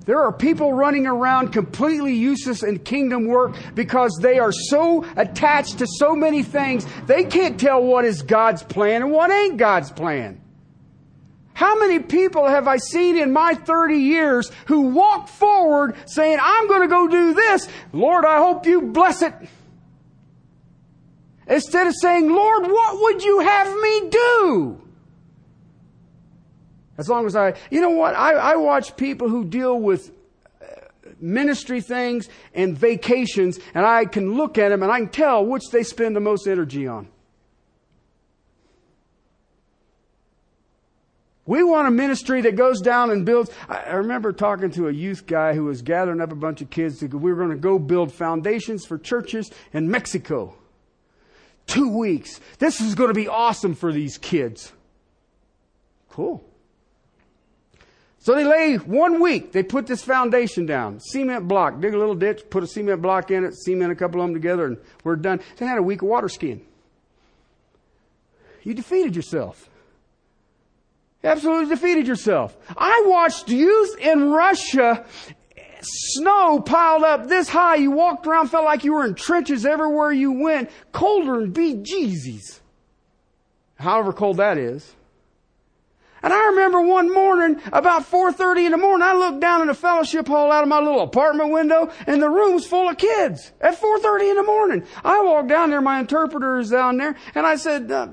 There 0.04 0.20
are 0.20 0.32
people 0.32 0.72
running 0.72 1.06
around 1.06 1.52
completely 1.52 2.14
useless 2.14 2.62
in 2.62 2.78
kingdom 2.78 3.26
work 3.26 3.56
because 3.74 4.16
they 4.22 4.38
are 4.38 4.52
so 4.52 5.04
attached 5.16 5.78
to 5.78 5.86
so 5.98 6.14
many 6.14 6.44
things, 6.44 6.86
they 7.06 7.24
can't 7.24 7.58
tell 7.58 7.82
what 7.82 8.04
is 8.04 8.22
God's 8.22 8.62
plan 8.62 9.02
and 9.02 9.10
what 9.10 9.32
ain't 9.32 9.56
God's 9.56 9.90
plan. 9.90 10.40
How 11.54 11.78
many 11.78 11.98
people 11.98 12.46
have 12.46 12.68
I 12.68 12.76
seen 12.76 13.16
in 13.16 13.32
my 13.32 13.54
30 13.54 13.96
years 13.96 14.52
who 14.66 14.82
walk 14.90 15.26
forward 15.28 15.96
saying, 16.06 16.38
I'm 16.40 16.68
going 16.68 16.82
to 16.82 16.88
go 16.88 17.08
do 17.08 17.34
this. 17.34 17.66
Lord, 17.92 18.24
I 18.24 18.38
hope 18.38 18.66
you 18.66 18.82
bless 18.82 19.22
it. 19.22 19.32
Instead 21.48 21.86
of 21.86 21.94
saying, 22.00 22.28
Lord, 22.30 22.64
what 22.64 23.00
would 23.00 23.22
you 23.24 23.40
have 23.40 23.74
me 23.80 24.10
do? 24.10 24.85
As 26.98 27.08
long 27.08 27.26
as 27.26 27.36
I, 27.36 27.54
you 27.70 27.80
know 27.80 27.90
what? 27.90 28.14
I, 28.14 28.32
I 28.32 28.56
watch 28.56 28.96
people 28.96 29.28
who 29.28 29.44
deal 29.44 29.78
with 29.78 30.12
uh, 30.62 30.66
ministry 31.20 31.80
things 31.80 32.28
and 32.54 32.76
vacations, 32.76 33.58
and 33.74 33.84
I 33.84 34.06
can 34.06 34.34
look 34.34 34.56
at 34.58 34.70
them 34.70 34.82
and 34.82 34.90
I 34.90 35.00
can 35.00 35.08
tell 35.10 35.44
which 35.44 35.64
they 35.70 35.82
spend 35.82 36.16
the 36.16 36.20
most 36.20 36.46
energy 36.46 36.86
on. 36.86 37.08
We 41.46 41.62
want 41.62 41.86
a 41.86 41.92
ministry 41.92 42.40
that 42.40 42.56
goes 42.56 42.80
down 42.80 43.10
and 43.10 43.24
builds. 43.24 43.50
I 43.68 43.92
remember 43.92 44.32
talking 44.32 44.70
to 44.72 44.88
a 44.88 44.92
youth 44.92 45.26
guy 45.26 45.54
who 45.54 45.66
was 45.66 45.80
gathering 45.80 46.20
up 46.20 46.32
a 46.32 46.36
bunch 46.36 46.60
of 46.60 46.70
kids. 46.70 46.98
To, 46.98 47.06
we 47.06 47.32
were 47.32 47.38
going 47.38 47.50
to 47.50 47.56
go 47.56 47.78
build 47.78 48.12
foundations 48.12 48.84
for 48.84 48.98
churches 48.98 49.52
in 49.72 49.88
Mexico. 49.88 50.56
Two 51.66 51.96
weeks. 51.96 52.40
This 52.58 52.80
is 52.80 52.96
going 52.96 53.10
to 53.10 53.14
be 53.14 53.28
awesome 53.28 53.76
for 53.76 53.92
these 53.92 54.18
kids. 54.18 54.72
Cool. 56.10 56.44
So 58.26 58.34
they 58.34 58.44
lay 58.44 58.74
one 58.74 59.20
week, 59.20 59.52
they 59.52 59.62
put 59.62 59.86
this 59.86 60.02
foundation 60.02 60.66
down, 60.66 60.98
cement 60.98 61.46
block, 61.46 61.80
dig 61.80 61.94
a 61.94 61.96
little 61.96 62.16
ditch, 62.16 62.42
put 62.50 62.64
a 62.64 62.66
cement 62.66 63.00
block 63.00 63.30
in 63.30 63.44
it, 63.44 63.54
cement 63.54 63.92
a 63.92 63.94
couple 63.94 64.20
of 64.20 64.26
them 64.26 64.34
together, 64.34 64.66
and 64.66 64.78
we're 65.04 65.14
done. 65.14 65.40
They 65.58 65.64
had 65.64 65.78
a 65.78 65.82
week 65.82 66.02
of 66.02 66.08
water 66.08 66.28
skiing. 66.28 66.66
You 68.64 68.74
defeated 68.74 69.14
yourself. 69.14 69.70
You 71.22 71.28
absolutely 71.28 71.72
defeated 71.72 72.08
yourself. 72.08 72.56
I 72.76 73.04
watched 73.06 73.48
youth 73.48 73.96
in 74.00 74.30
Russia, 74.30 75.06
snow 75.80 76.58
piled 76.58 77.04
up 77.04 77.28
this 77.28 77.48
high. 77.48 77.76
You 77.76 77.92
walked 77.92 78.26
around, 78.26 78.48
felt 78.48 78.64
like 78.64 78.82
you 78.82 78.94
were 78.94 79.06
in 79.06 79.14
trenches 79.14 79.64
everywhere 79.64 80.10
you 80.10 80.32
went, 80.32 80.70
colder 80.90 81.42
than 81.42 81.52
bejesus. 81.52 82.58
However 83.76 84.12
cold 84.12 84.38
that 84.38 84.58
is. 84.58 84.96
And 86.26 86.34
I 86.34 86.46
remember 86.46 86.80
one 86.80 87.14
morning, 87.14 87.62
about 87.66 88.02
4.30 88.02 88.66
in 88.66 88.72
the 88.72 88.78
morning, 88.78 89.06
I 89.06 89.14
looked 89.14 89.38
down 89.38 89.60
in 89.60 89.68
the 89.68 89.74
fellowship 89.74 90.26
hall 90.26 90.50
out 90.50 90.64
of 90.64 90.68
my 90.68 90.80
little 90.80 91.02
apartment 91.02 91.52
window, 91.52 91.88
and 92.04 92.20
the 92.20 92.28
room's 92.28 92.66
full 92.66 92.88
of 92.88 92.98
kids 92.98 93.52
at 93.60 93.80
4.30 93.80 94.30
in 94.30 94.36
the 94.38 94.42
morning. 94.42 94.84
I 95.04 95.22
walked 95.22 95.46
down 95.46 95.70
there, 95.70 95.80
my 95.80 96.00
interpreter 96.00 96.58
is 96.58 96.70
down 96.70 96.96
there, 96.96 97.14
and 97.36 97.46
I 97.46 97.54
said, 97.54 97.92
uh, 97.92 98.08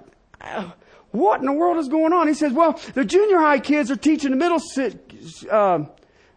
what 1.09 1.39
in 1.39 1.47
the 1.47 1.53
world 1.53 1.77
is 1.77 1.87
going 1.87 2.13
on? 2.13 2.27
He 2.27 2.35
says, 2.35 2.53
well, 2.53 2.79
the 2.93 3.03
junior 3.03 3.39
high 3.39 3.57
kids 3.57 3.89
are 3.89 3.95
teaching 3.95 4.29
the 4.29 4.37
middle 4.37 4.61
uh, 5.49 5.83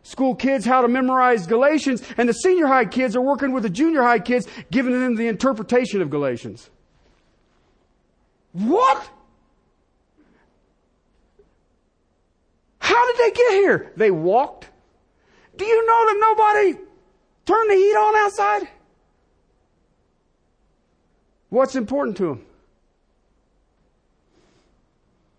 school 0.03 0.35
kids 0.35 0.65
how 0.65 0.81
to 0.81 0.89
memorize 0.89 1.47
Galatians, 1.47 2.03
and 2.17 2.27
the 2.27 2.33
senior 2.33 2.69
high 2.69 2.87
kids 2.87 3.15
are 3.15 3.21
working 3.21 3.53
with 3.53 3.65
the 3.65 3.69
junior 3.69 4.03
high 4.03 4.21
kids, 4.21 4.49
giving 4.71 4.99
them 4.99 5.17
the 5.17 5.29
interpretation 5.29 6.01
of 6.01 6.09
Galatians. 6.09 6.71
What? 8.53 9.11
How 12.87 13.05
did 13.13 13.17
they 13.19 13.37
get 13.37 13.51
here? 13.55 13.93
They 13.97 14.13
walked. 14.13 14.71
Do 15.57 15.65
you 15.65 15.87
know 15.87 16.07
that 16.07 16.19
nobody 16.21 16.85
turned 17.45 17.69
the 17.69 17.75
heat 17.75 17.97
on 17.97 18.15
outside? 18.15 18.69
What's 21.49 21.75
important 21.75 22.17
to 22.19 22.31
him? 22.31 22.47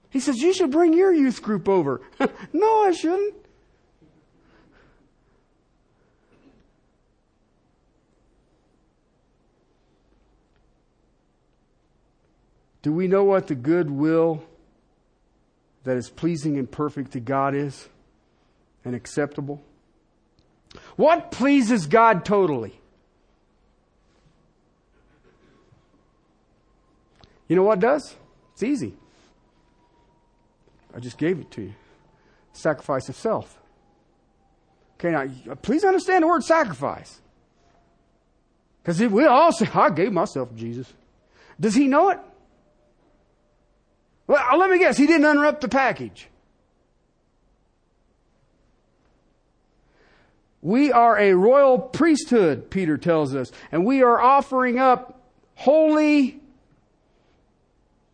He 0.09 0.19
says, 0.19 0.41
You 0.41 0.53
should 0.53 0.71
bring 0.71 0.91
your 0.91 1.13
youth 1.13 1.41
group 1.41 1.69
over. 1.69 2.01
no, 2.51 2.83
I 2.83 2.91
shouldn't. 2.91 3.35
Do 12.81 12.91
we 12.91 13.07
know 13.07 13.23
what 13.23 13.47
the 13.47 13.55
good 13.55 13.89
will 13.89 14.43
that 15.88 15.95
is 15.95 16.09
pleasing 16.09 16.57
and 16.57 16.69
perfect 16.69 17.13
to 17.13 17.21
God 17.21 17.55
is 17.55 17.88
and 18.83 18.93
acceptable? 18.93 19.63
What 20.97 21.31
pleases 21.31 21.88
God 21.88 22.25
totally? 22.25 22.77
You 27.47 27.55
know 27.55 27.63
what 27.63 27.79
does? 27.79 28.13
It's 28.51 28.63
easy. 28.63 28.95
I 30.93 30.99
just 30.99 31.17
gave 31.17 31.39
it 31.39 31.49
to 31.51 31.61
you. 31.61 31.73
Sacrifice 32.51 33.07
of 33.07 33.15
self. 33.15 33.57
Okay, 34.95 35.11
now 35.11 35.55
please 35.55 35.85
understand 35.85 36.23
the 36.23 36.27
word 36.27 36.43
sacrifice. 36.43 37.21
Because 38.83 38.99
we 38.99 39.25
all 39.25 39.53
say, 39.53 39.69
I 39.73 39.89
gave 39.89 40.11
myself 40.11 40.49
to 40.49 40.55
Jesus. 40.55 40.91
Does 41.57 41.75
he 41.75 41.88
know 41.88 42.09
it? 42.09 42.19
Well, 44.28 44.43
uh, 44.51 44.57
let 44.57 44.69
me 44.69 44.78
guess, 44.78 44.97
he 44.97 45.07
didn't 45.07 45.25
unwrap 45.25 45.61
the 45.61 45.69
package. 45.69 46.28
We 50.61 50.91
are 50.91 51.17
a 51.17 51.34
royal 51.34 51.80
priesthood, 51.80 52.69
Peter 52.69 52.97
tells 52.97 53.34
us, 53.34 53.51
and 53.71 53.86
we 53.86 54.03
are 54.03 54.19
offering 54.19 54.80
up 54.80 55.21
holy 55.55 56.41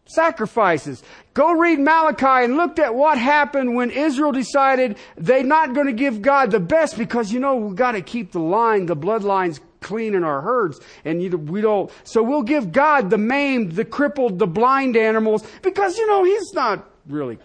sacrifices. 0.05 1.01
Go 1.33 1.53
read 1.53 1.79
Malachi 1.79 2.45
and 2.45 2.57
look 2.57 2.77
at 2.77 2.93
what 2.93 3.17
happened 3.17 3.75
when 3.75 3.89
Israel 3.89 4.31
decided 4.31 4.97
they're 5.17 5.43
not 5.43 5.73
going 5.73 5.87
to 5.87 5.93
give 5.93 6.21
God 6.21 6.51
the 6.51 6.59
best 6.59 6.97
because, 6.97 7.31
you 7.31 7.39
know, 7.39 7.55
we've 7.55 7.75
got 7.75 7.93
to 7.93 8.01
keep 8.01 8.33
the 8.33 8.39
line, 8.39 8.85
the 8.85 8.95
bloodlines 8.95 9.59
clean 9.83 10.15
in 10.15 10.23
our 10.23 10.41
herds. 10.41 10.79
And 11.05 11.21
you, 11.21 11.37
we 11.37 11.61
don't, 11.61 11.91
so 12.03 12.23
we'll 12.23 12.41
give 12.41 12.71
God 12.71 13.09
the 13.09 13.17
maimed, 13.17 13.73
the 13.73 13.85
crippled, 13.85 14.39
the 14.39 14.47
blind 14.47 14.97
animals 14.97 15.45
because, 15.61 15.97
you 15.97 16.07
know, 16.07 16.23
He's 16.23 16.53
not 16.53 16.89
really 17.07 17.37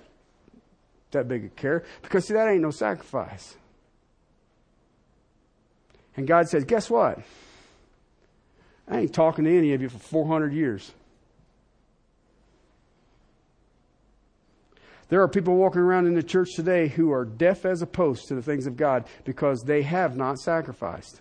that 1.10 1.28
big 1.28 1.44
a 1.44 1.48
care 1.48 1.84
because, 2.02 2.26
see, 2.26 2.34
that 2.34 2.48
ain't 2.48 2.62
no 2.62 2.70
sacrifice. 2.70 3.56
And 6.16 6.26
God 6.26 6.48
says, 6.48 6.64
guess 6.64 6.90
what? 6.90 7.20
I 8.88 9.00
ain't 9.00 9.14
talking 9.14 9.44
to 9.44 9.56
any 9.56 9.72
of 9.74 9.82
you 9.82 9.88
for 9.88 9.98
400 9.98 10.52
years. 10.52 10.92
There 15.08 15.22
are 15.22 15.28
people 15.28 15.56
walking 15.56 15.80
around 15.80 16.06
in 16.06 16.14
the 16.14 16.22
church 16.22 16.54
today 16.54 16.88
who 16.88 17.12
are 17.12 17.24
deaf 17.24 17.64
as 17.64 17.82
a 17.82 17.86
post 17.86 18.28
to 18.28 18.34
the 18.34 18.42
things 18.42 18.66
of 18.66 18.76
God 18.76 19.06
because 19.24 19.62
they 19.62 19.82
have 19.82 20.16
not 20.16 20.38
sacrificed. 20.38 21.20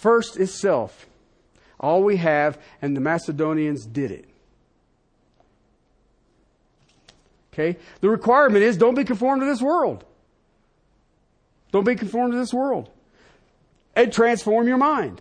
First 0.00 0.38
is 0.38 0.58
self. 0.58 1.06
All 1.78 2.02
we 2.02 2.16
have, 2.16 2.58
and 2.80 2.96
the 2.96 3.02
Macedonians 3.02 3.84
did 3.84 4.10
it. 4.10 4.24
Okay? 7.52 7.78
The 8.00 8.08
requirement 8.08 8.64
is 8.64 8.78
don't 8.78 8.94
be 8.94 9.04
conformed 9.04 9.42
to 9.42 9.46
this 9.46 9.60
world. 9.60 10.06
Don't 11.70 11.84
be 11.84 11.96
conformed 11.96 12.32
to 12.32 12.38
this 12.38 12.54
world. 12.54 12.88
And 13.94 14.10
transform 14.10 14.66
your 14.66 14.78
mind. 14.78 15.20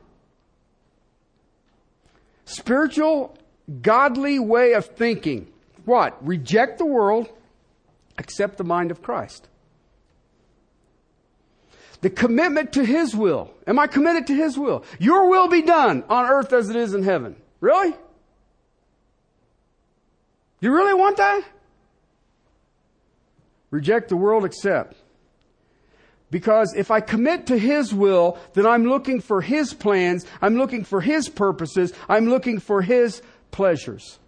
Spiritual, 2.46 3.38
godly 3.82 4.40
way 4.40 4.74
of 4.76 4.86
thinking. 4.86 5.52
What? 5.84 6.26
Reject 6.26 6.78
the 6.78 6.86
world, 6.86 7.28
accept 8.18 8.58
the 8.58 8.64
mind 8.64 8.92
of 8.92 9.02
Christ. 9.02 9.50
The 12.02 12.10
commitment 12.10 12.74
to 12.74 12.86
His 12.86 13.16
will. 13.16 13.52
Am 13.68 13.78
I 13.78 13.88
committed 13.88 14.28
to 14.28 14.36
His 14.36 14.58
will? 14.58 14.86
Your 15.00 15.30
will 15.30 15.48
be 15.48 15.62
done 15.62 16.04
on 16.10 16.26
earth 16.26 16.54
as 16.54 16.70
it 16.70 16.76
is 16.76 16.94
in 16.94 17.04
heaven. 17.04 17.36
Really? 17.60 17.94
You 20.62 20.74
really 20.74 20.94
want 20.94 21.18
that? 21.18 21.44
Reject 23.72 24.10
the 24.10 24.16
world, 24.16 24.46
accept. 24.46 24.96
Because 26.32 26.74
if 26.76 26.92
I 26.92 27.02
commit 27.02 27.48
to 27.48 27.58
His 27.58 27.94
will, 27.94 28.38
then 28.54 28.66
I'm 28.66 28.86
looking 28.86 29.20
for 29.20 29.42
His 29.42 29.74
plans, 29.74 30.26
I'm 30.42 30.56
looking 30.56 30.84
for 30.84 31.02
His 31.02 31.28
purposes, 31.28 31.94
I'm 32.08 32.30
looking 32.30 32.60
for 32.60 32.82
His 32.82 33.22
pleasures. 33.52 34.20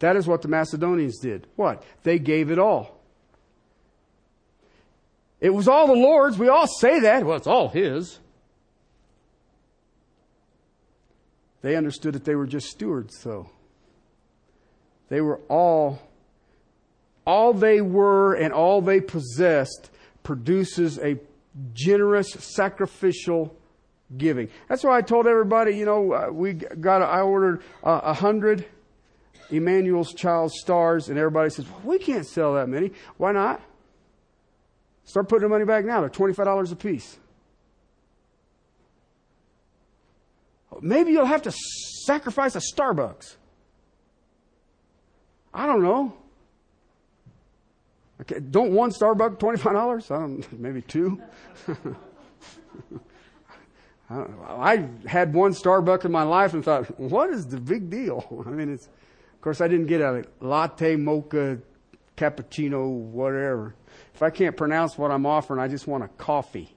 That 0.00 0.16
is 0.16 0.26
what 0.26 0.42
the 0.42 0.48
Macedonians 0.48 1.18
did. 1.18 1.46
What? 1.56 1.82
They 2.02 2.18
gave 2.18 2.50
it 2.50 2.58
all. 2.58 2.93
It 5.44 5.52
was 5.52 5.68
all 5.68 5.86
the 5.86 5.92
Lord's. 5.92 6.38
We 6.38 6.48
all 6.48 6.66
say 6.66 7.00
that. 7.00 7.26
Well, 7.26 7.36
it's 7.36 7.46
all 7.46 7.68
His. 7.68 8.18
They 11.60 11.76
understood 11.76 12.14
that 12.14 12.24
they 12.24 12.34
were 12.34 12.46
just 12.46 12.68
stewards, 12.68 13.22
though. 13.22 13.50
They 15.10 15.20
were 15.20 15.40
all 15.50 16.00
all 17.26 17.52
they 17.52 17.82
were 17.82 18.32
and 18.32 18.54
all 18.54 18.80
they 18.80 19.02
possessed 19.02 19.90
produces 20.22 20.98
a 20.98 21.18
generous, 21.74 22.30
sacrificial 22.30 23.54
giving. 24.16 24.48
That's 24.70 24.82
why 24.82 24.96
I 24.96 25.02
told 25.02 25.26
everybody, 25.26 25.76
you 25.76 25.84
know, 25.84 26.12
uh, 26.14 26.28
we 26.32 26.54
got, 26.54 27.02
I 27.02 27.20
ordered 27.20 27.62
a 27.82 27.88
uh, 27.88 28.14
hundred 28.14 28.64
Emmanuel's 29.50 30.14
Child 30.14 30.52
stars, 30.52 31.10
and 31.10 31.18
everybody 31.18 31.50
says, 31.50 31.68
well, 31.68 31.80
we 31.84 31.98
can't 31.98 32.26
sell 32.26 32.54
that 32.54 32.70
many. 32.70 32.92
Why 33.18 33.32
not? 33.32 33.60
Start 35.04 35.28
putting 35.28 35.42
the 35.42 35.48
money 35.48 35.64
back 35.64 35.84
now. 35.84 36.00
They're 36.00 36.10
$25 36.10 36.72
a 36.72 36.76
piece. 36.76 37.18
Maybe 40.80 41.12
you'll 41.12 41.26
have 41.26 41.42
to 41.42 41.52
sacrifice 42.04 42.56
a 42.56 42.60
Starbucks. 42.60 43.36
I 45.52 45.66
don't 45.66 45.82
know. 45.82 46.14
Okay, 48.20 48.40
don't 48.40 48.72
one 48.72 48.90
Starbucks 48.90 49.38
twenty 49.38 49.58
five 49.58 49.72
dollars? 49.72 50.10
I 50.10 50.18
don't 50.18 50.52
maybe 50.60 50.82
two. 50.82 51.20
I, 54.10 54.24
I, 54.48 54.88
had 55.06 55.32
one 55.32 55.52
Starbucks 55.52 56.04
in 56.04 56.12
my 56.12 56.22
life 56.24 56.52
and 56.52 56.62
thought, 56.64 57.00
what 57.00 57.30
is 57.30 57.46
the 57.46 57.58
big 57.58 57.88
deal? 57.90 58.44
I 58.46 58.50
mean, 58.50 58.72
it's 58.72 58.86
of 58.86 59.40
course 59.40 59.60
I 59.60 59.68
didn't 59.68 59.86
get 59.86 60.00
a 60.00 60.24
latte, 60.40 60.96
mocha, 60.96 61.58
cappuccino, 62.16 62.88
whatever. 62.88 63.74
If 64.14 64.22
I 64.22 64.30
can't 64.30 64.56
pronounce 64.56 64.96
what 64.96 65.10
I'm 65.10 65.26
offering, 65.26 65.60
I 65.60 65.68
just 65.68 65.86
want 65.86 66.04
a 66.04 66.08
coffee. 66.08 66.74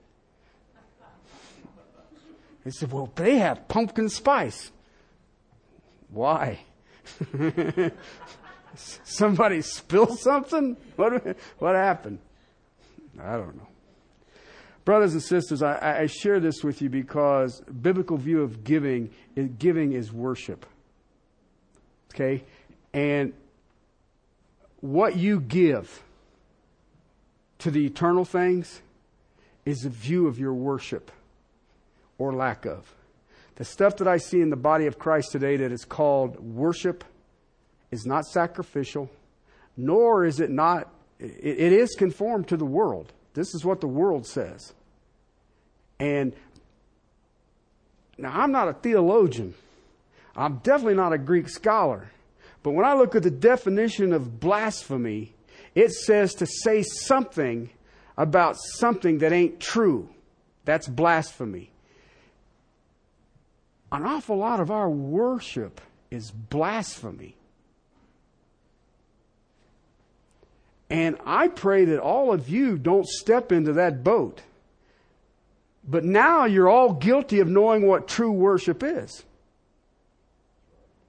They 2.63 2.71
said, 2.71 2.91
well, 2.91 3.11
they 3.15 3.37
have 3.37 3.67
pumpkin 3.67 4.09
spice. 4.09 4.71
Why? 6.09 6.59
Somebody 8.75 9.61
spilled 9.61 10.19
something? 10.19 10.75
What, 10.95 11.37
what 11.59 11.75
happened? 11.75 12.19
I 13.21 13.33
don't 13.33 13.55
know. 13.55 13.67
Brothers 14.85 15.13
and 15.13 15.23
sisters, 15.23 15.61
I, 15.61 16.01
I 16.01 16.05
share 16.05 16.39
this 16.39 16.63
with 16.63 16.81
you 16.81 16.89
because 16.89 17.61
biblical 17.61 18.17
view 18.17 18.41
of 18.41 18.63
giving 18.63 19.09
giving 19.57 19.93
is 19.93 20.13
worship. 20.13 20.65
Okay? 22.13 22.43
And 22.93 23.33
what 24.81 25.15
you 25.15 25.39
give 25.39 26.03
to 27.59 27.71
the 27.71 27.85
eternal 27.85 28.25
things 28.25 28.81
is 29.65 29.85
a 29.85 29.89
view 29.89 30.27
of 30.27 30.39
your 30.39 30.53
worship 30.53 31.11
or 32.17 32.33
lack 32.33 32.65
of. 32.65 32.93
The 33.55 33.65
stuff 33.65 33.97
that 33.97 34.07
I 34.07 34.17
see 34.17 34.39
in 34.39 34.49
the 34.49 34.55
body 34.55 34.85
of 34.85 34.99
Christ 34.99 35.31
today 35.31 35.57
that 35.57 35.71
is 35.71 35.83
called 35.83 36.39
worship 36.39 37.03
is 37.91 38.05
not 38.05 38.25
sacrificial, 38.25 39.09
nor 39.75 40.25
is 40.25 40.39
it 40.39 40.51
not, 40.51 40.91
it, 41.19 41.73
is 41.73 41.95
conformed 41.95 42.47
to 42.49 42.57
the 42.57 42.65
world. 42.65 43.11
This 43.33 43.55
is 43.55 43.65
what 43.65 43.81
the 43.81 43.87
world 43.87 44.27
says. 44.27 44.73
And 45.99 46.33
now 48.17 48.31
I'm 48.31 48.51
not 48.51 48.67
a 48.67 48.73
theologian. 48.73 49.55
I'm 50.35 50.57
definitely 50.57 50.95
not 50.95 51.13
a 51.13 51.17
Greek 51.17 51.49
scholar. 51.49 52.11
But 52.67 52.73
when 52.73 52.85
I 52.85 52.95
look 52.95 53.15
at 53.15 53.23
the 53.23 53.31
definition 53.31 54.11
of 54.11 54.41
blasphemy, 54.41 55.33
it 55.73 55.93
says 55.93 56.35
to 56.35 56.45
say 56.45 56.83
something 56.83 57.69
about 58.17 58.57
something 58.57 59.19
that 59.19 59.31
ain't 59.31 59.61
true. 59.61 60.09
That's 60.65 60.85
blasphemy. 60.85 61.71
An 63.89 64.03
awful 64.05 64.35
lot 64.35 64.59
of 64.59 64.69
our 64.69 64.89
worship 64.89 65.79
is 66.11 66.29
blasphemy. 66.29 67.37
And 70.89 71.15
I 71.25 71.47
pray 71.47 71.85
that 71.85 72.01
all 72.01 72.33
of 72.33 72.49
you 72.49 72.77
don't 72.77 73.07
step 73.07 73.53
into 73.53 73.71
that 73.71 74.03
boat. 74.03 74.41
But 75.87 76.03
now 76.03 76.43
you're 76.43 76.67
all 76.67 76.91
guilty 76.91 77.39
of 77.39 77.47
knowing 77.47 77.87
what 77.87 78.09
true 78.09 78.33
worship 78.33 78.83
is. 78.83 79.23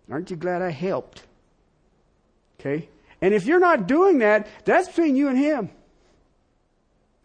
Aren't 0.09 0.30
you 0.30 0.36
glad 0.36 0.62
I 0.62 0.70
helped? 0.70 1.24
Okay? 2.61 2.88
And 3.20 3.34
if 3.34 3.46
you're 3.46 3.61
not 3.61 3.86
doing 3.86 4.18
that, 4.18 4.46
that's 4.64 4.88
between 4.88 5.16
you 5.16 5.28
and 5.28 5.38
him. 5.38 5.70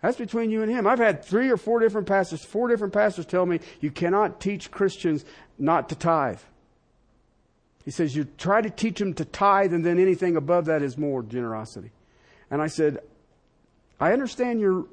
That's 0.01 0.17
between 0.17 0.51
you 0.51 0.63
and 0.63 0.71
him. 0.71 0.85
I've 0.85 0.99
had 0.99 1.23
three 1.23 1.49
or 1.49 1.57
four 1.57 1.79
different 1.79 2.07
pastors, 2.07 2.43
four 2.43 2.67
different 2.67 2.93
pastors 2.93 3.25
tell 3.25 3.45
me 3.45 3.59
you 3.79 3.89
cannot 3.89 4.41
teach 4.41 4.69
Christians 4.69 5.23
not 5.57 5.89
to 5.89 5.95
tithe. 5.95 6.41
He 7.85 7.91
says 7.91 8.15
you 8.15 8.25
try 8.37 8.61
to 8.61 8.69
teach 8.69 8.99
them 8.99 9.13
to 9.15 9.25
tithe, 9.25 9.73
and 9.73 9.85
then 9.85 9.99
anything 9.99 10.35
above 10.35 10.65
that 10.65 10.81
is 10.81 10.97
more 10.97 11.23
generosity. 11.23 11.91
And 12.49 12.61
I 12.61 12.67
said, 12.67 12.99
I 13.99 14.13
understand 14.13 14.59
your 14.59 14.85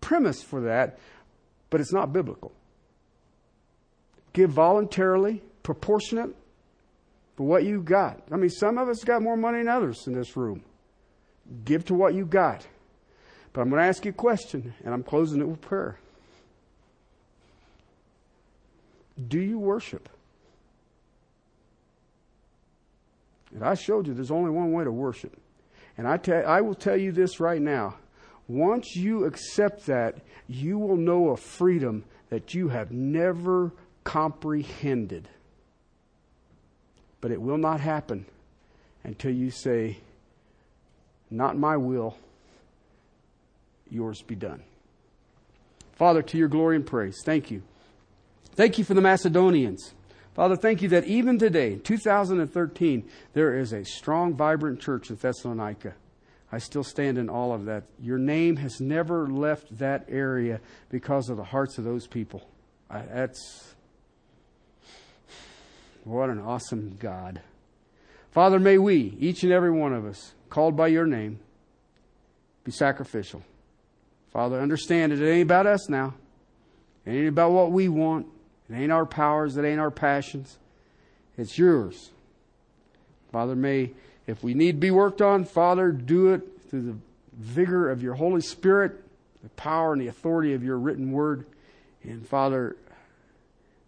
premise 0.00 0.42
for 0.42 0.62
that, 0.62 0.98
but 1.70 1.80
it's 1.80 1.92
not 1.92 2.12
biblical. 2.12 2.52
Give 4.32 4.50
voluntarily, 4.50 5.42
proportionate 5.62 6.34
for 7.36 7.44
what 7.44 7.64
you 7.64 7.82
got. 7.82 8.20
I 8.30 8.36
mean, 8.36 8.50
some 8.50 8.78
of 8.78 8.88
us 8.88 9.04
got 9.04 9.22
more 9.22 9.36
money 9.36 9.58
than 9.58 9.68
others 9.68 10.06
in 10.06 10.12
this 10.12 10.36
room. 10.36 10.62
Give 11.64 11.84
to 11.86 11.94
what 11.94 12.14
you 12.14 12.24
got. 12.24 12.66
But 13.52 13.62
I'm 13.62 13.70
going 13.70 13.82
to 13.82 13.88
ask 13.88 14.04
you 14.04 14.10
a 14.10 14.14
question, 14.14 14.74
and 14.84 14.94
I'm 14.94 15.02
closing 15.02 15.40
it 15.40 15.48
with 15.48 15.60
prayer. 15.60 15.98
Do 19.28 19.38
you 19.38 19.58
worship? 19.58 20.08
And 23.54 23.62
I 23.62 23.74
showed 23.74 24.06
you 24.06 24.14
there's 24.14 24.30
only 24.30 24.50
one 24.50 24.72
way 24.72 24.84
to 24.84 24.92
worship. 24.92 25.36
And 25.98 26.08
I, 26.08 26.16
tell, 26.16 26.46
I 26.46 26.62
will 26.62 26.74
tell 26.74 26.96
you 26.96 27.12
this 27.12 27.38
right 27.38 27.60
now. 27.60 27.96
Once 28.48 28.96
you 28.96 29.24
accept 29.24 29.86
that, 29.86 30.16
you 30.48 30.78
will 30.78 30.96
know 30.96 31.28
a 31.30 31.36
freedom 31.36 32.04
that 32.30 32.54
you 32.54 32.68
have 32.68 32.90
never 32.90 33.72
comprehended. 34.04 35.28
But 37.22 37.30
it 37.30 37.40
will 37.40 37.56
not 37.56 37.80
happen 37.80 38.26
until 39.04 39.32
you 39.32 39.50
say, 39.50 39.96
Not 41.30 41.56
my 41.56 41.78
will, 41.78 42.18
yours 43.88 44.20
be 44.20 44.34
done. 44.34 44.62
Father, 45.92 46.20
to 46.20 46.36
your 46.36 46.48
glory 46.48 46.76
and 46.76 46.84
praise, 46.84 47.22
thank 47.24 47.50
you. 47.50 47.62
Thank 48.54 48.76
you 48.76 48.84
for 48.84 48.92
the 48.92 49.00
Macedonians. 49.00 49.94
Father, 50.34 50.56
thank 50.56 50.82
you 50.82 50.88
that 50.88 51.04
even 51.04 51.38
today, 51.38 51.76
2013, 51.76 53.08
there 53.34 53.58
is 53.58 53.72
a 53.72 53.84
strong, 53.84 54.34
vibrant 54.34 54.80
church 54.80 55.08
in 55.08 55.16
Thessalonica. 55.16 55.94
I 56.50 56.58
still 56.58 56.84
stand 56.84 57.18
in 57.18 57.28
all 57.28 57.54
of 57.54 57.66
that. 57.66 57.84
Your 58.00 58.18
name 58.18 58.56
has 58.56 58.80
never 58.80 59.28
left 59.28 59.78
that 59.78 60.06
area 60.08 60.60
because 60.90 61.28
of 61.28 61.36
the 61.36 61.44
hearts 61.44 61.78
of 61.78 61.84
those 61.84 62.06
people. 62.06 62.48
I, 62.90 63.02
that's 63.02 63.74
what 66.04 66.30
an 66.30 66.40
awesome 66.40 66.96
God. 66.98 67.40
Father, 68.30 68.58
may 68.58 68.78
we, 68.78 69.16
each 69.20 69.42
and 69.42 69.52
every 69.52 69.70
one 69.70 69.92
of 69.92 70.04
us, 70.04 70.34
called 70.48 70.76
by 70.76 70.88
your 70.88 71.06
name, 71.06 71.38
be 72.64 72.72
sacrificial. 72.72 73.42
Father, 74.32 74.60
understand 74.60 75.12
it 75.12 75.22
ain't 75.22 75.42
about 75.42 75.66
us 75.66 75.88
now. 75.88 76.14
It 77.04 77.10
ain't 77.10 77.28
about 77.28 77.52
what 77.52 77.72
we 77.72 77.88
want. 77.88 78.26
It 78.70 78.74
ain't 78.74 78.92
our 78.92 79.04
powers. 79.04 79.56
It 79.56 79.64
ain't 79.64 79.80
our 79.80 79.90
passions. 79.90 80.58
It's 81.36 81.58
yours. 81.58 82.10
Father, 83.30 83.54
may, 83.54 83.92
if 84.26 84.42
we 84.42 84.54
need 84.54 84.72
to 84.72 84.78
be 84.78 84.90
worked 84.90 85.20
on, 85.20 85.44
Father, 85.44 85.90
do 85.90 86.32
it 86.32 86.42
through 86.68 86.82
the 86.82 86.96
vigor 87.36 87.90
of 87.90 88.02
your 88.02 88.14
Holy 88.14 88.40
Spirit, 88.40 88.92
the 89.42 89.48
power 89.50 89.92
and 89.92 90.00
the 90.00 90.08
authority 90.08 90.54
of 90.54 90.62
your 90.62 90.78
written 90.78 91.12
word. 91.12 91.46
And 92.04 92.26
Father, 92.26 92.76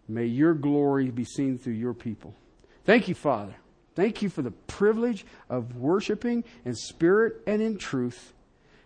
may 0.07 0.25
your 0.25 0.53
glory 0.53 1.09
be 1.11 1.23
seen 1.23 1.57
through 1.57 1.73
your 1.73 1.93
people. 1.93 2.33
Thank 2.83 3.07
you, 3.07 3.15
Father. 3.15 3.55
Thank 3.95 4.21
you 4.21 4.29
for 4.29 4.41
the 4.41 4.51
privilege 4.51 5.25
of 5.49 5.77
worshiping 5.77 6.43
in 6.65 6.75
spirit 6.75 7.41
and 7.47 7.61
in 7.61 7.77
truth. 7.77 8.33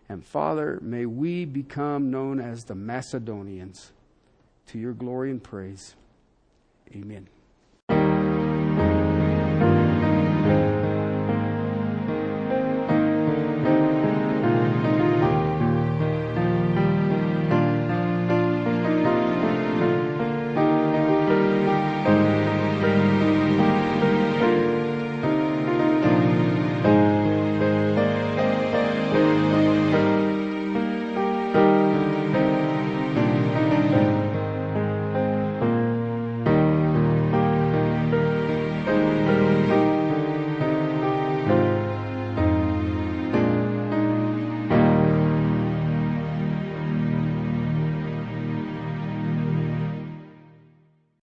And 0.08 0.26
Father, 0.26 0.80
may 0.82 1.06
we 1.06 1.46
become 1.46 2.12
known 2.12 2.40
as 2.40 2.64
the 2.64 2.76
Macedonians 2.76 3.92
to 4.68 4.80
your 4.80 4.94
glory 4.94 5.32
and 5.32 5.44
praise. 5.44 5.96
Amen. 6.96 7.28